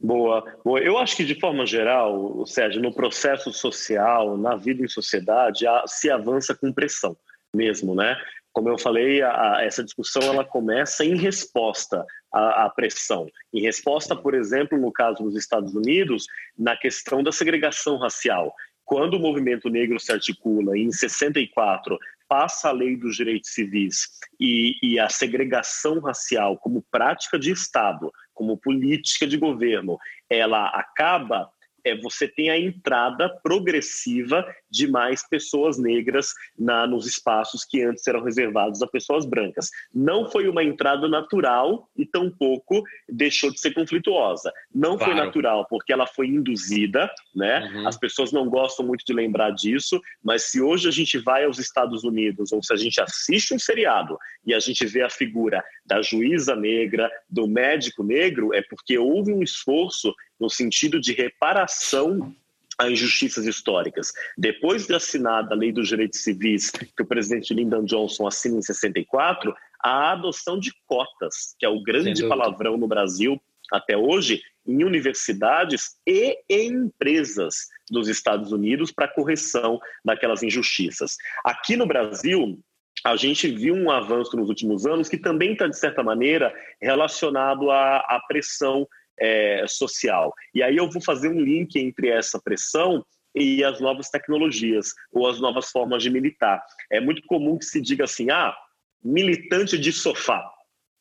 Boa. 0.00 0.44
Boa. 0.64 0.80
Eu 0.80 0.98
acho 0.98 1.14
que, 1.16 1.24
de 1.24 1.38
forma 1.38 1.66
geral, 1.66 2.44
Sérgio, 2.46 2.82
no 2.82 2.94
processo 2.94 3.52
social, 3.52 4.36
na 4.36 4.56
vida 4.56 4.82
em 4.82 4.88
sociedade, 4.88 5.64
se 5.86 6.10
avança 6.10 6.54
com 6.54 6.72
pressão 6.72 7.16
mesmo, 7.54 7.94
né? 7.94 8.16
Como 8.52 8.68
eu 8.68 8.78
falei, 8.78 9.22
a, 9.22 9.56
a, 9.56 9.64
essa 9.64 9.82
discussão 9.82 10.22
ela 10.22 10.44
começa 10.44 11.04
em 11.04 11.16
resposta 11.16 12.04
à, 12.32 12.64
à, 12.64 12.70
pressão. 12.70 13.26
Em 13.52 13.62
resposta, 13.62 14.14
por 14.14 14.34
exemplo, 14.34 14.78
no 14.78 14.92
caso 14.92 15.22
dos 15.22 15.36
Estados 15.36 15.74
Unidos, 15.74 16.26
na 16.58 16.76
questão 16.76 17.22
da 17.22 17.32
segregação 17.32 17.96
racial. 17.96 18.54
Quando 18.84 19.14
o 19.14 19.20
movimento 19.20 19.70
negro 19.70 19.98
se 19.98 20.12
articula 20.12 20.76
em 20.76 20.90
64 20.90 21.98
passa 22.28 22.70
a 22.70 22.72
lei 22.72 22.96
dos 22.96 23.16
direitos 23.16 23.50
civis 23.52 24.08
e, 24.40 24.76
e 24.82 24.98
a 24.98 25.08
segregação 25.08 26.00
racial 26.00 26.56
como 26.58 26.84
prática 26.90 27.38
de 27.38 27.50
Estado, 27.50 28.10
como 28.32 28.56
política 28.56 29.26
de 29.26 29.36
governo, 29.36 29.98
ela 30.30 30.66
acaba 30.68 31.50
é, 31.84 31.96
você 31.96 32.28
tem 32.28 32.50
a 32.50 32.58
entrada 32.58 33.28
progressiva 33.42 34.44
de 34.70 34.86
mais 34.86 35.26
pessoas 35.28 35.78
negras 35.78 36.32
na, 36.58 36.86
nos 36.86 37.06
espaços 37.06 37.64
que 37.64 37.82
antes 37.82 38.06
eram 38.06 38.22
reservados 38.22 38.82
a 38.82 38.86
pessoas 38.86 39.26
brancas. 39.26 39.70
Não 39.94 40.30
foi 40.30 40.48
uma 40.48 40.64
entrada 40.64 41.08
natural 41.08 41.88
e 41.96 42.06
tampouco 42.06 42.82
deixou 43.08 43.50
de 43.50 43.60
ser 43.60 43.72
conflituosa. 43.72 44.52
Não 44.74 44.96
claro. 44.96 45.12
foi 45.12 45.24
natural 45.24 45.66
porque 45.68 45.92
ela 45.92 46.06
foi 46.06 46.28
induzida, 46.28 47.10
né? 47.34 47.70
Uhum. 47.74 47.88
As 47.88 47.98
pessoas 47.98 48.32
não 48.32 48.48
gostam 48.48 48.86
muito 48.86 49.04
de 49.04 49.12
lembrar 49.12 49.50
disso, 49.50 50.00
mas 50.22 50.44
se 50.44 50.60
hoje 50.60 50.88
a 50.88 50.92
gente 50.92 51.18
vai 51.18 51.44
aos 51.44 51.58
Estados 51.58 52.04
Unidos 52.04 52.52
ou 52.52 52.62
se 52.62 52.72
a 52.72 52.76
gente 52.76 53.00
assiste 53.00 53.54
um 53.54 53.58
seriado 53.58 54.16
e 54.46 54.54
a 54.54 54.60
gente 54.60 54.84
vê 54.86 55.02
a 55.02 55.10
figura 55.10 55.62
da 55.84 56.00
juíza 56.00 56.54
negra, 56.56 57.10
do 57.28 57.46
médico 57.46 58.02
negro, 58.02 58.54
é 58.54 58.62
porque 58.62 58.96
houve 58.98 59.32
um 59.32 59.42
esforço 59.42 60.14
no 60.42 60.50
sentido 60.50 61.00
de 61.00 61.12
reparação 61.12 62.34
a 62.76 62.90
injustiças 62.90 63.46
históricas. 63.46 64.12
Depois 64.36 64.88
de 64.88 64.94
assinada 64.94 65.54
a 65.54 65.56
Lei 65.56 65.70
dos 65.70 65.86
Direitos 65.86 66.24
Civis, 66.24 66.70
que 66.70 67.02
o 67.02 67.06
presidente 67.06 67.54
Lyndon 67.54 67.84
Johnson 67.84 68.26
assina 68.26 68.58
em 68.58 68.62
64, 68.62 69.54
a 69.80 70.12
adoção 70.12 70.58
de 70.58 70.72
cotas, 70.86 71.54
que 71.58 71.64
é 71.64 71.68
o 71.68 71.82
grande 71.82 72.26
palavrão 72.26 72.76
no 72.76 72.88
Brasil 72.88 73.40
até 73.70 73.96
hoje, 73.96 74.42
em 74.66 74.82
universidades 74.84 75.96
e 76.06 76.36
em 76.48 76.72
empresas 76.72 77.68
dos 77.88 78.08
Estados 78.08 78.50
Unidos 78.52 78.90
para 78.90 79.08
correção 79.08 79.78
daquelas 80.04 80.42
injustiças. 80.42 81.16
Aqui 81.44 81.76
no 81.76 81.86
Brasil, 81.86 82.58
a 83.04 83.16
gente 83.16 83.48
viu 83.48 83.74
um 83.74 83.90
avanço 83.90 84.36
nos 84.36 84.48
últimos 84.48 84.86
anos 84.86 85.08
que 85.08 85.16
também 85.16 85.52
está, 85.52 85.66
de 85.66 85.78
certa 85.78 86.02
maneira, 86.02 86.52
relacionado 86.80 87.70
à, 87.70 87.98
à 87.98 88.20
pressão 88.26 88.86
é, 89.22 89.64
social. 89.68 90.34
E 90.52 90.62
aí 90.62 90.76
eu 90.76 90.90
vou 90.90 91.00
fazer 91.00 91.28
um 91.28 91.40
link 91.40 91.76
entre 91.76 92.08
essa 92.08 92.40
pressão 92.42 93.04
e 93.34 93.62
as 93.62 93.80
novas 93.80 94.10
tecnologias 94.10 94.88
ou 95.12 95.28
as 95.28 95.40
novas 95.40 95.70
formas 95.70 96.02
de 96.02 96.10
militar. 96.10 96.60
É 96.90 97.00
muito 97.00 97.22
comum 97.26 97.56
que 97.56 97.64
se 97.64 97.80
diga 97.80 98.04
assim, 98.04 98.30
ah, 98.30 98.54
militante 99.02 99.78
de 99.78 99.92
sofá, 99.92 100.44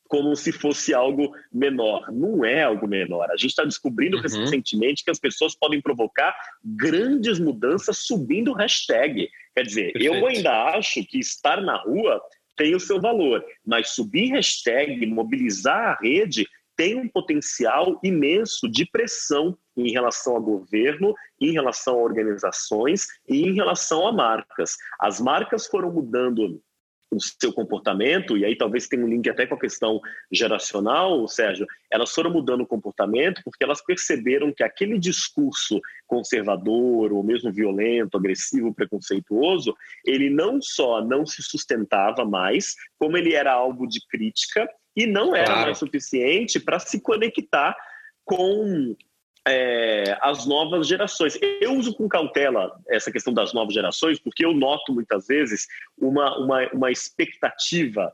como 0.07 0.36
se 0.36 0.51
fosse 0.51 0.93
algo 0.93 1.34
menor. 1.51 2.11
Não 2.11 2.45
é 2.45 2.63
algo 2.63 2.88
menor. 2.88 3.30
A 3.32 3.38
gente 3.38 3.49
está 3.49 3.63
descobrindo 3.63 4.17
uhum. 4.17 4.24
recentemente 4.24 5.03
que 5.03 5.11
as 5.11 5.19
pessoas 5.19 5.55
podem 5.55 5.82
provocar 5.82 6.36
grandes 6.63 7.39
mudanças 7.39 7.97
subindo 7.97 8.53
hashtag. 8.53 9.28
Quer 9.55 9.63
dizer, 9.63 9.93
Perfeito. 9.93 10.15
eu 10.15 10.28
ainda 10.28 10.76
acho 10.76 11.03
que 11.05 11.19
estar 11.19 11.59
na 11.61 11.78
rua 11.78 12.22
tem 12.55 12.76
o 12.76 12.80
seu 12.80 13.01
valor, 13.01 13.43
mas 13.65 13.89
subir 13.89 14.32
hashtag, 14.34 15.05
mobilizar 15.07 15.97
a 15.97 15.99
rede, 16.01 16.45
tem 16.82 16.99
um 16.99 17.07
potencial 17.07 17.99
imenso 18.03 18.67
de 18.67 18.88
pressão 18.88 19.55
em 19.77 19.91
relação 19.91 20.34
ao 20.34 20.41
governo, 20.41 21.13
em 21.39 21.51
relação 21.51 21.93
a 21.93 22.01
organizações 22.01 23.05
e 23.29 23.43
em 23.43 23.53
relação 23.53 24.07
a 24.07 24.11
marcas. 24.11 24.75
As 24.99 25.21
marcas 25.21 25.67
foram 25.67 25.91
mudando 25.91 26.59
o 27.11 27.19
seu 27.19 27.53
comportamento, 27.53 28.36
e 28.36 28.43
aí 28.43 28.55
talvez 28.57 28.88
tenha 28.88 29.05
um 29.05 29.07
link 29.07 29.29
até 29.29 29.45
com 29.45 29.53
a 29.53 29.59
questão 29.59 29.99
geracional, 30.32 31.27
Sérgio, 31.27 31.67
elas 31.91 32.11
foram 32.11 32.32
mudando 32.32 32.61
o 32.61 32.67
comportamento 32.67 33.43
porque 33.43 33.63
elas 33.63 33.84
perceberam 33.86 34.51
que 34.51 34.63
aquele 34.63 34.97
discurso 34.97 35.79
conservador, 36.07 37.13
ou 37.13 37.23
mesmo 37.23 37.53
violento, 37.53 38.17
agressivo, 38.17 38.73
preconceituoso, 38.73 39.75
ele 40.03 40.32
não 40.32 40.59
só 40.59 40.99
não 41.05 41.27
se 41.27 41.43
sustentava 41.43 42.25
mais, 42.25 42.73
como 42.97 43.17
ele 43.17 43.36
era 43.36 43.53
algo 43.53 43.86
de 43.86 43.99
crítica 44.07 44.67
e 44.95 45.05
não 45.05 45.35
era 45.35 45.45
claro. 45.45 45.61
mais 45.61 45.77
suficiente 45.77 46.59
para 46.59 46.79
se 46.79 47.01
conectar 47.01 47.75
com 48.25 48.95
é, 49.47 50.17
as 50.21 50.45
novas 50.45 50.87
gerações. 50.87 51.37
Eu 51.59 51.73
uso 51.73 51.93
com 51.95 52.07
cautela 52.07 52.71
essa 52.87 53.11
questão 53.11 53.33
das 53.33 53.53
novas 53.53 53.73
gerações, 53.73 54.19
porque 54.19 54.45
eu 54.45 54.53
noto 54.53 54.93
muitas 54.93 55.27
vezes 55.27 55.67
uma, 55.97 56.37
uma, 56.37 56.69
uma 56.73 56.91
expectativa 56.91 58.13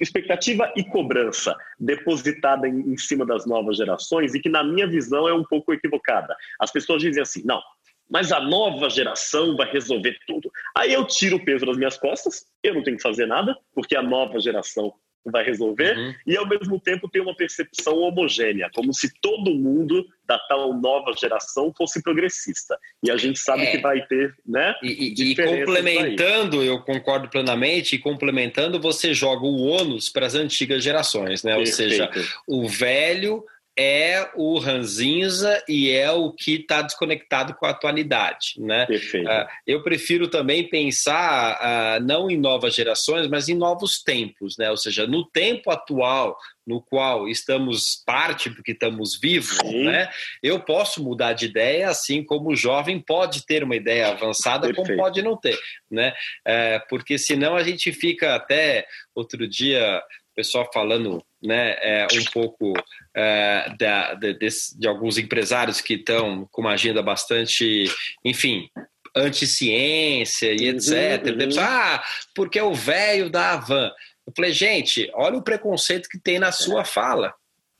expectativa 0.00 0.72
e 0.76 0.82
cobrança 0.82 1.56
depositada 1.78 2.68
em, 2.68 2.80
em, 2.80 2.98
cima 2.98 3.24
das 3.24 3.46
novas 3.46 3.76
gerações 3.76 4.34
e 4.34 4.40
que, 4.40 4.48
na 4.48 4.64
minha 4.64 4.88
visão, 4.88 5.28
é 5.28 5.32
um 5.32 5.44
pouco 5.44 5.72
equivocada. 5.72 6.34
As 6.58 6.72
pessoas 6.72 7.00
dizem 7.00 7.22
assim: 7.22 7.42
não, 7.44 7.62
mas 8.10 8.32
a 8.32 8.40
nova 8.40 8.90
geração 8.90 9.56
vai 9.56 9.70
resolver 9.70 10.18
tudo. 10.26 10.50
Aí 10.76 10.92
eu 10.92 11.06
tiro 11.06 11.36
o 11.36 11.44
peso 11.44 11.64
das 11.64 11.76
minhas 11.76 11.96
costas, 11.96 12.44
eu 12.62 12.74
não 12.74 12.82
tenho 12.82 12.96
que 12.96 13.02
fazer 13.02 13.26
nada, 13.26 13.56
porque 13.72 13.96
a 13.96 14.02
nova 14.02 14.40
geração 14.40 14.92
vai 15.24 15.44
resolver, 15.44 15.96
uhum. 15.96 16.14
e 16.26 16.36
ao 16.36 16.46
mesmo 16.48 16.78
tempo 16.78 17.08
tem 17.08 17.22
uma 17.22 17.34
percepção 17.34 17.98
homogênea, 17.98 18.70
como 18.74 18.92
se 18.92 19.12
todo 19.20 19.54
mundo 19.54 20.06
da 20.26 20.38
tal 20.38 20.72
nova 20.74 21.12
geração 21.18 21.72
fosse 21.76 22.02
progressista. 22.02 22.78
E 23.02 23.10
a 23.10 23.16
gente 23.16 23.38
sabe 23.38 23.62
é. 23.62 23.70
que 23.72 23.78
vai 23.78 24.04
ter, 24.06 24.34
né? 24.46 24.74
E, 24.82 25.14
e, 25.16 25.32
e 25.32 25.36
complementando, 25.36 26.62
eu 26.62 26.80
concordo 26.80 27.28
plenamente, 27.28 27.96
e 27.96 27.98
complementando, 27.98 28.80
você 28.80 29.12
joga 29.12 29.44
o 29.44 29.62
ônus 29.62 30.08
para 30.08 30.26
as 30.26 30.34
antigas 30.34 30.82
gerações, 30.82 31.42
né? 31.42 31.54
Perfeito. 31.56 31.82
Ou 31.82 31.88
seja, 31.90 32.10
o 32.46 32.68
velho 32.68 33.44
é 33.76 34.30
o 34.34 34.58
ranzinza 34.58 35.62
e 35.68 35.90
é 35.90 36.10
o 36.10 36.32
que 36.32 36.54
está 36.56 36.80
desconectado 36.82 37.54
com 37.54 37.66
a 37.66 37.70
atualidade. 37.70 38.54
Né? 38.58 38.86
Perfeito. 38.86 39.28
Uh, 39.28 39.46
eu 39.66 39.82
prefiro 39.82 40.28
também 40.28 40.68
pensar 40.68 41.98
uh, 41.98 42.04
não 42.04 42.30
em 42.30 42.38
novas 42.38 42.74
gerações, 42.74 43.28
mas 43.28 43.48
em 43.48 43.54
novos 43.54 44.02
tempos, 44.02 44.56
né? 44.56 44.70
ou 44.70 44.76
seja, 44.76 45.06
no 45.06 45.24
tempo 45.24 45.70
atual 45.70 46.36
no 46.66 46.80
qual 46.80 47.28
estamos 47.28 48.02
parte 48.06 48.48
porque 48.48 48.72
estamos 48.72 49.18
vivos, 49.20 49.58
né? 49.62 50.08
eu 50.42 50.58
posso 50.60 51.02
mudar 51.02 51.34
de 51.34 51.44
ideia, 51.44 51.90
assim 51.90 52.24
como 52.24 52.50
o 52.50 52.56
jovem 52.56 52.98
pode 52.98 53.44
ter 53.44 53.62
uma 53.62 53.76
ideia 53.76 54.08
avançada, 54.08 54.68
Perfeito. 54.68 54.86
como 54.86 54.98
pode 54.98 55.20
não 55.20 55.36
ter. 55.36 55.58
Né? 55.90 56.14
É, 56.42 56.78
porque 56.88 57.18
senão 57.18 57.54
a 57.54 57.62
gente 57.62 57.92
fica 57.92 58.34
até 58.34 58.86
outro 59.14 59.46
dia 59.46 60.02
pessoal 60.34 60.68
falando 60.72 61.24
né, 61.42 61.76
é, 61.80 62.06
um 62.12 62.24
pouco 62.32 62.72
é, 63.14 63.72
da, 63.78 64.14
de, 64.14 64.34
de, 64.34 64.48
de, 64.78 64.88
alguns 64.88 65.18
empresários 65.18 65.80
que 65.80 65.94
estão 65.94 66.48
com 66.50 66.62
uma 66.62 66.72
agenda 66.72 67.02
bastante, 67.02 67.84
enfim, 68.24 68.68
anti-ciência 69.16 70.52
e 70.52 70.70
uhum, 70.70 70.76
etc. 70.76 71.26
Uhum. 71.26 71.60
ah, 71.60 72.02
porque 72.34 72.58
é 72.58 72.64
o 72.64 72.74
velho 72.74 73.30
da 73.30 73.52
Avan. 73.52 73.90
Eu 74.26 74.32
falei, 74.34 74.52
gente, 74.52 75.10
olha 75.14 75.36
o 75.36 75.44
preconceito 75.44 76.08
que 76.08 76.18
tem 76.18 76.38
na 76.38 76.50
sua 76.50 76.84
fala. 76.84 77.34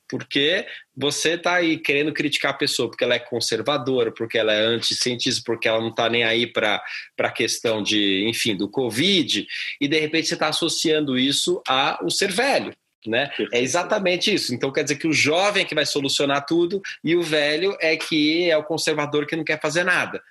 Porque 0.08 0.66
você 0.96 1.30
está 1.30 1.54
aí 1.54 1.78
querendo 1.78 2.12
criticar 2.12 2.52
a 2.52 2.56
pessoa 2.56 2.88
porque 2.88 3.04
ela 3.04 3.14
é 3.14 3.18
conservadora, 3.18 4.12
porque 4.12 4.38
ela 4.38 4.52
é 4.52 4.60
anti-cientista, 4.60 5.42
porque 5.44 5.66
ela 5.66 5.80
não 5.80 5.88
está 5.88 6.08
nem 6.08 6.24
aí 6.24 6.46
para 6.46 6.82
a 7.18 7.30
questão 7.30 7.82
de, 7.82 8.26
enfim, 8.28 8.56
do 8.56 8.68
Covid, 8.68 9.46
e 9.80 9.88
de 9.88 9.98
repente 9.98 10.28
você 10.28 10.34
está 10.34 10.48
associando 10.48 11.18
isso 11.18 11.62
a 11.66 11.98
o 12.02 12.10
ser 12.10 12.30
velho 12.30 12.74
Né? 13.06 13.30
É 13.52 13.60
exatamente 13.60 14.32
isso. 14.32 14.54
Então 14.54 14.72
quer 14.72 14.82
dizer 14.82 14.96
que 14.96 15.08
o 15.08 15.12
jovem 15.12 15.62
é 15.62 15.66
que 15.66 15.74
vai 15.74 15.84
solucionar 15.84 16.46
tudo 16.46 16.80
e 17.02 17.14
o 17.14 17.22
velho 17.22 17.76
é 17.80 17.96
que 17.96 18.50
é 18.50 18.56
o 18.56 18.64
conservador 18.64 19.26
que 19.26 19.36
não 19.36 19.44
quer 19.44 19.60
fazer 19.60 19.84
nada. 19.84 20.22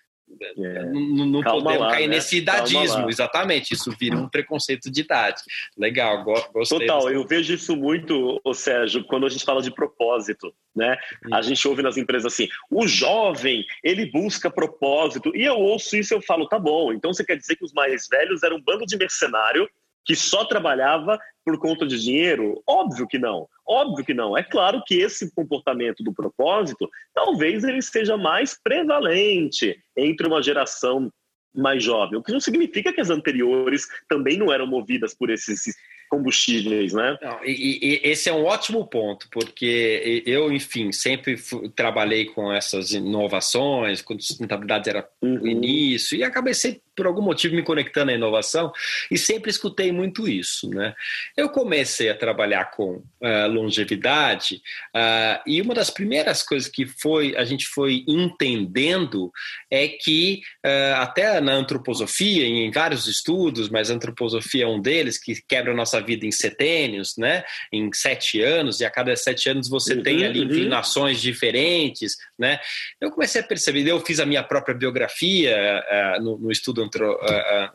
É. 0.58 0.86
Não, 0.86 1.26
não 1.26 1.42
podemos 1.44 1.80
lá, 1.80 1.92
cair 1.92 2.08
né? 2.08 2.16
nesse 2.16 2.38
idadismo, 2.38 3.10
exatamente. 3.10 3.74
Isso 3.74 3.92
vira 3.92 4.18
um 4.18 4.28
preconceito 4.28 4.90
de 4.90 5.02
idade. 5.02 5.42
Legal, 5.78 6.24
gostei. 6.24 6.80
Total, 6.80 7.10
eu 7.12 7.26
vejo 7.26 7.54
isso 7.54 7.76
muito, 7.76 8.42
o 8.44 8.54
Sérgio, 8.54 9.04
quando 9.06 9.26
a 9.26 9.30
gente 9.30 9.46
fala 9.46 9.62
de 9.62 9.72
propósito. 9.72 10.54
Né? 10.76 10.98
A 11.32 11.42
gente 11.42 11.68
ouve 11.68 11.84
nas 11.84 11.98
empresas 11.98 12.34
assim: 12.34 12.48
o 12.70 12.88
jovem 12.88 13.64
ele 13.84 14.10
busca 14.10 14.50
propósito. 14.50 15.36
E 15.36 15.44
eu 15.44 15.56
ouço 15.56 15.96
isso 15.96 16.14
e 16.14 16.16
eu 16.16 16.22
falo: 16.22 16.48
tá 16.48 16.58
bom, 16.58 16.92
então 16.92 17.14
você 17.14 17.24
quer 17.24 17.38
dizer 17.38 17.56
que 17.56 17.66
os 17.66 17.74
mais 17.74 18.08
velhos 18.08 18.44
eram 18.44 18.58
um 18.58 18.62
bando 18.62 18.86
de 18.86 18.98
mercenário 18.98 19.70
que 20.06 20.16
só 20.16 20.46
trabalhava 20.46 21.20
por 21.46 21.58
conta 21.58 21.86
de 21.86 22.00
dinheiro? 22.00 22.62
Óbvio 22.68 23.08
que 23.08 23.18
não. 23.18 23.48
Óbvio 23.66 24.06
que 24.06 24.14
não. 24.14 24.38
É 24.38 24.44
claro 24.44 24.84
que 24.86 24.96
esse 24.96 25.34
comportamento 25.34 26.04
do 26.04 26.14
propósito, 26.14 26.90
talvez 27.14 27.64
ele 27.64 27.82
seja 27.82 28.18
mais 28.18 28.60
prevalente 28.62 29.78
entre 29.96 30.28
uma 30.28 30.42
geração 30.42 31.12
mais 31.56 31.84
jovem, 31.84 32.18
o 32.18 32.24
que 32.24 32.32
não 32.32 32.40
significa 32.40 32.92
que 32.92 33.00
as 33.00 33.12
anteriores 33.12 33.88
também 34.10 34.38
não 34.38 34.52
eram 34.52 34.66
movidas 34.66 35.14
por 35.14 35.30
esses 35.30 35.76
combustíveis, 36.10 36.94
né? 36.94 37.18
Não, 37.22 37.44
e, 37.44 37.80
e, 37.82 38.02
esse 38.04 38.30
é 38.30 38.34
um 38.34 38.44
ótimo 38.44 38.86
ponto, 38.86 39.28
porque 39.32 40.24
eu, 40.28 40.52
enfim, 40.52 40.92
sempre 40.92 41.38
fui, 41.38 41.70
trabalhei 41.70 42.26
com 42.26 42.54
essas 42.54 42.92
inovações, 42.92 44.02
quando 44.02 44.22
sustentabilidade 44.22 44.90
era 44.90 45.08
uhum. 45.22 45.42
o 45.42 45.48
início, 45.48 46.16
e 46.16 46.24
acabei 46.24 46.54
sempre, 46.54 46.82
por 46.96 47.08
algum 47.08 47.22
motivo, 47.22 47.56
me 47.56 47.64
conectando 47.64 48.12
à 48.12 48.14
inovação, 48.14 48.72
e 49.10 49.18
sempre 49.18 49.50
escutei 49.50 49.92
muito 49.92 50.28
isso, 50.28 50.70
né? 50.70 50.94
Eu 51.36 51.50
comecei 51.50 52.10
a 52.10 52.16
trabalhar 52.16 52.72
com 52.72 52.96
uh, 53.22 53.48
longevidade, 53.50 54.62
uh, 54.96 55.42
e 55.46 55.62
uma 55.62 55.74
das 55.74 55.90
primeiras 55.90 56.44
coisas 56.44 56.70
que 56.70 56.86
foi 56.86 57.36
a 57.36 57.44
gente 57.44 57.66
foi 57.68 58.04
entendendo 58.08 59.32
é 59.72 59.88
que, 59.88 60.42
uh, 60.66 61.02
até 61.02 61.42
na 61.42 61.54
antroposofia, 61.54 62.46
em 62.46 62.72
vários 62.72 63.08
estudos, 63.08 63.70
mas 63.70 63.90
a 63.90 63.96
antroposofia 63.96 64.66
é 64.66 64.68
um 64.68 64.82
deles, 64.82 65.18
que 65.18 65.42
quebra 65.48 65.72
a 65.72 65.76
nossa 65.76 66.00
vida 66.00 66.26
em 66.26 66.32
setênios, 66.32 67.18
né? 67.18 67.44
Em 67.72 67.92
sete 67.94 68.42
anos, 68.42 68.80
e 68.80 68.86
a 68.86 68.90
cada 68.90 69.16
sete 69.16 69.50
anos 69.50 69.68
você 69.68 69.96
uhum, 69.96 70.04
tem 70.04 70.26
ali 70.26 70.40
uhum. 70.40 70.46
inclinações 70.46 71.20
diferentes, 71.20 72.18
né? 72.38 72.60
Eu 73.02 73.10
comecei 73.10 73.42
a 73.42 73.44
perceber, 73.44 73.88
eu 73.88 74.00
fiz 74.00 74.20
a 74.20 74.26
minha 74.26 74.44
própria 74.44 74.76
biografia 74.76 75.84
no, 76.22 76.38
no, 76.38 76.52
estudo 76.52 76.83
antro, 76.84 77.14
uh, 77.14 77.70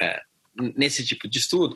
uh, 0.00 0.72
nesse 0.76 1.04
tipo 1.04 1.28
de 1.28 1.38
estudo. 1.38 1.74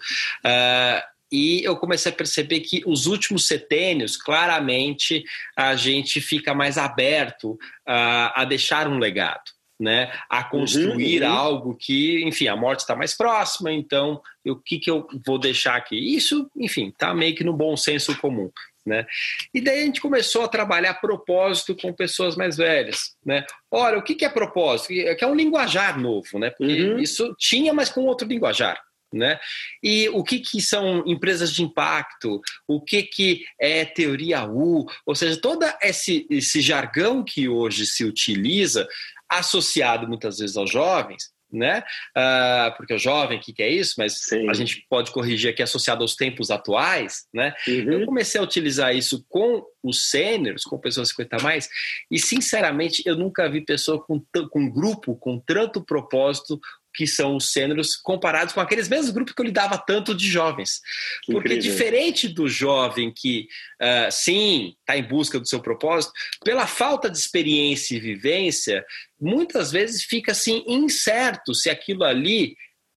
e 1.33 1.63
eu 1.65 1.77
comecei 1.77 2.13
a 2.13 2.15
perceber 2.15 2.61
que 2.61 2.83
os 2.87 3.07
últimos 3.07 3.47
setênios, 3.47 4.17
claramente, 4.17 5.25
a 5.57 5.75
gente 5.75 6.21
fica 6.21 6.55
mais 6.55 6.79
aberto 6.79 7.59
a 7.87 8.45
deixar 8.45 8.87
um 8.89 8.99
legado 8.99 9.57
né, 9.79 10.11
a 10.29 10.43
construir 10.43 11.23
uhum, 11.23 11.29
uhum. 11.29 11.35
algo 11.35 11.77
que, 11.77 12.25
enfim, 12.25 12.49
a 12.49 12.57
morte 12.57 12.81
está 12.81 12.97
mais 12.97 13.15
próxima, 13.15 13.71
então 13.73 14.21
o 14.47 14.57
que, 14.57 14.79
que 14.79 14.91
eu 14.91 15.07
vou 15.25 15.39
deixar 15.39 15.77
aqui? 15.77 15.97
Isso, 15.97 16.51
enfim, 16.57 16.89
está 16.89 17.15
meio 17.15 17.35
que 17.35 17.45
no 17.45 17.53
bom 17.53 17.77
senso 17.77 18.17
comum. 18.19 18.51
Né? 18.87 19.05
E 19.53 19.61
daí 19.61 19.81
a 19.81 19.85
gente 19.85 20.01
começou 20.01 20.45
a 20.45 20.49
trabalhar 20.49 20.95
propósito 20.95 21.75
com 21.75 21.93
pessoas 21.93 22.37
mais 22.37 22.57
velhas, 22.57 23.17
né? 23.25 23.45
Olha, 23.69 23.99
o 23.99 24.03
que, 24.03 24.15
que 24.15 24.25
é 24.25 24.29
propósito? 24.29 24.89
Que 25.17 25.25
é 25.25 25.27
um 25.27 25.35
linguajar 25.35 25.99
novo, 25.99 26.39
né? 26.39 26.51
Porque 26.51 26.85
uhum. 26.85 26.99
isso 27.01 27.35
tinha, 27.37 27.75
mas 27.75 27.91
com 27.91 28.03
outro 28.03 28.29
linguajar. 28.29 28.81
Né? 29.13 29.39
E 29.83 30.09
o 30.11 30.23
que, 30.23 30.41
que 30.41 30.61
são 30.61 31.03
empresas 31.07 31.53
de 31.53 31.63
impacto, 31.63 32.41
o 32.67 32.81
que, 32.81 33.03
que 33.03 33.45
é 33.59 33.85
teoria 33.85 34.45
U, 34.45 34.85
ou 35.07 35.15
seja, 35.15 35.41
todo 35.41 35.65
esse, 35.81 36.27
esse 36.29 36.61
jargão 36.61 37.25
que 37.25 37.49
hoje 37.49 37.87
se 37.87 38.05
utiliza 38.05 38.87
associado 39.29 40.07
muitas 40.09 40.39
vezes 40.39 40.57
aos 40.57 40.71
jovens, 40.71 41.31
né? 41.57 41.83
Uh, 42.17 42.77
porque 42.77 42.95
o 42.95 42.99
jovem, 42.99 43.39
o 43.39 43.41
que, 43.41 43.53
que 43.53 43.63
é 43.63 43.71
isso? 43.71 43.95
Mas 43.99 44.21
Sim. 44.21 44.49
a 44.49 44.55
gente 44.55 44.85
pode 44.89 45.11
corrigir 45.11 45.51
aqui 45.51 45.63
associado 45.63 46.03
aos 46.03 46.15
tempos 46.15 46.51
atuais, 46.51 47.27
né? 47.33 47.55
Uhum. 47.67 47.93
Eu 47.93 48.07
comecei 48.07 48.41
a 48.41 48.45
utilizar 48.45 48.95
isso 48.95 49.25
com 49.29 49.65
os 49.83 50.11
sêniores, 50.11 50.65
com 50.65 50.79
pessoas 50.79 51.09
50 51.11 51.37
a 51.37 51.43
mais, 51.43 51.69
e 52.11 52.19
sinceramente 52.19 53.03
eu 53.07 53.17
nunca 53.17 53.49
vi 53.49 53.61
pessoa 53.61 54.03
com, 54.03 54.21
com 54.51 54.61
um 54.61 54.71
grupo 54.71 55.17
com 55.17 55.39
tanto 55.39 55.85
propósito 55.85 56.61
que 56.97 57.07
são 57.07 57.37
os 57.37 57.53
sêniores, 57.53 57.95
comparados 57.95 58.55
com 58.55 58.61
aqueles 58.61 58.89
mesmos 58.89 59.11
grupos 59.11 59.35
que 59.35 59.41
eu 59.41 59.47
lidava 59.47 59.77
tanto 59.77 60.15
de 60.15 60.27
jovens. 60.27 60.81
Porque 61.27 61.55
Incrível. 61.55 61.71
diferente 61.71 62.29
do 62.29 62.49
jovem 62.49 63.13
que, 63.15 63.47
uh, 63.81 64.11
sim, 64.11 64.75
está 64.81 64.97
em 64.97 65.03
busca 65.03 65.39
do 65.39 65.47
seu 65.47 65.61
propósito, 65.61 66.13
pela 66.43 66.67
falta 66.67 67.11
de 67.11 67.19
experiência 67.19 67.95
e 67.95 68.01
vivência, 68.01 68.85
muitas 69.21 69.71
vezes 69.71 70.05
fica 70.05 70.33
assim 70.33 70.65
incerto 70.67 71.55
se 71.55 71.69
aquilo 71.69 72.05
ali 72.05 72.57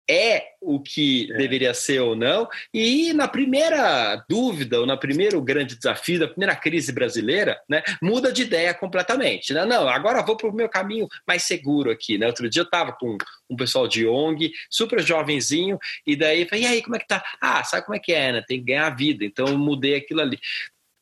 é 0.09 0.53
o 0.61 0.81
que 0.81 1.31
é. 1.31 1.37
deveria 1.37 1.75
ser 1.75 2.01
ou 2.01 2.17
não. 2.17 2.49
E 2.73 3.13
na 3.13 3.29
primeira 3.29 4.25
dúvida, 4.29 4.81
ou 4.81 4.87
na 4.87 4.97
primeiro 4.97 5.41
grande 5.43 5.77
desafio, 5.77 6.21
da 6.21 6.29
primeira 6.29 6.57
crise 6.57 6.93
brasileira, 6.93 7.61
né, 7.69 7.83
muda 8.03 8.33
de 8.33 8.43
ideia 8.43 8.73
completamente. 8.73 9.53
Né? 9.53 9.65
Não, 9.65 9.89
agora 9.89 10.25
vou 10.25 10.37
para 10.37 10.49
o 10.49 10.55
meu 10.55 10.69
caminho 10.69 11.07
mais 11.27 11.43
seguro 11.43 11.91
aqui. 11.91 12.17
Né? 12.17 12.27
Outro 12.27 12.49
dia 12.49 12.63
eu 12.63 12.67
estava 12.67 12.93
com 12.93 13.17
um 13.51 13.57
pessoal 13.57 13.87
de 13.87 14.07
ONG, 14.07 14.53
super 14.71 15.01
jovenzinho, 15.01 15.79
e 16.07 16.17
daí 16.17 16.47
falei, 16.47 16.65
e 16.65 16.67
aí, 16.67 16.83
como 16.83 16.97
é 16.97 16.99
que 16.99 17.07
tá? 17.07 17.23
Ah, 17.41 17.63
sabe 17.65 17.85
como 17.85 17.97
é 17.97 17.99
que 17.99 18.13
é, 18.13 18.33
né? 18.33 18.45
Tem 18.47 18.59
que 18.59 18.67
ganhar 18.67 18.87
a 18.87 18.95
vida. 18.95 19.25
Então 19.25 19.47
eu 19.47 19.59
mudei 19.59 19.95
aquilo 19.95 20.21
ali. 20.21 20.39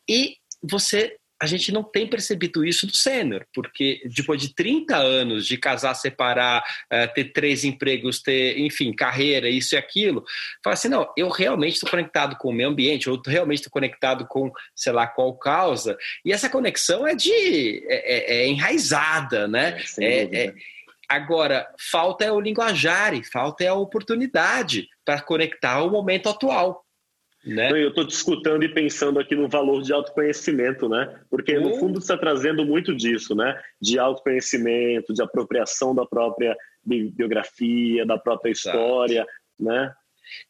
E 0.09 0.37
você 0.63 1.17
a 1.41 1.47
gente 1.47 1.71
não 1.71 1.83
tem 1.83 2.07
percebido 2.07 2.65
isso 2.65 2.87
do 2.87 2.97
sênior, 2.97 3.47
porque 3.53 4.01
depois 4.15 4.41
de 4.41 4.55
30 4.55 4.97
anos 4.97 5.47
de 5.47 5.59
casar, 5.59 5.95
separar, 5.95 6.63
uh, 6.93 7.13
ter 7.15 7.33
três 7.33 7.63
empregos, 7.63 8.23
ter, 8.23 8.59
enfim, 8.59 8.93
carreira, 8.93 9.49
isso 9.49 9.75
e 9.75 9.79
aquilo, 9.79 10.25
fala 10.65 10.75
assim: 10.75 10.89
não, 10.89 11.13
eu 11.17 11.29
realmente 11.29 11.75
estou 11.75 11.91
conectado 11.91 12.37
com 12.37 12.49
o 12.49 12.53
meio 12.53 12.71
ambiente, 12.71 13.07
eu 13.07 13.21
realmente 13.27 13.59
estou 13.59 13.73
conectado 13.73 14.27
com, 14.27 14.51
sei 14.75 14.93
lá, 14.93 15.07
qual 15.07 15.37
causa, 15.37 15.97
e 16.25 16.33
essa 16.33 16.49
conexão 16.49 17.07
é 17.07 17.15
de. 17.15 17.85
é, 17.87 18.15
é, 18.15 18.43
é 18.43 18.49
enraizada, 18.49 19.47
né? 19.47 19.79
É, 19.99 20.45
é, 20.45 20.55
agora, 21.07 21.69
falta 21.91 22.25
é 22.25 22.33
o 22.33 22.41
linguajar, 22.41 23.13
falta 23.31 23.63
é 23.63 23.69
a 23.69 23.75
oportunidade 23.75 24.89
para 25.05 25.21
conectar 25.21 25.83
o 25.83 25.91
momento 25.91 26.29
atual. 26.29 26.86
Né? 27.47 27.71
Eu 27.71 27.91
estou 27.91 28.05
discutindo 28.05 28.65
e 28.65 28.69
pensando 28.69 29.21
aqui 29.21 29.37
no 29.37 29.49
valor 29.49 29.81
de 29.81 29.93
autoconhecimento, 29.93 30.89
né? 30.89 31.21
Porque 31.31 31.57
no 31.59 31.77
fundo 31.77 32.01
está 32.01 32.19
trazendo 32.19 32.65
muito 32.65 32.93
disso, 32.93 33.37
né? 33.37 33.57
De 33.81 34.01
autoconhecimento, 34.01 35.15
de 35.15 35.23
apropriação 35.23 35.95
da 35.95 36.05
própria 36.05 36.57
biografia, 36.85 38.05
da 38.05 38.19
própria 38.19 38.51
história, 38.51 39.21
Exato. 39.21 39.31
né? 39.61 39.95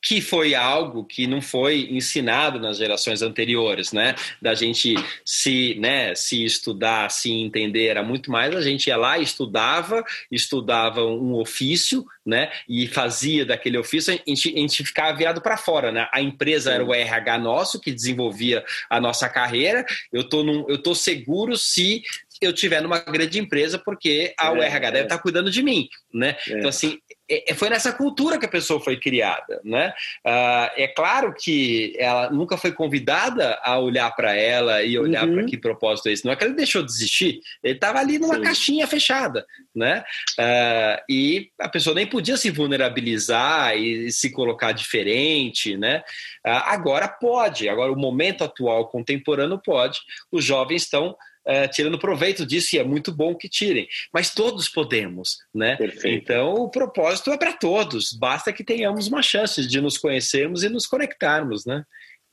Que 0.00 0.20
foi 0.20 0.54
algo 0.54 1.04
que 1.04 1.26
não 1.26 1.40
foi 1.40 1.88
ensinado 1.90 2.58
nas 2.58 2.78
gerações 2.78 3.22
anteriores, 3.22 3.92
né? 3.92 4.14
Da 4.40 4.54
gente 4.54 4.94
se, 5.24 5.74
né, 5.78 6.14
se 6.14 6.44
estudar, 6.44 7.10
se 7.10 7.30
entender, 7.30 7.86
era 7.86 8.02
muito 8.02 8.30
mais 8.30 8.54
a 8.54 8.60
gente 8.60 8.86
ia 8.88 8.96
lá, 8.96 9.18
estudava, 9.18 10.04
estudava 10.30 11.04
um 11.04 11.34
ofício, 11.34 12.06
né? 12.24 12.50
E 12.68 12.86
fazia 12.86 13.44
daquele 13.44 13.78
ofício, 13.78 14.12
a 14.12 14.16
gente, 14.16 14.54
a 14.54 14.58
gente 14.58 14.84
ficava 14.84 15.16
virado 15.16 15.40
para 15.40 15.56
fora, 15.56 15.92
né? 15.92 16.08
A 16.12 16.20
empresa 16.20 16.72
era 16.72 16.84
o 16.84 16.92
RH 16.92 17.38
nosso 17.38 17.80
que 17.80 17.92
desenvolvia 17.92 18.64
a 18.90 19.00
nossa 19.00 19.28
carreira. 19.28 19.84
Eu 20.12 20.24
tô 20.28 20.42
num, 20.42 20.66
eu 20.68 20.78
tô 20.78 20.94
seguro 20.94 21.56
se 21.56 22.02
eu 22.40 22.52
tiver 22.52 22.82
numa 22.82 22.98
grande 22.98 23.38
empresa, 23.38 23.78
porque 23.78 24.34
a 24.38 24.52
é, 24.52 24.66
RH 24.66 24.90
deve 24.90 25.04
estar 25.04 25.18
cuidando 25.18 25.50
de 25.50 25.62
mim, 25.62 25.88
né? 26.12 26.36
É. 26.48 26.58
Então, 26.58 26.68
assim, 26.68 26.98
é, 27.28 27.50
é, 27.50 27.54
foi 27.54 27.68
nessa 27.68 27.92
cultura 27.92 28.38
que 28.38 28.46
a 28.46 28.48
pessoa 28.48 28.80
foi 28.80 28.98
criada, 28.98 29.60
né? 29.64 29.92
Uh, 30.24 30.70
é 30.76 30.88
claro 30.88 31.34
que 31.34 31.94
ela 31.98 32.30
nunca 32.30 32.56
foi 32.56 32.72
convidada 32.72 33.58
a 33.64 33.78
olhar 33.78 34.10
para 34.14 34.34
ela 34.34 34.82
e 34.82 34.98
olhar 34.98 35.26
uhum. 35.26 35.34
para 35.34 35.44
que 35.46 35.56
propósito 35.56 36.08
é 36.08 36.12
esse. 36.12 36.24
Não 36.24 36.32
é 36.32 36.36
que 36.36 36.44
ele 36.44 36.54
deixou 36.54 36.84
de 36.84 36.90
existir, 36.92 37.40
ele 37.62 37.74
estava 37.74 37.98
ali 37.98 38.18
numa 38.18 38.36
Sim. 38.36 38.42
caixinha 38.42 38.86
fechada, 38.86 39.44
né? 39.74 40.04
Uh, 40.38 41.02
e 41.10 41.50
a 41.58 41.68
pessoa 41.68 41.94
nem 41.94 42.06
podia 42.06 42.36
se 42.36 42.50
vulnerabilizar 42.50 43.76
e 43.76 44.10
se 44.12 44.30
colocar 44.30 44.72
diferente, 44.72 45.76
né? 45.76 46.02
Uh, 46.46 46.62
agora 46.66 47.08
pode, 47.08 47.68
agora 47.68 47.92
o 47.92 47.98
momento 47.98 48.44
atual 48.44 48.88
contemporâneo 48.88 49.58
pode. 49.58 49.98
Os 50.30 50.44
jovens 50.44 50.82
estão 50.82 51.16
uh, 51.46 51.70
tirando 51.70 51.98
proveito 51.98 52.44
disso 52.44 52.74
e 52.74 52.78
é 52.78 52.84
muito 52.84 53.14
bom 53.14 53.34
que 53.34 53.48
tirem. 53.48 53.86
Mas 54.12 54.34
todos 54.34 54.68
podemos, 54.68 55.38
né? 55.54 55.76
Perfeito. 55.76 56.08
Então 56.08 56.54
o 56.54 56.70
propósito 56.70 57.30
é 57.30 57.38
para 57.38 57.52
todos. 57.52 58.12
Basta 58.12 58.52
que 58.52 58.64
tenhamos 58.64 59.06
uma 59.06 59.22
chance 59.22 59.66
de 59.66 59.80
nos 59.80 59.96
conhecermos 59.96 60.62
e 60.62 60.68
nos 60.68 60.86
conectarmos, 60.86 61.64
né? 61.64 61.84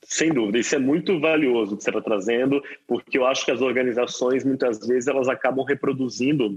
Sem 0.06 0.32
dúvida, 0.32 0.58
isso 0.58 0.74
é 0.74 0.78
muito 0.78 1.18
valioso 1.18 1.78
que 1.78 1.82
você 1.82 1.88
está 1.88 2.02
trazendo, 2.02 2.62
porque 2.86 3.16
eu 3.16 3.26
acho 3.26 3.42
que 3.42 3.50
as 3.50 3.62
organizações 3.62 4.44
muitas 4.44 4.78
vezes 4.86 5.06
elas 5.08 5.28
acabam 5.28 5.64
reproduzindo 5.64 6.54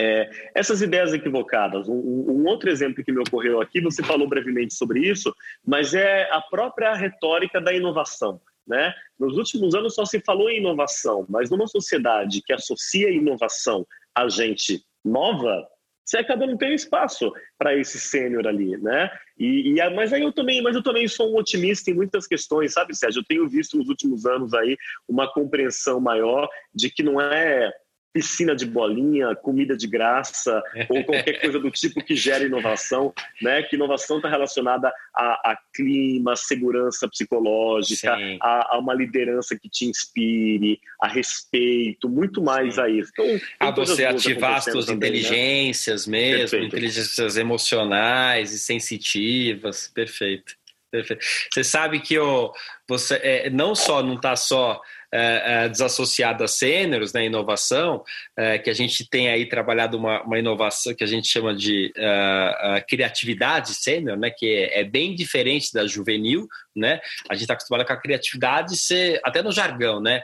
É, 0.00 0.30
essas 0.54 0.80
ideias 0.80 1.12
equivocadas. 1.12 1.88
Um, 1.88 1.98
um, 2.30 2.46
outro 2.46 2.70
exemplo 2.70 3.02
que 3.02 3.10
me 3.10 3.18
ocorreu 3.18 3.60
aqui, 3.60 3.80
você 3.80 4.00
falou 4.00 4.28
brevemente 4.28 4.74
sobre 4.74 5.00
isso, 5.00 5.34
mas 5.66 5.92
é 5.92 6.30
a 6.30 6.40
própria 6.40 6.94
retórica 6.94 7.60
da 7.60 7.72
inovação. 7.72 8.40
Né? 8.68 8.92
Nos 9.18 9.36
últimos 9.38 9.74
anos 9.74 9.94
só 9.94 10.04
se 10.04 10.20
falou 10.20 10.50
em 10.50 10.58
inovação, 10.58 11.24
mas 11.28 11.50
numa 11.50 11.66
sociedade 11.66 12.42
que 12.44 12.52
associa 12.52 13.10
inovação 13.10 13.86
a 14.14 14.28
gente 14.28 14.84
nova, 15.02 15.66
você 16.04 16.18
acaba 16.18 16.46
não 16.46 16.56
tendo 16.56 16.74
espaço 16.74 17.32
para 17.58 17.76
esse 17.76 17.98
sênior 17.98 18.46
ali, 18.46 18.76
né? 18.78 19.10
E, 19.38 19.74
e, 19.78 19.90
mas 19.90 20.12
aí 20.12 20.22
eu 20.22 20.32
também, 20.32 20.62
mas 20.62 20.74
eu 20.74 20.82
também 20.82 21.06
sou 21.06 21.32
um 21.32 21.36
otimista 21.36 21.90
em 21.90 21.94
muitas 21.94 22.26
questões, 22.26 22.72
sabe, 22.72 22.94
Sérgio? 22.94 23.20
Eu 23.20 23.26
tenho 23.26 23.48
visto 23.48 23.76
nos 23.76 23.88
últimos 23.88 24.26
anos 24.26 24.52
aí 24.54 24.76
uma 25.08 25.30
compreensão 25.32 26.00
maior 26.00 26.48
de 26.74 26.90
que 26.90 27.02
não 27.02 27.20
é 27.20 27.70
piscina 28.12 28.54
de 28.54 28.66
bolinha, 28.66 29.34
comida 29.36 29.76
de 29.76 29.86
graça 29.86 30.62
ou 30.88 31.04
qualquer 31.04 31.40
coisa 31.40 31.58
do 31.58 31.70
tipo 31.70 32.02
que 32.02 32.16
gera 32.16 32.44
inovação, 32.44 33.12
né? 33.40 33.62
Que 33.62 33.76
inovação 33.76 34.16
está 34.16 34.28
relacionada 34.28 34.92
a, 35.14 35.52
a, 35.52 35.58
clima, 35.74 36.34
segurança 36.36 37.08
psicológica, 37.08 38.16
a, 38.42 38.74
a, 38.74 38.78
uma 38.78 38.94
liderança 38.94 39.56
que 39.58 39.68
te 39.68 39.84
inspire, 39.86 40.80
a 41.00 41.08
respeito, 41.08 42.08
muito 42.08 42.42
mais 42.42 42.74
Sim. 42.74 42.80
a 42.80 42.88
isso. 42.88 43.10
Então, 43.12 43.40
a 43.60 43.70
você 43.70 44.04
ativar 44.04 44.56
as 44.56 44.64
suas 44.64 44.86
também, 44.86 45.10
né? 45.10 45.18
inteligências 45.18 46.06
né? 46.06 46.18
mesmo, 46.18 46.38
perfeito. 46.38 46.66
inteligências 46.66 47.36
emocionais 47.36 48.52
e 48.52 48.58
sensitivas, 48.58 49.88
perfeito. 49.88 50.56
Perfeito. 50.90 51.24
Você 51.52 51.62
sabe 51.62 52.00
que 52.00 52.18
o, 52.18 52.52
você 52.88 53.14
é, 53.22 53.50
não 53.50 53.74
só 53.74 54.02
não 54.02 54.14
está 54.14 54.34
só 54.34 54.80
é, 55.12 55.64
é, 55.64 55.68
desassociado 55.68 56.44
a 56.44 56.48
sêniores, 56.48 57.12
né, 57.14 57.24
inovação, 57.24 58.02
é, 58.36 58.58
que 58.58 58.68
a 58.68 58.74
gente 58.74 59.08
tem 59.08 59.28
aí 59.28 59.46
trabalhado 59.46 59.96
uma, 59.96 60.22
uma 60.22 60.38
inovação 60.38 60.94
que 60.94 61.04
a 61.04 61.06
gente 61.06 61.28
chama 61.28 61.54
de 61.54 61.92
uh, 61.96 62.76
uh, 62.76 62.86
criatividade 62.86 63.74
sênior, 63.74 64.18
né, 64.18 64.30
que 64.30 64.46
é, 64.46 64.80
é, 64.80 64.84
bem 64.84 65.14
diferente 65.14 65.72
da 65.72 65.86
juvenil, 65.86 66.46
né? 66.76 67.00
A 67.28 67.34
gente 67.34 67.42
está 67.42 67.54
acostumado 67.54 67.86
com 67.86 67.92
a 67.92 68.00
criatividade 68.00 68.76
ser 68.76 69.18
até 69.24 69.42
no 69.42 69.50
jargão, 69.50 70.00
né? 70.00 70.22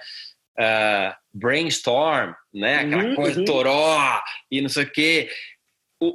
Uh, 0.59 1.15
brainstorm, 1.33 2.33
né? 2.53 2.77
Aquela 2.77 3.05
uhum, 3.05 3.15
coisa 3.15 3.41
uhum. 3.41 3.45
toró 3.45 4.23
e 4.51 4.61
não 4.61 4.69
sei 4.69 4.85
o 4.85 4.91
quê 4.91 5.29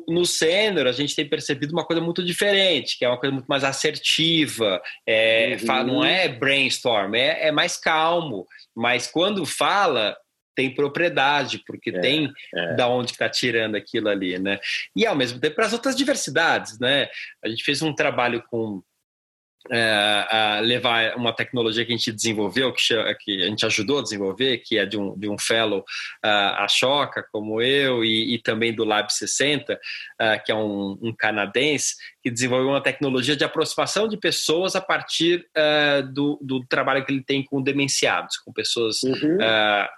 no 0.08 0.26
sênior 0.26 0.88
a 0.88 0.92
gente 0.92 1.16
tem 1.16 1.28
percebido 1.28 1.72
uma 1.72 1.86
coisa 1.86 2.02
muito 2.02 2.24
diferente, 2.24 2.98
que 2.98 3.06
é 3.06 3.08
uma 3.08 3.20
coisa 3.20 3.34
muito 3.34 3.48
mais 3.48 3.64
assertiva, 3.64 4.82
é, 5.08 5.58
uhum. 5.62 5.84
não 5.86 6.06
é 6.06 6.28
brainstorm, 6.28 7.16
é, 7.16 7.48
é, 7.48 7.52
mais 7.52 7.78
calmo, 7.78 8.48
mas 8.76 9.08
quando 9.08 9.46
fala 9.46 10.16
tem 10.56 10.76
propriedade, 10.76 11.64
porque 11.66 11.90
é, 11.90 12.00
tem 12.00 12.32
é. 12.54 12.76
da 12.76 12.88
onde 12.90 13.12
está 13.12 13.30
tirando 13.30 13.76
aquilo 13.76 14.10
ali, 14.10 14.38
né? 14.38 14.60
E 14.94 15.06
ao 15.06 15.16
mesmo 15.16 15.40
tempo 15.40 15.56
para 15.56 15.66
as 15.66 15.72
outras 15.72 15.96
diversidades, 15.96 16.78
né? 16.80 17.08
A 17.42 17.48
gente 17.48 17.64
fez 17.64 17.82
um 17.82 17.96
trabalho 17.96 18.44
com 18.50 18.82
é, 19.70 20.62
levar 20.62 21.16
uma 21.16 21.34
tecnologia 21.34 21.86
que 21.86 21.92
a 21.92 21.96
gente 21.96 22.12
desenvolveu, 22.12 22.72
que, 22.74 22.82
que, 23.20 23.44
a 23.44 23.48
gente 23.48 23.66
ajudou 23.66 24.00
a 24.00 24.04
desenvolver, 24.04 24.60
que 24.60 24.78
é 24.78 24.86
de 24.86 24.98
um, 24.98 25.18
de 25.18 25.30
um 25.30 25.38
fellow, 25.38 25.80
uh, 25.80 26.56
a 26.58 26.68
Choca, 26.68 27.26
como 27.32 27.62
eu, 27.62 28.04
e, 28.04 28.36
e, 28.36 28.42
também 28.42 28.74
do 28.74 28.86
Lab 28.86 29.12
60, 29.12 29.74
uh, 29.74 30.44
que 30.46 30.52
é 30.52 30.56
um, 30.56 30.98
um, 31.02 31.14
canadense, 31.14 31.96
que 32.24 32.32
desenvolveu 32.32 32.70
uma 32.70 32.82
tecnologia 32.82 33.36
de 33.36 33.44
aproximação 33.44 34.08
de 34.08 34.18
pessoas 34.18 34.76
a 34.76 34.82
partir 34.82 35.46
uh, 35.58 36.04
do, 36.14 36.40
do, 36.42 36.66
trabalho 36.66 37.06
que 37.06 37.12
ele 37.12 37.24
tem 37.24 37.44
com 37.44 37.62
demenciados, 37.62 38.38
com 38.38 38.54
pessoas 38.54 39.04
uhum. 39.04 39.38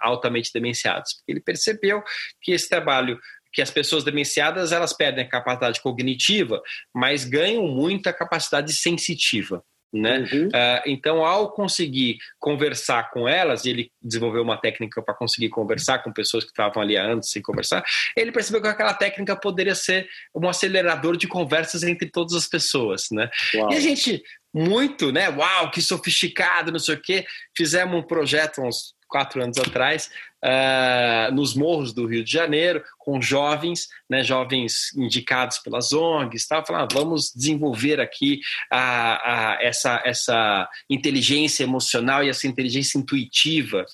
altamente 0.00 0.50
demenciadas. 0.52 1.14
Porque 1.14 1.32
ele 1.32 1.40
percebeu 1.40 2.02
que 2.40 2.52
esse 2.52 2.68
trabalho 2.68 3.18
que 3.52 3.62
as 3.62 3.70
pessoas 3.70 4.04
demenciadas 4.04 4.72
elas 4.72 4.92
perdem 4.92 5.24
a 5.24 5.28
capacidade 5.28 5.80
cognitiva, 5.80 6.62
mas 6.94 7.24
ganham 7.24 7.66
muita 7.66 8.12
capacidade 8.12 8.72
sensitiva. 8.72 9.62
Né? 9.92 10.20
Uhum. 10.32 10.46
Uh, 10.46 10.82
então, 10.86 11.22
ao 11.22 11.52
conseguir 11.52 12.16
conversar 12.38 13.10
com 13.10 13.28
elas, 13.28 13.66
e 13.66 13.70
ele 13.70 13.92
desenvolveu 14.00 14.42
uma 14.42 14.56
técnica 14.56 15.02
para 15.02 15.12
conseguir 15.12 15.50
conversar 15.50 15.98
com 15.98 16.10
pessoas 16.10 16.44
que 16.44 16.50
estavam 16.50 16.82
ali 16.82 16.96
antes 16.96 17.30
sem 17.30 17.42
conversar, 17.42 17.84
ele 18.16 18.32
percebeu 18.32 18.62
que 18.62 18.68
aquela 18.68 18.94
técnica 18.94 19.36
poderia 19.36 19.74
ser 19.74 20.08
um 20.34 20.48
acelerador 20.48 21.18
de 21.18 21.28
conversas 21.28 21.82
entre 21.82 22.08
todas 22.10 22.32
as 22.32 22.46
pessoas. 22.46 23.08
Né? 23.12 23.28
E 23.52 23.74
a 23.74 23.80
gente, 23.80 24.22
muito, 24.54 25.12
né? 25.12 25.28
Uau, 25.28 25.70
que 25.70 25.82
sofisticado, 25.82 26.72
não 26.72 26.78
sei 26.78 26.94
o 26.94 27.00
quê, 27.00 27.26
fizemos 27.54 27.94
um 27.94 28.02
projeto 28.02 28.62
uns 28.62 28.94
quatro 29.06 29.42
anos 29.42 29.58
atrás, 29.58 30.10
uh, 30.44 31.32
nos 31.34 31.54
morros 31.54 31.92
do 31.92 32.06
Rio 32.06 32.24
de 32.24 32.32
Janeiro, 32.32 32.82
com 32.98 33.20
jovens, 33.20 33.88
né, 34.08 34.22
jovens 34.22 34.92
indicados 34.96 35.58
pelas 35.58 35.92
ONGs, 35.92 36.46
tal, 36.46 36.64
falando, 36.66 36.82
ah, 36.82 36.88
vamos 36.92 37.32
desenvolver 37.34 38.00
aqui 38.00 38.40
a, 38.70 39.54
a, 39.54 39.62
essa, 39.62 40.02
essa 40.04 40.68
inteligência 40.90 41.64
emocional 41.64 42.24
e 42.24 42.28
essa 42.28 42.46
inteligência 42.46 42.98
intuitiva. 42.98 43.84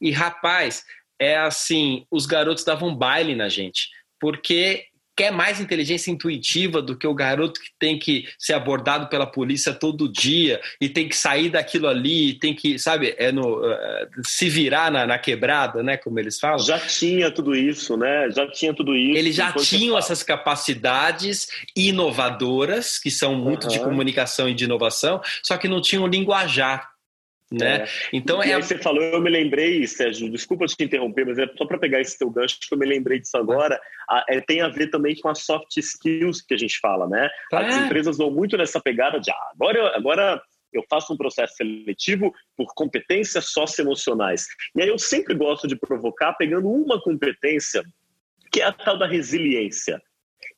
E, 0.00 0.10
rapaz, 0.10 0.84
é 1.18 1.36
assim, 1.36 2.06
os 2.10 2.26
garotos 2.26 2.64
davam 2.64 2.94
baile 2.94 3.34
na 3.34 3.48
gente, 3.48 3.88
porque 4.20 4.86
quer 5.16 5.30
mais 5.30 5.60
inteligência 5.60 6.10
intuitiva 6.10 6.80
do 6.80 6.96
que 6.96 7.06
o 7.06 7.14
garoto 7.14 7.60
que 7.60 7.70
tem 7.78 7.98
que 7.98 8.26
ser 8.38 8.54
abordado 8.54 9.08
pela 9.08 9.26
polícia 9.26 9.72
todo 9.72 10.10
dia 10.10 10.60
e 10.80 10.88
tem 10.88 11.08
que 11.08 11.16
sair 11.16 11.50
daquilo 11.50 11.86
ali, 11.86 12.34
tem 12.34 12.54
que, 12.54 12.78
sabe, 12.78 13.14
é 13.18 13.30
no, 13.30 13.58
uh, 13.58 14.08
se 14.24 14.48
virar 14.48 14.90
na, 14.90 15.06
na, 15.06 15.18
quebrada, 15.18 15.82
né, 15.82 15.96
como 15.96 16.18
eles 16.18 16.38
falam. 16.38 16.58
Já 16.58 16.78
tinha 16.78 17.30
tudo 17.30 17.54
isso, 17.54 17.96
né? 17.96 18.30
Já 18.30 18.50
tinha 18.50 18.74
tudo 18.74 18.96
isso. 18.96 19.18
Eles 19.18 19.36
já 19.36 19.52
tinham 19.52 19.96
essas 19.98 20.22
capacidades 20.22 21.48
inovadoras, 21.76 22.98
que 22.98 23.10
são 23.10 23.34
muito 23.34 23.64
uhum. 23.64 23.70
de 23.70 23.80
comunicação 23.80 24.48
e 24.48 24.54
de 24.54 24.64
inovação, 24.64 25.20
só 25.42 25.56
que 25.56 25.68
não 25.68 25.80
tinham 25.80 26.06
linguajar 26.06 26.91
né? 27.52 27.82
É. 27.82 27.86
Então 28.12 28.42
é. 28.42 28.60
Você 28.60 28.78
falou, 28.78 29.02
eu 29.02 29.20
me 29.20 29.30
lembrei, 29.30 29.86
Sérgio, 29.86 30.30
desculpa 30.30 30.66
te 30.66 30.82
interromper, 30.82 31.26
mas 31.26 31.38
é 31.38 31.46
só 31.56 31.66
para 31.66 31.78
pegar 31.78 32.00
esse 32.00 32.18
teu 32.18 32.30
gancho 32.30 32.58
que 32.60 32.72
eu 32.72 32.78
me 32.78 32.86
lembrei 32.86 33.20
disso 33.20 33.36
agora. 33.36 33.80
A, 34.08 34.24
é, 34.28 34.40
tem 34.40 34.60
a 34.60 34.68
ver 34.68 34.88
também 34.88 35.14
com 35.16 35.28
as 35.28 35.44
soft 35.44 35.76
skills 35.76 36.42
que 36.42 36.54
a 36.54 36.56
gente 36.58 36.78
fala, 36.80 37.08
né? 37.08 37.28
As 37.52 37.76
empresas 37.76 38.18
vão 38.18 38.30
muito 38.30 38.56
nessa 38.56 38.80
pegada 38.80 39.18
de 39.20 39.30
ah, 39.30 39.50
agora, 39.54 39.96
agora 39.96 40.42
eu 40.72 40.82
faço 40.88 41.12
um 41.12 41.16
processo 41.16 41.54
seletivo 41.54 42.32
por 42.56 42.72
competências 42.74 43.50
socioemocionais. 43.50 44.46
E 44.74 44.82
aí 44.82 44.88
eu 44.88 44.98
sempre 44.98 45.34
gosto 45.34 45.68
de 45.68 45.76
provocar 45.76 46.32
pegando 46.34 46.68
uma 46.68 47.00
competência 47.00 47.82
que 48.50 48.60
é 48.60 48.64
a 48.64 48.72
tal 48.72 48.98
da 48.98 49.06
resiliência. 49.06 50.00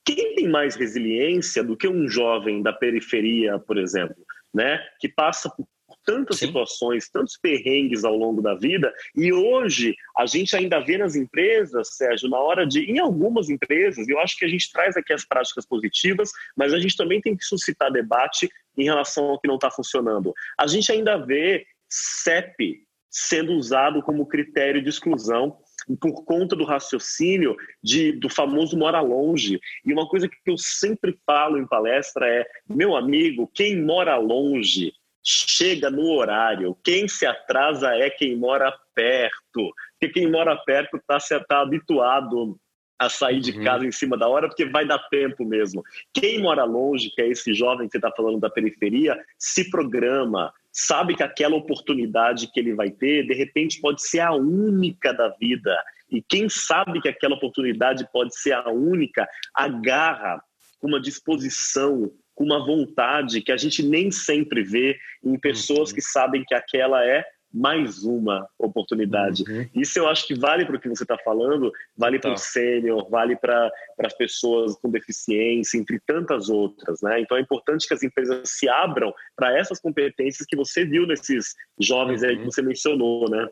Quem 0.05 0.34
tem 0.34 0.49
mais 0.49 0.74
resiliência 0.74 1.62
do 1.62 1.76
que 1.76 1.88
um 1.88 2.09
jovem 2.09 2.62
da 2.62 2.72
periferia, 2.72 3.59
por 3.59 3.78
exemplo, 3.78 4.16
né, 4.53 4.78
que 5.01 5.09
passa 5.09 5.49
por 5.49 5.66
tantas 6.05 6.38
Sim. 6.38 6.46
situações, 6.46 7.09
tantos 7.09 7.36
perrengues 7.36 8.05
ao 8.05 8.16
longo 8.16 8.42
da 8.42 8.55
vida, 8.55 8.92
e 9.16 9.32
hoje 9.32 9.94
a 10.16 10.26
gente 10.26 10.55
ainda 10.57 10.80
vê 10.80 10.98
nas 10.98 11.16
empresas, 11.16 11.96
Sérgio, 11.96 12.28
na 12.28 12.38
hora 12.38 12.66
de, 12.66 12.80
em 12.90 12.98
algumas 12.98 13.48
empresas, 13.48 14.09
eu 14.09 14.18
acho 14.20 14.36
que 14.36 14.44
a 14.44 14.48
gente 14.48 14.70
traz 14.72 14.96
aqui 14.96 15.12
as 15.12 15.24
práticas 15.24 15.66
positivas, 15.66 16.30
mas 16.57 16.72
a 16.72 16.78
gente 16.78 16.96
também 16.96 17.20
tem 17.20 17.36
que 17.36 17.44
suscitar 17.44 17.90
debate 17.90 18.48
em 18.76 18.84
relação 18.84 19.24
ao 19.26 19.40
que 19.40 19.48
não 19.48 19.55
está 19.57 19.70
funcionando. 19.70 20.32
A 20.59 20.66
gente 20.66 20.90
ainda 20.90 21.16
vê 21.16 21.66
CEP 21.88 22.84
sendo 23.11 23.52
usado 23.52 24.02
como 24.02 24.26
critério 24.26 24.82
de 24.82 24.88
exclusão 24.88 25.57
por 26.00 26.24
conta 26.24 26.57
do 26.57 26.64
raciocínio 26.64 27.57
de, 27.82 28.12
do 28.12 28.28
famoso 28.28 28.76
mora 28.76 29.00
longe. 29.00 29.61
E 29.84 29.92
uma 29.92 30.09
coisa 30.09 30.28
que 30.28 30.36
eu 30.46 30.57
sempre 30.59 31.16
falo 31.26 31.59
em 31.59 31.66
palestra 31.66 32.26
é: 32.26 32.44
meu 32.68 32.96
amigo, 32.96 33.50
quem 33.55 33.80
mora 33.80 34.16
longe 34.16 34.92
chega 35.25 35.91
no 35.91 36.11
horário. 36.11 36.77
Quem 36.85 37.09
se 37.09 37.25
atrasa 37.25 37.95
é 37.95 38.11
quem 38.11 38.37
mora 38.37 38.72
perto. 38.95 39.72
Porque 39.99 40.20
quem 40.20 40.31
mora 40.31 40.55
perto 40.57 40.99
está 40.99 41.18
tá 41.49 41.61
habituado 41.62 42.59
a 42.99 43.09
sair 43.09 43.41
de 43.41 43.53
uhum. 43.53 43.64
casa 43.64 43.87
em 43.87 43.93
cima 43.93 44.16
da 44.16 44.29
hora, 44.29 44.49
porque 44.49 44.66
vai 44.66 44.87
dar 44.87 44.99
tempo 45.09 45.45
mesmo. 45.45 45.83
Quem 46.12 46.41
mora 46.41 46.64
longe, 46.64 47.11
que 47.11 47.22
é 47.22 47.29
esse 47.29 47.53
jovem 47.53 47.87
que 47.87 47.93
você 47.93 47.99
está 47.99 48.12
falando 48.12 48.39
da 48.39 48.51
periferia, 48.51 49.18
se 49.39 49.68
programa, 49.70 50.53
sabe 50.70 51.16
que 51.16 51.22
aquela 51.22 51.57
oportunidade 51.57 52.51
que 52.53 52.61
ele 52.61 52.75
vai 52.75 52.91
ter, 52.91 53.27
de 53.27 53.35
repente, 53.35 53.81
pode 53.81 54.03
ser 54.03 54.20
a 54.20 54.33
única 54.33 55.12
da 55.12 55.29
vida. 55.29 55.77
E 56.11 56.22
quem 56.22 56.49
sabe 56.49 57.01
que 57.01 57.09
aquela 57.09 57.35
oportunidade 57.35 58.07
pode 58.12 58.39
ser 58.39 58.53
a 58.53 58.70
única, 58.70 59.27
agarra 59.55 60.41
com 60.81 60.89
uma 60.89 61.01
disposição, 61.01 62.12
com 62.35 62.45
uma 62.45 62.64
vontade 62.64 63.43
que 63.43 63.53
a 63.53 63.57
gente 63.57 63.82
nem 63.82 64.11
sempre 64.11 64.62
vê 64.62 64.97
em 65.22 65.39
pessoas 65.39 65.91
uhum. 65.91 65.95
que 65.95 66.01
sabem 66.01 66.45
que 66.45 66.55
aquela 66.55 67.05
é 67.05 67.24
mais 67.55 68.03
uma 68.03 68.49
oportunidade. 68.59 69.45
Uhum. 69.49 69.68
Isso 69.72 69.97
eu 69.97 70.09
acho 70.09 70.26
que 70.26 70.35
vale 70.35 70.66
para 70.66 70.76
o 70.76 70.80
que 70.80 70.89
você 70.89 71.05
está 71.05 71.16
falando, 71.18 71.70
vale 71.97 72.18
para 72.18 72.30
o 72.30 72.35
tá. 72.35 72.41
sênior, 72.41 73.09
vale 73.09 73.37
para 73.37 73.70
as 74.01 74.12
pessoas 74.12 74.74
com 74.80 74.91
deficiência, 74.91 75.78
entre 75.78 76.01
tantas 76.05 76.49
outras. 76.49 77.01
Né? 77.01 77.20
Então 77.20 77.37
é 77.37 77.41
importante 77.41 77.87
que 77.87 77.95
as 77.95 78.03
empresas 78.03 78.51
se 78.51 78.68
abram 78.68 79.14
para 79.37 79.57
essas 79.57 79.80
competências 79.80 80.45
que 80.47 80.57
você 80.57 80.85
viu 80.85 81.07
nesses 81.07 81.55
jovens 81.78 82.22
uhum. 82.22 82.28
aí 82.28 82.37
que 82.37 82.43
uhum. 82.43 82.51
você 82.51 82.62
mencionou. 82.62 83.30
Né? 83.30 83.47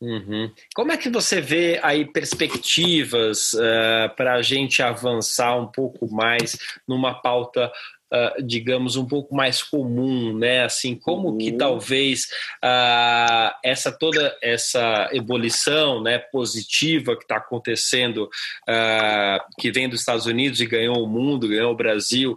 Uhum. 0.00 0.50
Como 0.74 0.92
é 0.92 0.96
que 0.96 1.10
você 1.10 1.40
vê 1.40 1.78
aí 1.82 2.10
perspectivas 2.10 3.52
uh, 3.52 4.14
para 4.16 4.34
a 4.34 4.42
gente 4.42 4.82
avançar 4.82 5.54
um 5.58 5.66
pouco 5.66 6.10
mais 6.10 6.58
numa 6.88 7.20
pauta 7.20 7.70
uh, 8.14 8.42
digamos, 8.42 8.96
um 8.96 9.06
pouco 9.06 9.34
mais 9.34 9.62
comum, 9.62 10.36
né? 10.36 10.64
Assim, 10.64 10.94
como 10.94 11.30
uhum. 11.30 11.38
que 11.38 11.52
talvez 11.52 12.24
uh, 12.64 13.52
essa 13.62 13.90
toda 13.90 14.36
essa 14.40 15.08
ebulição, 15.12 16.02
né, 16.02 16.18
positiva 16.18 17.16
que 17.16 17.24
está 17.24 17.36
acontecendo, 17.36 18.24
uh, 18.68 19.40
que 19.58 19.72
vem 19.72 19.88
dos 19.88 20.00
Estados 20.00 20.26
Unidos 20.26 20.60
e 20.60 20.66
ganhou 20.66 21.02
o 21.02 21.08
mundo, 21.08 21.48
ganhou 21.48 21.72
o 21.72 21.76
Brasil, 21.76 22.36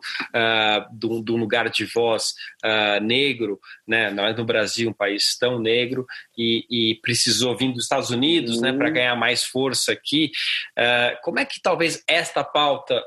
do, 0.92 1.22
do, 1.22 1.36
lugar 1.36 1.70
de 1.70 1.86
voz 1.86 2.34
negro, 3.02 3.60
né? 3.88 4.10
Nós 4.10 4.36
no 4.36 4.46
Brasil, 4.46 4.90
um 4.90 4.94
país 4.94 5.38
tão 5.38 5.60
negro 5.60 6.06
e, 6.38 6.66
e 6.70 6.96
precisou 7.02 7.56
vir 7.56 7.72
dos 7.74 7.84
Estados 7.84 8.10
Unidos, 8.10 8.62
né, 8.62 8.70
uhum. 8.70 8.74
né, 8.74 8.80
para 8.80 8.90
ganhar 8.90 9.16
mais 9.16 9.44
força 9.44 9.92
aqui. 9.92 10.32
como 11.24 11.40
é 11.40 11.46
que 11.46 11.62
talvez 11.62 12.04
esta 12.08 12.44
pauta 12.44 13.02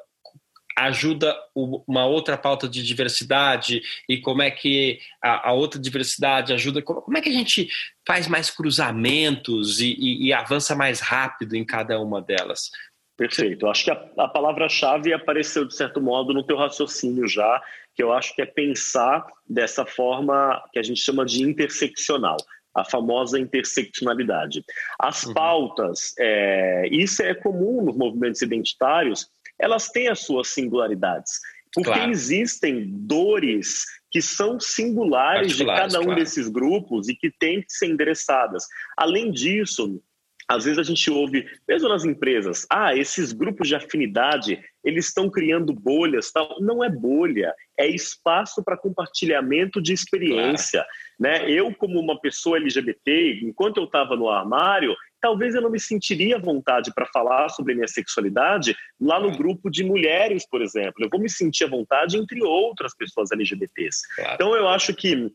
ajuda 0.87 1.37
uma 1.55 2.07
outra 2.07 2.37
pauta 2.37 2.69
de 2.69 2.83
diversidade 2.83 3.83
e 4.09 4.19
como 4.19 4.43
é 4.43 4.51
que 4.51 4.99
a, 5.23 5.51
a 5.51 5.53
outra 5.53 5.81
diversidade 5.81 6.53
ajuda, 6.53 6.83
como, 6.83 7.03
como, 7.03 7.19
é 7.19 7.21
que 7.21 7.29
a 7.29 7.33
gente 7.33 7.69
faz 8.07 8.27
mais 8.27 8.51
cruzamentos 8.51 9.81
e, 9.81 9.95
e, 9.99 10.27
e, 10.29 10.33
avança 10.33 10.75
mais 10.75 11.01
rápido 11.01 11.55
em 11.55 11.65
cada 11.65 12.01
uma 12.01 12.21
delas? 12.21 12.71
Perfeito. 13.17 13.67
Acho 13.67 13.85
que 13.85 13.91
a, 13.91 14.11
a 14.19 14.29
palavra-chave 14.29 15.13
apareceu, 15.13 15.67
de 15.67 15.75
certo 15.75 16.01
modo, 16.01 16.33
no 16.33 16.43
teu 16.43 16.57
raciocínio 16.57 17.29
já, 17.29 17.63
que 17.95 18.03
eu 18.03 18.13
acho 18.13 18.35
que 18.35 18.43
é 18.43 18.47
pensar 18.47 19.27
dessa 19.47 19.85
forma 19.85 20.63
que 20.73 20.79
a 20.79 20.83
gente 20.83 21.01
chama 21.01 21.25
de 21.27 21.43
interseccional 21.43 22.39
a 22.75 22.85
famosa 22.85 23.39
interseccionalidade. 23.39 24.65
As 24.99 25.25
uhum. 25.25 25.35
pautas, 25.35 26.15
é, 26.19 26.89
isso 26.91 27.23
é 27.23 27.35
comum 27.35 27.83
nos 27.83 27.97
movimentos 27.97 28.43
identitários, 28.43 29.29
elas 29.61 29.89
têm 29.89 30.09
as 30.09 30.21
suas 30.21 30.49
singularidades. 30.49 31.41
Porque 31.73 31.91
claro. 31.91 32.11
existem 32.11 32.85
dores 32.89 33.85
que 34.11 34.21
são 34.21 34.59
singulares 34.59 35.57
de 35.57 35.65
cada 35.65 36.01
um 36.01 36.05
claro. 36.05 36.19
desses 36.19 36.49
grupos 36.49 37.09
e 37.09 37.15
que 37.15 37.31
têm 37.31 37.63
que 37.63 37.73
ser 37.73 37.87
endereçadas. 37.87 38.65
Além 38.97 39.31
disso, 39.31 40.03
às 40.51 40.65
vezes 40.65 40.81
a 40.81 40.83
gente 40.83 41.09
ouve, 41.09 41.47
mesmo 41.69 41.89
nas 41.89 42.05
empresas, 42.05 42.67
ah, 42.69 42.97
esses 42.97 43.33
grupos 43.33 43.69
de 43.69 43.77
afinidade, 43.77 44.61
eles 44.83 45.07
estão 45.07 45.31
criando 45.31 45.73
bolhas, 45.73 46.33
tal. 46.33 46.61
Não 46.61 46.83
é 46.83 46.91
bolha, 46.91 47.55
é 47.79 47.87
espaço 47.87 48.65
para 48.65 48.77
compartilhamento 48.77 49.81
de 49.81 49.93
experiência. 49.93 50.85
Claro. 51.21 51.45
Né? 51.45 51.49
Eu, 51.49 51.73
como 51.73 52.01
uma 52.01 52.21
pessoa 52.21 52.57
LGBT, 52.57 53.43
enquanto 53.45 53.77
eu 53.77 53.85
estava 53.85 54.17
no 54.17 54.29
armário, 54.29 54.97
talvez 55.21 55.55
eu 55.55 55.63
não 55.63 55.71
me 55.71 55.79
sentiria 55.79 56.37
à 56.37 56.41
vontade 56.41 56.93
para 56.95 57.07
falar 57.07 57.49
sobre 57.51 57.75
minha 57.75 57.89
sexualidade 57.89 58.77
lá 59.01 59.21
no 59.21 59.37
grupo 59.37 59.71
de 59.71 59.85
mulheres, 59.85 60.47
por 60.49 60.63
exemplo. 60.63 61.05
Eu 61.05 61.09
vou 61.11 61.21
me 61.21 61.29
sentir 61.29 61.65
à 61.65 61.69
vontade 61.69 62.17
entre 62.17 62.43
outras 62.43 62.95
pessoas 62.97 63.31
LGBTs. 63.31 64.01
Claro. 64.15 64.35
Então 64.35 64.57
eu 64.57 64.69
acho 64.69 64.95
que 64.95 65.31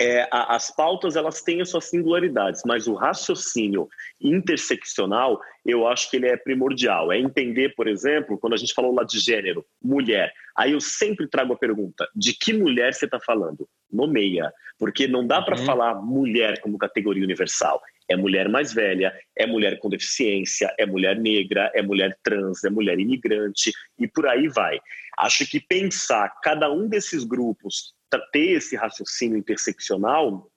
é, 0.00 0.28
as 0.30 0.70
pautas 0.70 1.16
elas 1.16 1.42
têm 1.42 1.62
as 1.62 1.70
suas 1.70 1.86
singularidades, 1.86 2.62
mas 2.66 2.86
o 2.86 2.94
raciocínio 2.94 3.88
interseccional 4.20 5.40
eu 5.64 5.86
acho 5.86 6.10
que 6.10 6.16
ele 6.16 6.28
é 6.28 6.36
primordial. 6.36 7.10
É 7.10 7.18
entender, 7.18 7.74
por 7.74 7.88
exemplo, 7.88 8.38
quando 8.38 8.52
a 8.52 8.56
gente 8.56 8.74
falou 8.74 8.94
lá 8.94 9.04
de 9.04 9.18
gênero, 9.18 9.64
mulher. 9.82 10.32
Aí 10.56 10.72
eu 10.72 10.80
sempre 10.80 11.26
trago 11.26 11.54
a 11.54 11.58
pergunta: 11.58 12.06
de 12.14 12.34
que 12.34 12.52
mulher 12.52 12.92
você 12.92 13.06
está 13.06 13.18
falando? 13.18 13.68
Nomeia, 13.90 14.52
porque 14.78 15.08
não 15.08 15.26
dá 15.26 15.40
para 15.40 15.58
uhum. 15.58 15.64
falar 15.64 15.94
mulher 15.94 16.60
como 16.60 16.78
categoria 16.78 17.24
universal. 17.24 17.80
É 18.08 18.16
mulher 18.16 18.48
mais 18.48 18.72
velha, 18.72 19.12
é 19.34 19.46
mulher 19.46 19.78
com 19.80 19.88
deficiência, 19.88 20.72
é 20.78 20.86
mulher 20.86 21.18
negra, 21.18 21.72
é 21.74 21.82
mulher 21.82 22.16
trans, 22.22 22.62
é 22.62 22.70
mulher 22.70 23.00
imigrante 23.00 23.72
e 23.98 24.06
por 24.06 24.28
aí 24.28 24.46
vai. 24.46 24.78
Acho 25.18 25.48
que 25.48 25.58
pensar 25.58 26.30
cada 26.42 26.70
um 26.70 26.86
desses 26.86 27.24
grupos 27.24 27.95
ter 28.32 28.52
esse 28.52 28.76
raciocínio 28.76 29.36
interseccional 29.36 30.50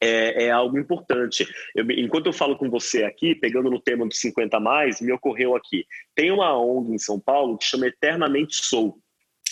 é, 0.00 0.44
é, 0.44 0.50
algo 0.50 0.78
importante. 0.78 1.46
Eu, 1.74 1.90
enquanto 1.90 2.26
eu 2.26 2.32
falo 2.32 2.56
com 2.56 2.68
você 2.68 3.04
aqui, 3.04 3.34
pegando 3.34 3.70
no 3.70 3.80
tema 3.80 4.06
dos 4.06 4.18
50 4.20 4.60
mais, 4.60 5.00
me 5.00 5.12
ocorreu 5.12 5.56
aqui. 5.56 5.86
Tem 6.14 6.30
uma 6.30 6.56
ONG 6.58 6.94
em 6.94 6.98
São 6.98 7.18
Paulo 7.18 7.56
que 7.56 7.64
chama 7.64 7.86
Eternamente 7.86 8.56
Sou. 8.66 8.98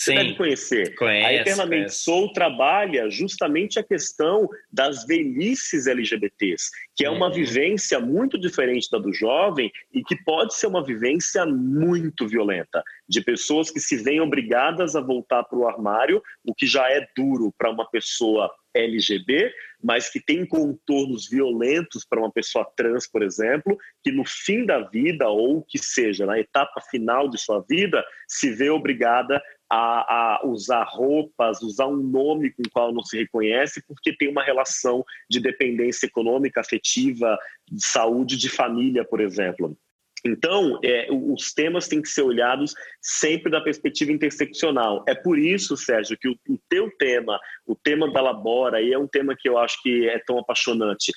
Você 0.03 0.11
Sim, 0.11 0.16
deve 0.16 0.34
conhecer. 0.34 0.94
A 1.00 1.32
Eternamente. 1.32 1.94
Soul 1.94 2.32
trabalha 2.32 3.09
justamente 3.09 3.78
a 3.78 3.84
questão 3.84 4.48
das 4.72 5.07
velhices 5.07 5.86
LGBTs, 5.86 6.70
que 6.96 7.05
é 7.05 7.11
uma 7.11 7.28
uhum. 7.28 7.32
vivência 7.32 8.00
muito 8.00 8.36
diferente 8.36 8.90
da 8.90 8.98
do 8.98 9.12
jovem 9.12 9.70
e 9.94 10.03
que 10.03 10.16
pode 10.24 10.55
ser 10.55 10.66
uma 10.66 10.84
vivência 10.84 11.46
muito 11.46 12.26
violenta, 12.26 12.82
de 13.09 13.20
pessoas 13.20 13.70
que 13.70 13.78
se 13.78 13.96
veem 13.96 14.20
obrigadas 14.20 14.96
a 14.96 15.00
voltar 15.00 15.44
para 15.44 15.59
o 15.59 15.68
armário, 15.68 16.20
o 16.44 16.53
que 16.53 16.66
já 16.66 16.90
é 16.90 17.07
duro 17.16 17.55
para 17.57 17.70
uma 17.70 17.88
pessoa 17.88 18.53
LGB, 18.74 19.53
mas 19.83 20.09
que 20.09 20.20
tem 20.20 20.47
contornos 20.47 21.28
violentos 21.28 22.05
para 22.05 22.20
uma 22.20 22.30
pessoa 22.30 22.70
trans, 22.76 23.07
por 23.07 23.22
exemplo, 23.22 23.76
que 24.03 24.12
no 24.12 24.24
fim 24.24 24.64
da 24.64 24.80
vida, 24.80 25.28
ou 25.28 25.62
que 25.62 25.78
seja, 25.78 26.24
na 26.24 26.39
etapa 26.39 26.80
final 26.91 27.28
de 27.28 27.39
sua 27.39 27.64
vida, 27.68 28.05
se 28.28 28.51
vê 28.51 28.70
obrigada 28.70 29.43
a, 29.68 30.41
a, 30.43 30.47
usar 30.47 30.85
roupas, 30.85 31.62
usar 31.62 31.87
um 31.87 31.97
nome 31.97 32.53
com 32.53 32.62
o 32.62 32.70
qual 32.70 32.93
não 32.93 33.03
se 33.03 33.16
reconhece, 33.16 33.83
porque 33.87 34.14
tem 34.14 34.28
uma 34.28 34.45
relação 34.45 35.03
de 35.28 35.41
dependência 35.41 36.07
econômica, 36.07 36.61
afetiva, 36.61 37.39
de 37.70 37.85
saúde, 37.85 38.37
de 38.37 38.51
família, 38.51 39.05
por 39.05 39.20
exemplo. 39.20 39.76
Então, 40.25 40.79
é, 40.85 41.09
os 41.11 41.53
temas 41.53 41.89
têm 41.89 42.01
que 42.01 42.09
ser 42.09 42.23
olhados 42.23 42.75
sempre 43.01 43.51
da 43.51 43.61
perspectiva 43.61 44.12
interseccional. 44.12 45.05
É 45.09 45.14
por 45.14 45.39
isso, 45.39 45.77
Sérgio, 45.77 46.16
que 46.18 46.29
o, 46.29 46.37
o 46.49 46.59
teu 46.68 46.91
tema, 46.97 47.41
o 47.66 47.75
tema 47.75 48.11
da 48.12 48.20
Labora, 48.20 48.81
e 48.81 48.93
é 48.93 48.99
um 48.99 49.09
tema 49.09 49.35
que 49.37 49.49
eu 49.49 49.59
acho 49.59 49.83
que 49.83 50.09
é 50.09 50.18
tão 50.20 50.39
apaixonante. 50.39 51.12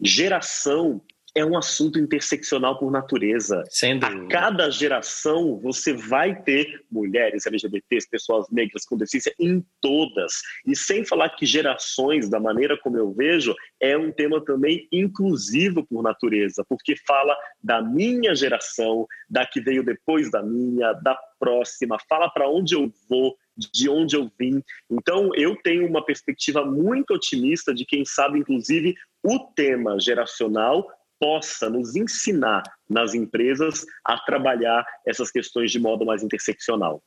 Geração 0.00 1.00
é 1.34 1.44
um 1.44 1.56
assunto 1.56 1.98
interseccional 1.98 2.78
por 2.78 2.90
natureza. 2.90 3.64
A 4.06 4.28
cada 4.28 4.70
geração 4.70 5.58
você 5.58 5.92
vai 5.92 6.42
ter 6.42 6.84
mulheres 6.90 7.46
LGBTs, 7.46 8.08
pessoas 8.08 8.46
negras 8.50 8.84
com 8.84 8.96
deficiência 8.96 9.34
em 9.38 9.64
todas. 9.80 10.32
E 10.66 10.74
sem 10.74 11.04
falar 11.04 11.30
que 11.30 11.46
gerações, 11.46 12.28
da 12.28 12.40
maneira 12.40 12.78
como 12.78 12.96
eu 12.96 13.12
vejo, 13.12 13.54
é 13.80 13.96
um 13.96 14.12
tema 14.12 14.44
também 14.44 14.88
inclusivo 14.90 15.86
por 15.86 16.02
natureza, 16.02 16.64
porque 16.68 16.96
fala 17.06 17.36
da 17.62 17.82
minha 17.82 18.34
geração, 18.34 19.06
da 19.28 19.46
que 19.46 19.60
veio 19.60 19.84
depois 19.84 20.30
da 20.30 20.42
minha, 20.42 20.92
da 20.92 21.18
próxima, 21.38 21.96
fala 22.08 22.28
para 22.28 22.48
onde 22.48 22.74
eu 22.74 22.92
vou, 23.08 23.36
de 23.72 23.88
onde 23.88 24.16
eu 24.16 24.30
vim. 24.38 24.62
Então, 24.90 25.30
eu 25.34 25.56
tenho 25.56 25.86
uma 25.86 26.04
perspectiva 26.04 26.64
muito 26.64 27.14
otimista 27.14 27.72
de 27.74 27.84
quem 27.84 28.04
sabe, 28.04 28.38
inclusive, 28.38 28.94
o 29.22 29.38
tema 29.54 29.98
geracional 29.98 30.86
possa 31.18 31.68
nos 31.68 31.96
ensinar 31.96 32.62
nas 32.88 33.14
empresas 33.14 33.84
a 34.04 34.18
trabalhar 34.18 34.84
essas 35.06 35.30
questões 35.30 35.70
de 35.70 35.78
modo 35.78 36.04
mais 36.04 36.22
interseccional. 36.22 37.02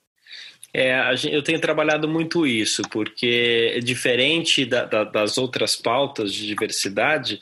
É, 0.74 1.14
eu 1.30 1.44
tenho 1.44 1.60
trabalhado 1.60 2.08
muito 2.08 2.48
isso, 2.48 2.82
porque 2.90 3.78
diferente 3.84 4.66
da, 4.66 4.86
da, 4.86 5.04
das 5.04 5.38
outras 5.38 5.76
pautas 5.76 6.34
de 6.34 6.48
diversidade, 6.48 7.40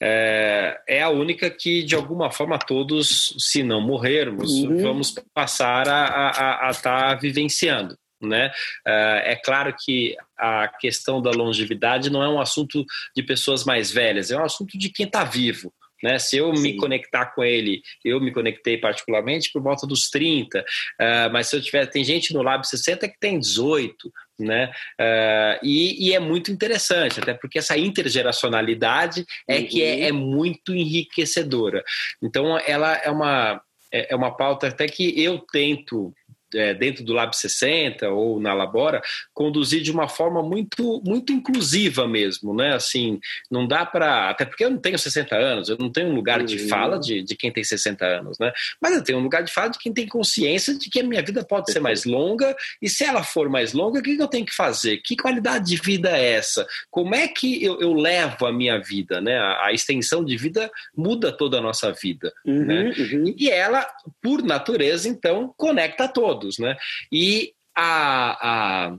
é, 0.00 0.80
é, 0.88 1.02
a 1.02 1.10
única 1.10 1.50
que, 1.50 1.82
de 1.82 1.94
alguma 1.94 2.30
forma, 2.30 2.58
todos, 2.58 3.34
se 3.38 3.62
não 3.62 3.82
morrermos, 3.82 4.50
uhum. 4.50 4.78
vamos 4.78 5.14
passar 5.34 5.86
a 5.88 6.68
estar 6.70 7.10
tá 7.10 7.14
vivenciando. 7.14 7.98
Né? 8.22 8.50
É, 8.86 9.32
é 9.32 9.36
claro 9.36 9.74
que 9.78 10.14
a 10.38 10.68
questão 10.68 11.20
da 11.20 11.30
longevidade 11.30 12.10
não 12.10 12.22
é 12.22 12.28
um 12.28 12.40
assunto 12.40 12.84
de 13.14 13.22
pessoas 13.22 13.64
mais 13.64 13.90
velhas, 13.90 14.30
é 14.30 14.38
um 14.38 14.44
assunto 14.44 14.78
de 14.78 14.90
quem 14.90 15.06
está 15.06 15.22
vivo. 15.24 15.72
Né? 16.02 16.18
Se 16.18 16.36
eu 16.36 16.54
Sim. 16.54 16.62
me 16.62 16.76
conectar 16.76 17.26
com 17.26 17.44
ele, 17.44 17.82
eu 18.04 18.20
me 18.20 18.32
conectei 18.32 18.78
particularmente 18.78 19.50
por 19.52 19.62
volta 19.62 19.86
dos 19.86 20.08
30, 20.08 20.60
uh, 20.60 20.64
ah, 20.98 21.28
mas 21.32 21.48
se 21.48 21.56
eu 21.56 21.62
tiver, 21.62 21.86
tem 21.86 22.04
gente 22.04 22.32
no 22.32 22.42
Lab 22.42 22.66
60 22.66 23.08
que 23.08 23.18
tem 23.18 23.38
18, 23.38 24.12
né? 24.38 24.72
Uh, 24.98 25.58
e, 25.62 26.08
e, 26.08 26.14
é 26.14 26.18
muito 26.18 26.50
interessante, 26.50 27.20
até 27.20 27.34
porque 27.34 27.58
essa 27.58 27.76
intergeracionalidade 27.76 29.24
é 29.46 29.58
uhum. 29.58 29.66
que 29.66 29.82
é, 29.82 30.08
é, 30.08 30.12
muito 30.12 30.74
enriquecedora. 30.74 31.84
Então, 32.22 32.58
ela 32.58 32.94
é 32.94 33.10
uma, 33.10 33.60
é, 33.92 34.12
é 34.12 34.16
uma 34.16 34.34
pauta 34.34 34.68
até 34.68 34.86
que 34.86 35.22
eu 35.22 35.38
tento 35.38 36.12
é, 36.54 36.74
dentro 36.74 37.04
do 37.04 37.12
Lab 37.12 37.34
60 37.36 38.08
ou 38.10 38.40
na 38.40 38.52
Labora, 38.52 39.00
conduzir 39.32 39.82
de 39.82 39.90
uma 39.90 40.08
forma 40.08 40.42
muito, 40.42 41.02
muito 41.04 41.32
inclusiva 41.32 42.06
mesmo, 42.06 42.54
né? 42.54 42.74
Assim, 42.74 43.20
não 43.50 43.66
dá 43.66 43.84
para. 43.86 44.30
Até 44.30 44.44
porque 44.44 44.64
eu 44.64 44.70
não 44.70 44.78
tenho 44.78 44.98
60 44.98 45.36
anos, 45.36 45.68
eu 45.68 45.76
não 45.78 45.90
tenho 45.90 46.08
um 46.08 46.14
lugar 46.14 46.42
de 46.42 46.62
uhum. 46.62 46.68
fala 46.68 46.98
de, 46.98 47.22
de 47.22 47.36
quem 47.36 47.52
tem 47.52 47.64
60 47.64 48.04
anos, 48.04 48.38
né? 48.38 48.52
Mas 48.80 48.94
eu 48.94 49.02
tenho 49.02 49.18
um 49.18 49.22
lugar 49.22 49.42
de 49.42 49.52
fala 49.52 49.68
de 49.68 49.78
quem 49.78 49.92
tem 49.92 50.06
consciência 50.06 50.74
de 50.76 50.88
que 50.88 51.00
a 51.00 51.04
minha 51.04 51.22
vida 51.22 51.44
pode 51.44 51.72
ser 51.72 51.80
mais 51.80 52.04
longa, 52.04 52.54
e 52.80 52.88
se 52.88 53.04
ela 53.04 53.22
for 53.22 53.48
mais 53.48 53.72
longa, 53.72 53.98
o 53.98 54.02
que 54.02 54.16
eu 54.16 54.28
tenho 54.28 54.46
que 54.46 54.54
fazer? 54.54 54.98
Que 54.98 55.16
qualidade 55.16 55.66
de 55.66 55.76
vida 55.76 56.10
é 56.16 56.32
essa? 56.32 56.66
Como 56.90 57.14
é 57.14 57.28
que 57.28 57.62
eu, 57.62 57.80
eu 57.80 57.92
levo 57.92 58.46
a 58.46 58.52
minha 58.52 58.78
vida, 58.78 59.20
né? 59.20 59.38
A, 59.38 59.66
a, 59.66 59.72
extensão 59.72 60.24
de 60.24 60.36
vida 60.36 60.70
muda 60.96 61.32
toda 61.32 61.58
a 61.58 61.60
nossa 61.60 61.92
vida, 61.92 62.32
uhum, 62.44 62.64
né? 62.64 62.92
Uhum. 62.96 63.34
E 63.36 63.50
ela, 63.50 63.86
por 64.22 64.42
natureza, 64.42 65.08
então, 65.08 65.54
conecta 65.56 66.04
a 66.04 66.08
todos 66.08 66.39
todos, 66.40 66.58
né? 66.58 66.76
E 67.12 67.52
a, 67.76 68.88
a 68.88 68.96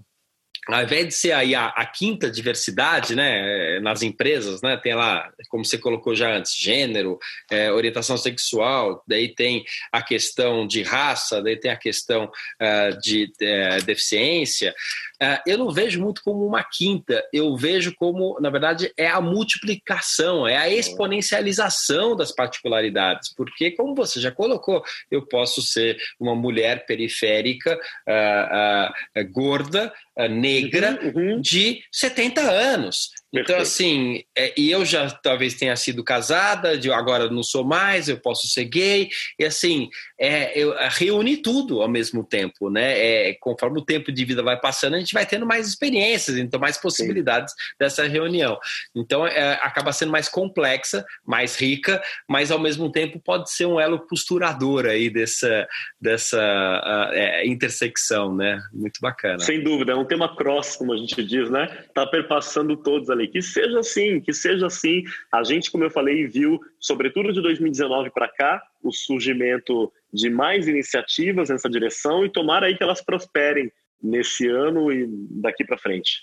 ao 0.68 0.84
invés 0.84 1.08
de 1.08 1.14
ser 1.16 1.32
aí 1.32 1.56
a, 1.56 1.68
a, 1.68 1.86
quinta 1.88 2.30
diversidade 2.30 3.16
né, 3.16 3.80
nas 3.80 4.04
empresas, 4.04 4.62
né, 4.62 4.78
tem 4.78 4.94
lá, 4.94 5.28
como 5.50 5.66
você 5.66 5.76
colocou 5.76 6.16
já 6.16 6.36
antes, 6.36 6.56
gênero, 6.56 7.18
é, 7.50 7.72
orientação 7.72 8.16
sexual, 8.16 9.04
daí 9.08 9.34
tem 9.34 9.66
a 9.92 10.04
questão 10.04 10.68
de 10.68 10.84
raça, 10.84 11.42
daí 11.42 11.60
tem 11.60 11.72
a 11.72 11.76
questão 11.76 12.26
uh, 12.26 13.00
de 13.02 13.32
uh, 13.42 13.84
deficiência. 13.86 14.74
Uh, 15.22 15.38
eu 15.46 15.58
não 15.58 15.70
vejo 15.70 16.02
muito 16.02 16.24
como 16.24 16.46
uma 16.46 16.64
quinta, 16.64 17.24
eu 17.32 17.56
vejo 17.56 17.94
como, 17.96 18.40
na 18.40 18.50
verdade, 18.50 18.92
é 18.98 19.08
a 19.08 19.22
multiplicação, 19.22 20.48
é 20.48 20.58
a 20.58 20.68
exponencialização 20.68 22.16
das 22.16 22.32
particularidades, 22.32 23.34
porque, 23.36 23.72
como 23.72 23.94
você 23.94 24.20
já 24.20 24.32
colocou, 24.32 24.84
eu 25.12 25.26
posso 25.28 25.62
ser 25.62 25.98
uma 26.20 26.36
mulher 26.36 26.86
periférica, 26.86 27.80
gorda, 29.32 29.94
negra, 30.30 31.00
uhum, 31.04 31.34
uhum. 31.34 31.42
de 31.42 31.84
70 31.92 32.42
anos. 32.42 33.10
Então, 33.34 33.58
assim, 33.58 34.24
é, 34.38 34.54
e 34.58 34.70
eu 34.70 34.84
já 34.84 35.10
talvez 35.10 35.54
tenha 35.54 35.76
sido 35.76 36.04
casada, 36.04 36.78
de 36.78 36.92
agora 36.92 37.30
não 37.30 37.44
sou 37.44 37.64
mais, 37.64 38.10
eu 38.10 38.18
posso 38.18 38.48
ser 38.48 38.66
gay, 38.66 39.10
e 39.40 39.46
assim, 39.46 39.90
é, 40.20 40.58
eu 40.60 40.74
é, 40.78 40.90
reúne 40.92 41.38
tudo 41.38 41.82
ao 41.82 41.88
mesmo 41.88 42.26
tempo, 42.26 42.70
né? 42.70 42.98
É, 43.00 43.38
conforme 43.40 43.80
o 43.80 43.86
tempo 43.86 44.12
de 44.12 44.26
vida 44.26 44.44
vai 44.44 44.60
passando, 44.60 44.96
a 44.96 45.00
gente 45.00 45.14
vai 45.14 45.26
tendo 45.26 45.46
mais 45.46 45.68
experiências, 45.68 46.38
então 46.38 46.60
mais 46.60 46.78
possibilidades 46.78 47.54
Sim. 47.54 47.76
dessa 47.80 48.08
reunião. 48.08 48.60
Então, 48.94 49.26
é, 49.26 49.54
acaba 49.62 49.94
sendo 49.94 50.12
mais 50.12 50.28
complexa, 50.28 51.06
mais 51.26 51.56
rica, 51.56 52.02
mas 52.28 52.52
ao 52.52 52.60
mesmo 52.60 52.92
tempo 52.92 53.20
pode 53.20 53.50
ser 53.52 53.66
um 53.66 53.80
elo 53.80 54.00
costurador 54.00 54.86
aí 54.86 55.10
dessa, 55.10 55.68
dessa 56.00 56.38
uh, 56.38 57.14
é, 57.14 57.48
intersecção, 57.48 58.36
né? 58.36 58.62
Muito 58.74 59.00
bacana. 59.02 59.40
Sem 59.40 59.64
dúvida, 59.64 59.94
é 59.94 59.96
um 59.96 60.06
tema 60.06 60.36
cross, 60.36 60.76
como 60.76 60.94
a 60.94 60.98
gente 60.98 61.24
diz, 61.24 61.50
né? 61.50 61.86
Tá 61.94 62.06
perpassando 62.06 62.76
todos 62.76 63.10
ali 63.10 63.21
falei, 63.22 63.28
que 63.28 63.42
seja 63.42 63.80
assim, 63.80 64.20
que 64.20 64.34
seja 64.34 64.68
assim. 64.68 65.04
A 65.32 65.44
gente, 65.44 65.72
como 65.72 65.84
eu 65.84 65.90
falei, 65.90 66.26
viu, 66.28 66.60
sobretudo 66.80 67.32
de 67.32 67.42
2019 67.42 68.10
para 68.12 68.28
cá, 68.28 68.62
o 68.84 68.92
surgimento 68.92 69.92
de 70.14 70.30
mais 70.30 70.68
iniciativas 70.68 71.50
nessa 71.50 71.70
direção 71.70 72.26
e 72.26 72.32
tomara 72.32 72.68
aí 72.68 72.76
que 72.76 72.84
elas 72.84 73.02
prosperem 73.02 73.72
nesse 74.02 74.48
ano 74.48 74.92
e 74.92 75.08
daqui 75.42 75.64
para 75.64 75.78
frente. 75.78 76.22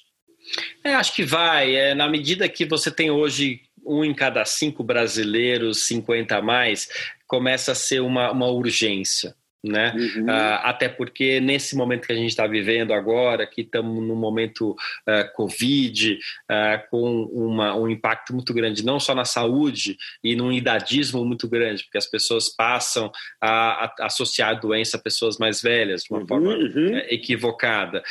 É, 0.82 0.94
acho 0.94 1.14
que 1.14 1.24
vai. 1.24 1.74
É, 1.74 1.94
na 1.94 2.08
medida 2.08 2.48
que 2.48 2.64
você 2.64 2.90
tem 2.90 3.10
hoje 3.10 3.60
um 3.86 4.04
em 4.04 4.14
cada 4.14 4.44
cinco 4.44 4.82
brasileiros, 4.82 5.86
50 5.86 6.36
a 6.36 6.42
mais, 6.42 6.88
começa 7.26 7.72
a 7.72 7.74
ser 7.74 8.00
uma, 8.00 8.30
uma 8.30 8.46
urgência 8.46 9.34
né? 9.62 9.92
Uhum. 9.96 10.26
Uh, 10.26 10.60
até 10.62 10.88
porque 10.88 11.40
nesse 11.40 11.76
momento 11.76 12.06
que 12.06 12.12
a 12.12 12.16
gente 12.16 12.30
está 12.30 12.46
vivendo 12.46 12.92
agora, 12.92 13.46
que 13.46 13.62
estamos 13.62 14.02
num 14.06 14.14
momento 14.14 14.70
uh, 14.70 15.34
Covid, 15.34 16.14
uh, 16.14 16.90
com 16.90 17.24
uma, 17.24 17.74
um 17.74 17.88
impacto 17.88 18.32
muito 18.32 18.54
grande, 18.54 18.84
não 18.84 19.00
só 19.00 19.14
na 19.14 19.24
saúde 19.24 19.96
e 20.22 20.36
num 20.36 20.52
idadismo 20.52 21.24
muito 21.24 21.48
grande, 21.48 21.84
porque 21.84 21.98
as 21.98 22.06
pessoas 22.06 22.48
passam 22.48 23.10
a, 23.40 23.84
a 23.84 24.06
associar 24.06 24.50
a 24.50 24.54
doença 24.54 24.96
a 24.96 25.00
pessoas 25.00 25.38
mais 25.38 25.60
velhas 25.60 26.02
de 26.02 26.12
uma 26.12 26.20
uhum, 26.20 26.26
forma 26.26 26.54
uhum. 26.54 26.96
equivocada. 27.08 28.02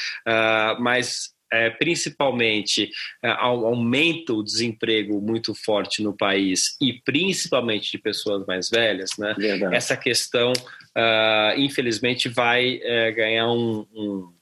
mas 0.80 1.37
é, 1.52 1.70
principalmente 1.70 2.90
é, 3.24 3.30
aumenta 3.30 4.34
o 4.34 4.44
desemprego 4.44 5.22
muito 5.22 5.54
forte 5.54 6.04
no 6.04 6.16
país 6.16 6.76
e 6.82 6.94
principalmente 6.94 7.92
de 7.92 7.98
pessoas 7.98 8.46
mais 8.46 8.70
velhas, 8.70 9.12
né? 9.18 9.34
Verdade. 9.38 9.76
Essa 9.76 9.96
questão, 9.96 10.52
uh, 10.52 11.60
infelizmente, 11.60 12.28
vai 12.28 12.78
uh, 12.78 13.16
ganhar 13.16 13.48
um, 13.48 13.86
um, 13.94 14.34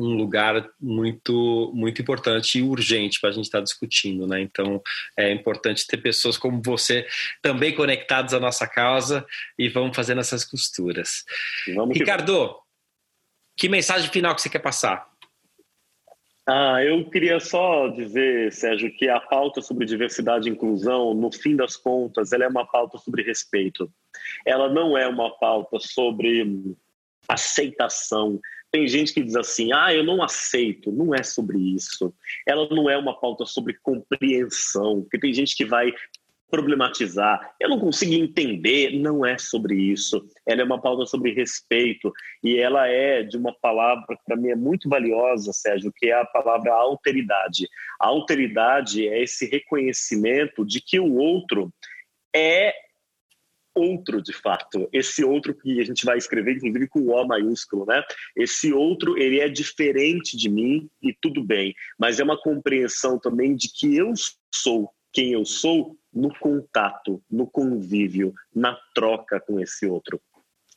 um, 0.00 0.16
lugar 0.16 0.68
muito 0.80 1.70
muito 1.74 2.00
importante 2.00 2.58
e 2.58 2.62
urgente 2.62 3.20
para 3.20 3.30
a 3.30 3.32
gente 3.32 3.44
estar 3.44 3.58
tá 3.58 3.64
discutindo, 3.64 4.26
né? 4.26 4.40
Então 4.40 4.80
é 5.18 5.30
importante 5.32 5.86
ter 5.86 5.98
pessoas 5.98 6.38
como 6.38 6.62
você 6.64 7.06
também 7.42 7.74
conectadas 7.74 8.32
à 8.32 8.40
nossa 8.40 8.66
causa 8.66 9.24
e 9.58 9.68
vamos 9.68 9.94
fazendo 9.94 10.20
essas 10.20 10.44
costuras. 10.44 11.24
Vamos 11.74 11.96
Ricardo, 11.96 12.54
que... 13.56 13.66
que 13.66 13.68
mensagem 13.68 14.10
final 14.10 14.34
que 14.34 14.40
você 14.40 14.48
quer 14.48 14.60
passar? 14.60 15.11
Ah, 16.46 16.82
eu 16.82 17.08
queria 17.08 17.38
só 17.38 17.86
dizer, 17.86 18.52
Sérgio, 18.52 18.92
que 18.96 19.08
a 19.08 19.20
pauta 19.20 19.62
sobre 19.62 19.86
diversidade 19.86 20.48
e 20.48 20.52
inclusão, 20.52 21.14
no 21.14 21.30
fim 21.32 21.54
das 21.54 21.76
contas, 21.76 22.32
ela 22.32 22.44
é 22.44 22.48
uma 22.48 22.66
pauta 22.66 22.98
sobre 22.98 23.22
respeito. 23.22 23.88
Ela 24.44 24.68
não 24.68 24.98
é 24.98 25.06
uma 25.06 25.30
pauta 25.38 25.78
sobre 25.78 26.74
aceitação. 27.28 28.40
Tem 28.72 28.88
gente 28.88 29.14
que 29.14 29.22
diz 29.22 29.36
assim: 29.36 29.72
ah, 29.72 29.94
eu 29.94 30.02
não 30.02 30.20
aceito. 30.22 30.90
Não 30.90 31.14
é 31.14 31.22
sobre 31.22 31.58
isso. 31.58 32.12
Ela 32.46 32.68
não 32.70 32.90
é 32.90 32.96
uma 32.96 33.18
pauta 33.18 33.46
sobre 33.46 33.78
compreensão, 33.80 35.02
porque 35.02 35.20
tem 35.20 35.32
gente 35.32 35.54
que 35.54 35.64
vai 35.64 35.92
problematizar. 36.52 37.54
Eu 37.58 37.70
não 37.70 37.80
consigo 37.80 38.12
entender, 38.12 38.92
não 39.00 39.24
é 39.24 39.38
sobre 39.38 39.74
isso. 39.74 40.22
Ela 40.46 40.60
é 40.60 40.64
uma 40.64 40.78
pauta 40.78 41.06
sobre 41.06 41.32
respeito 41.32 42.12
e 42.44 42.58
ela 42.58 42.86
é 42.86 43.22
de 43.22 43.38
uma 43.38 43.54
palavra 43.54 44.04
que 44.14 44.22
para 44.26 44.36
mim 44.36 44.50
é 44.50 44.54
muito 44.54 44.86
valiosa, 44.86 45.50
Sérgio, 45.50 45.90
que 45.96 46.08
é 46.08 46.12
a 46.12 46.26
palavra 46.26 46.74
alteridade. 46.74 47.66
A 47.98 48.08
alteridade 48.08 49.08
é 49.08 49.22
esse 49.22 49.46
reconhecimento 49.46 50.62
de 50.62 50.82
que 50.82 51.00
o 51.00 51.14
outro 51.14 51.72
é 52.36 52.74
outro 53.74 54.20
de 54.20 54.34
fato, 54.34 54.86
esse 54.92 55.24
outro 55.24 55.54
que 55.54 55.80
a 55.80 55.84
gente 55.84 56.04
vai 56.04 56.18
escrever 56.18 56.56
inclusive 56.56 56.86
com 56.88 57.00
o 57.00 57.26
maiúsculo, 57.26 57.86
né? 57.86 58.02
Esse 58.36 58.70
outro, 58.70 59.16
ele 59.16 59.40
é 59.40 59.48
diferente 59.48 60.36
de 60.36 60.50
mim 60.50 60.90
e 61.02 61.16
tudo 61.18 61.42
bem, 61.42 61.74
mas 61.98 62.20
é 62.20 62.22
uma 62.22 62.38
compreensão 62.38 63.18
também 63.18 63.56
de 63.56 63.72
que 63.72 63.96
eu 63.96 64.12
sou 64.52 64.92
quem 65.10 65.32
eu 65.32 65.44
sou 65.44 65.96
no 66.12 66.32
contato, 66.38 67.22
no 67.30 67.46
convívio, 67.46 68.34
na 68.54 68.78
troca 68.94 69.40
com 69.40 69.58
esse 69.58 69.86
outro. 69.86 70.20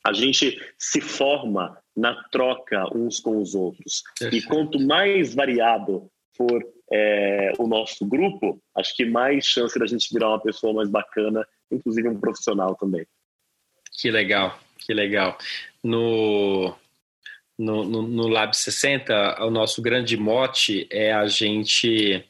A 0.05 0.13
gente 0.13 0.61
se 0.77 1.01
forma 1.01 1.77
na 1.95 2.23
troca 2.29 2.85
uns 2.95 3.19
com 3.19 3.41
os 3.41 3.55
outros. 3.55 4.03
E 4.31 4.41
quanto 4.43 4.79
mais 4.79 5.33
variado 5.33 6.09
for 6.37 6.63
é, 6.91 7.51
o 7.57 7.67
nosso 7.67 8.05
grupo, 8.05 8.61
acho 8.75 8.95
que 8.95 9.05
mais 9.05 9.45
chance 9.45 9.77
da 9.79 9.87
gente 9.87 10.13
virar 10.13 10.29
uma 10.29 10.41
pessoa 10.41 10.73
mais 10.73 10.89
bacana, 10.89 11.45
inclusive 11.71 12.07
um 12.07 12.19
profissional 12.19 12.75
também. 12.75 13.05
Que 13.99 14.11
legal, 14.11 14.59
que 14.77 14.93
legal. 14.93 15.37
No, 15.83 16.75
no, 17.57 17.83
no, 17.85 18.01
no 18.03 18.27
Lab 18.27 18.55
60, 18.55 19.43
o 19.43 19.49
nosso 19.49 19.81
grande 19.81 20.17
mote 20.17 20.87
é 20.91 21.13
a 21.13 21.25
gente 21.27 22.23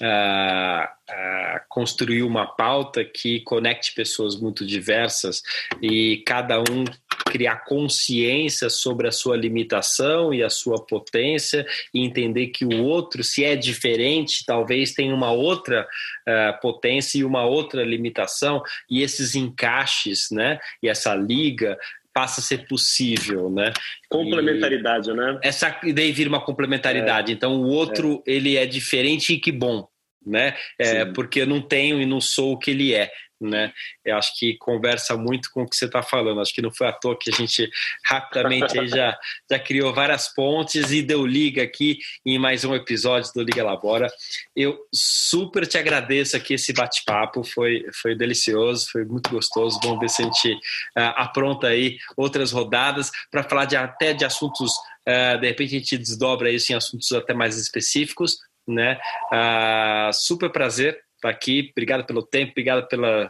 uh, 0.00 0.84
uh, 0.84 1.60
construir 1.68 2.22
uma 2.22 2.46
pauta 2.46 3.04
que 3.04 3.40
conecte 3.40 3.94
pessoas 3.94 4.38
muito 4.38 4.66
diversas 4.66 5.42
e 5.80 6.22
cada 6.26 6.60
um 6.60 6.84
criar 7.32 7.64
consciência 7.64 8.68
sobre 8.68 9.08
a 9.08 9.12
sua 9.12 9.38
limitação 9.38 10.34
e 10.34 10.42
a 10.42 10.50
sua 10.50 10.84
potência 10.84 11.66
e 11.94 12.04
entender 12.04 12.48
que 12.48 12.64
o 12.64 12.84
outro, 12.84 13.24
se 13.24 13.42
é 13.42 13.56
diferente, 13.56 14.44
talvez 14.44 14.92
tenha 14.92 15.14
uma 15.14 15.32
outra 15.32 15.88
uh, 16.28 16.60
potência 16.60 17.18
e 17.18 17.24
uma 17.24 17.46
outra 17.46 17.82
limitação 17.84 18.62
e 18.90 19.00
esses 19.00 19.34
encaixes, 19.34 20.30
né? 20.30 20.58
E 20.82 20.88
essa 20.90 21.14
liga 21.14 21.78
passa 22.12 22.40
a 22.40 22.44
ser 22.44 22.66
possível, 22.66 23.50
né? 23.50 23.72
Complementaridade, 24.08 25.10
e 25.10 25.14
né? 25.14 25.38
Essa 25.42 25.74
daí 25.94 26.12
vira 26.12 26.28
uma 26.28 26.44
complementaridade. 26.44 27.32
É, 27.32 27.34
então 27.34 27.60
o 27.60 27.68
outro 27.68 28.22
é. 28.26 28.32
ele 28.32 28.56
é 28.56 28.66
diferente 28.66 29.34
e 29.34 29.40
que 29.40 29.50
bom, 29.50 29.86
né? 30.24 30.54
É, 30.78 31.04
porque 31.04 31.40
eu 31.40 31.46
não 31.46 31.60
tenho 31.60 32.00
e 32.00 32.06
não 32.06 32.20
sou 32.20 32.52
o 32.52 32.58
que 32.58 32.70
ele 32.70 32.94
é. 32.94 33.10
Né? 33.42 33.72
Eu 34.04 34.16
acho 34.16 34.38
que 34.38 34.56
conversa 34.58 35.16
muito 35.16 35.50
com 35.52 35.62
o 35.62 35.68
que 35.68 35.76
você 35.76 35.86
está 35.86 36.02
falando. 36.02 36.40
Acho 36.40 36.54
que 36.54 36.62
não 36.62 36.72
foi 36.72 36.86
à 36.86 36.92
toa 36.92 37.18
que 37.18 37.30
a 37.30 37.34
gente 37.34 37.68
rapidamente 38.04 38.78
aí 38.78 38.88
já, 38.88 39.18
já 39.50 39.58
criou 39.58 39.92
várias 39.92 40.32
pontes 40.32 40.90
e 40.90 41.02
deu 41.02 41.26
liga 41.26 41.62
aqui 41.62 41.98
em 42.24 42.38
mais 42.38 42.64
um 42.64 42.74
episódio 42.74 43.32
do 43.34 43.42
Liga 43.42 43.64
Labora. 43.64 44.08
Eu 44.54 44.78
super 44.94 45.66
te 45.66 45.76
agradeço 45.76 46.36
aqui 46.36 46.54
esse 46.54 46.72
bate-papo, 46.72 47.42
foi, 47.44 47.84
foi 48.00 48.14
delicioso, 48.14 48.88
foi 48.90 49.04
muito 49.04 49.30
gostoso. 49.30 49.80
Vamos 49.82 50.00
ver 50.00 50.08
se 50.08 50.22
a 50.22 50.24
gente 50.26 50.52
uh, 50.52 51.12
apronta 51.16 51.68
aí 51.68 51.98
outras 52.16 52.52
rodadas 52.52 53.10
para 53.30 53.42
falar 53.42 53.64
de, 53.64 53.76
até 53.76 54.12
de 54.12 54.24
assuntos, 54.24 54.72
uh, 55.08 55.40
de 55.40 55.48
repente 55.48 55.76
a 55.76 55.78
gente 55.78 55.98
desdobra 55.98 56.50
isso 56.50 56.72
em 56.72 56.76
assuntos 56.76 57.10
até 57.12 57.34
mais 57.34 57.56
específicos, 57.58 58.38
né? 58.66 58.98
Uh, 59.32 60.12
super 60.12 60.50
prazer 60.50 61.02
estar 61.22 61.30
aqui. 61.30 61.68
Obrigado 61.70 62.04
pelo 62.04 62.22
tempo, 62.22 62.50
obrigado 62.50 62.86
pela 62.88 63.28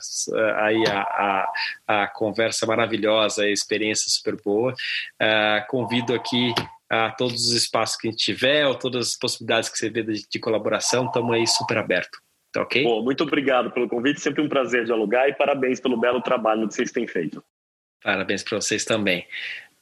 aí 0.56 0.82
a, 0.88 1.00
a, 1.88 2.02
a 2.02 2.06
conversa 2.08 2.66
maravilhosa, 2.66 3.44
a 3.44 3.50
experiência 3.50 4.10
super 4.10 4.36
boa. 4.42 4.72
Uh, 5.20 5.66
convido 5.68 6.14
aqui 6.14 6.54
a 6.90 7.10
todos 7.10 7.48
os 7.48 7.52
espaços 7.52 7.96
que 7.96 8.08
a 8.08 8.10
gente 8.10 8.22
tiver, 8.22 8.66
ou 8.66 8.74
todas 8.74 9.08
as 9.08 9.16
possibilidades 9.16 9.68
que 9.68 9.78
você 9.78 9.88
vê 9.88 10.02
de, 10.02 10.26
de 10.28 10.38
colaboração, 10.38 11.06
estamos 11.06 11.34
aí 11.34 11.46
super 11.46 11.78
aberto. 11.78 12.18
Tá 12.52 12.60
ok? 12.60 12.82
Pô, 12.82 13.02
muito 13.02 13.24
obrigado 13.24 13.70
pelo 13.70 13.88
convite, 13.88 14.20
sempre 14.20 14.42
um 14.42 14.48
prazer 14.48 14.84
dialogar 14.84 15.26
e 15.28 15.32
parabéns 15.32 15.80
pelo 15.80 15.98
belo 15.98 16.20
trabalho 16.20 16.68
que 16.68 16.74
vocês 16.74 16.92
têm 16.92 17.06
feito. 17.06 17.42
Parabéns 18.02 18.42
para 18.42 18.60
vocês 18.60 18.84
também. 18.84 19.26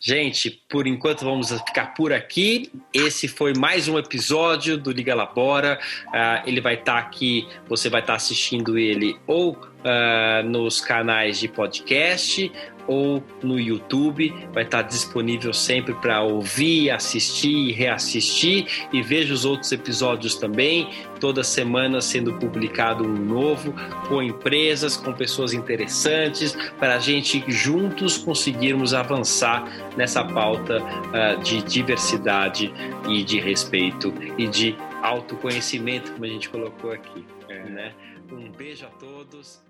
Gente, 0.02 0.50
por 0.66 0.86
enquanto 0.86 1.26
vamos 1.26 1.52
ficar 1.60 1.92
por 1.92 2.10
aqui. 2.10 2.72
Esse 2.90 3.28
foi 3.28 3.52
mais 3.52 3.86
um 3.86 3.98
episódio 3.98 4.78
do 4.78 4.90
Liga 4.90 5.14
Labora. 5.14 5.78
Uh, 6.06 6.48
ele 6.48 6.58
vai 6.58 6.72
estar 6.72 6.94
tá 6.94 6.98
aqui, 6.98 7.46
você 7.68 7.90
vai 7.90 8.00
estar 8.00 8.14
tá 8.14 8.16
assistindo 8.16 8.78
ele 8.78 9.20
ou 9.26 9.52
uh, 9.52 10.42
nos 10.42 10.80
canais 10.80 11.38
de 11.38 11.48
podcast 11.48 12.50
ou 12.90 13.22
no 13.40 13.58
YouTube. 13.58 14.34
Vai 14.52 14.64
estar 14.64 14.82
disponível 14.82 15.54
sempre 15.54 15.94
para 15.94 16.22
ouvir, 16.22 16.90
assistir 16.90 17.68
e 17.68 17.72
reassistir. 17.72 18.88
E 18.92 19.00
veja 19.00 19.32
os 19.32 19.44
outros 19.44 19.70
episódios 19.70 20.34
também. 20.34 20.90
Toda 21.20 21.44
semana 21.44 22.00
sendo 22.00 22.34
publicado 22.34 23.04
um 23.04 23.14
novo, 23.14 23.72
com 24.08 24.20
empresas, 24.20 24.96
com 24.96 25.12
pessoas 25.12 25.52
interessantes, 25.52 26.56
para 26.80 26.96
a 26.96 26.98
gente 26.98 27.44
juntos 27.46 28.18
conseguirmos 28.18 28.92
avançar 28.92 29.64
nessa 29.96 30.24
pauta 30.24 30.82
uh, 30.82 31.40
de 31.42 31.62
diversidade 31.62 32.72
e 33.08 33.22
de 33.22 33.38
respeito 33.38 34.12
e 34.36 34.48
de 34.48 34.76
autoconhecimento, 35.00 36.10
como 36.10 36.24
a 36.24 36.28
gente 36.28 36.48
colocou 36.48 36.90
aqui. 36.90 37.24
É. 37.48 37.62
Né? 37.64 37.94
Um 38.32 38.50
beijo 38.50 38.84
a 38.86 38.88
todos. 38.88 39.69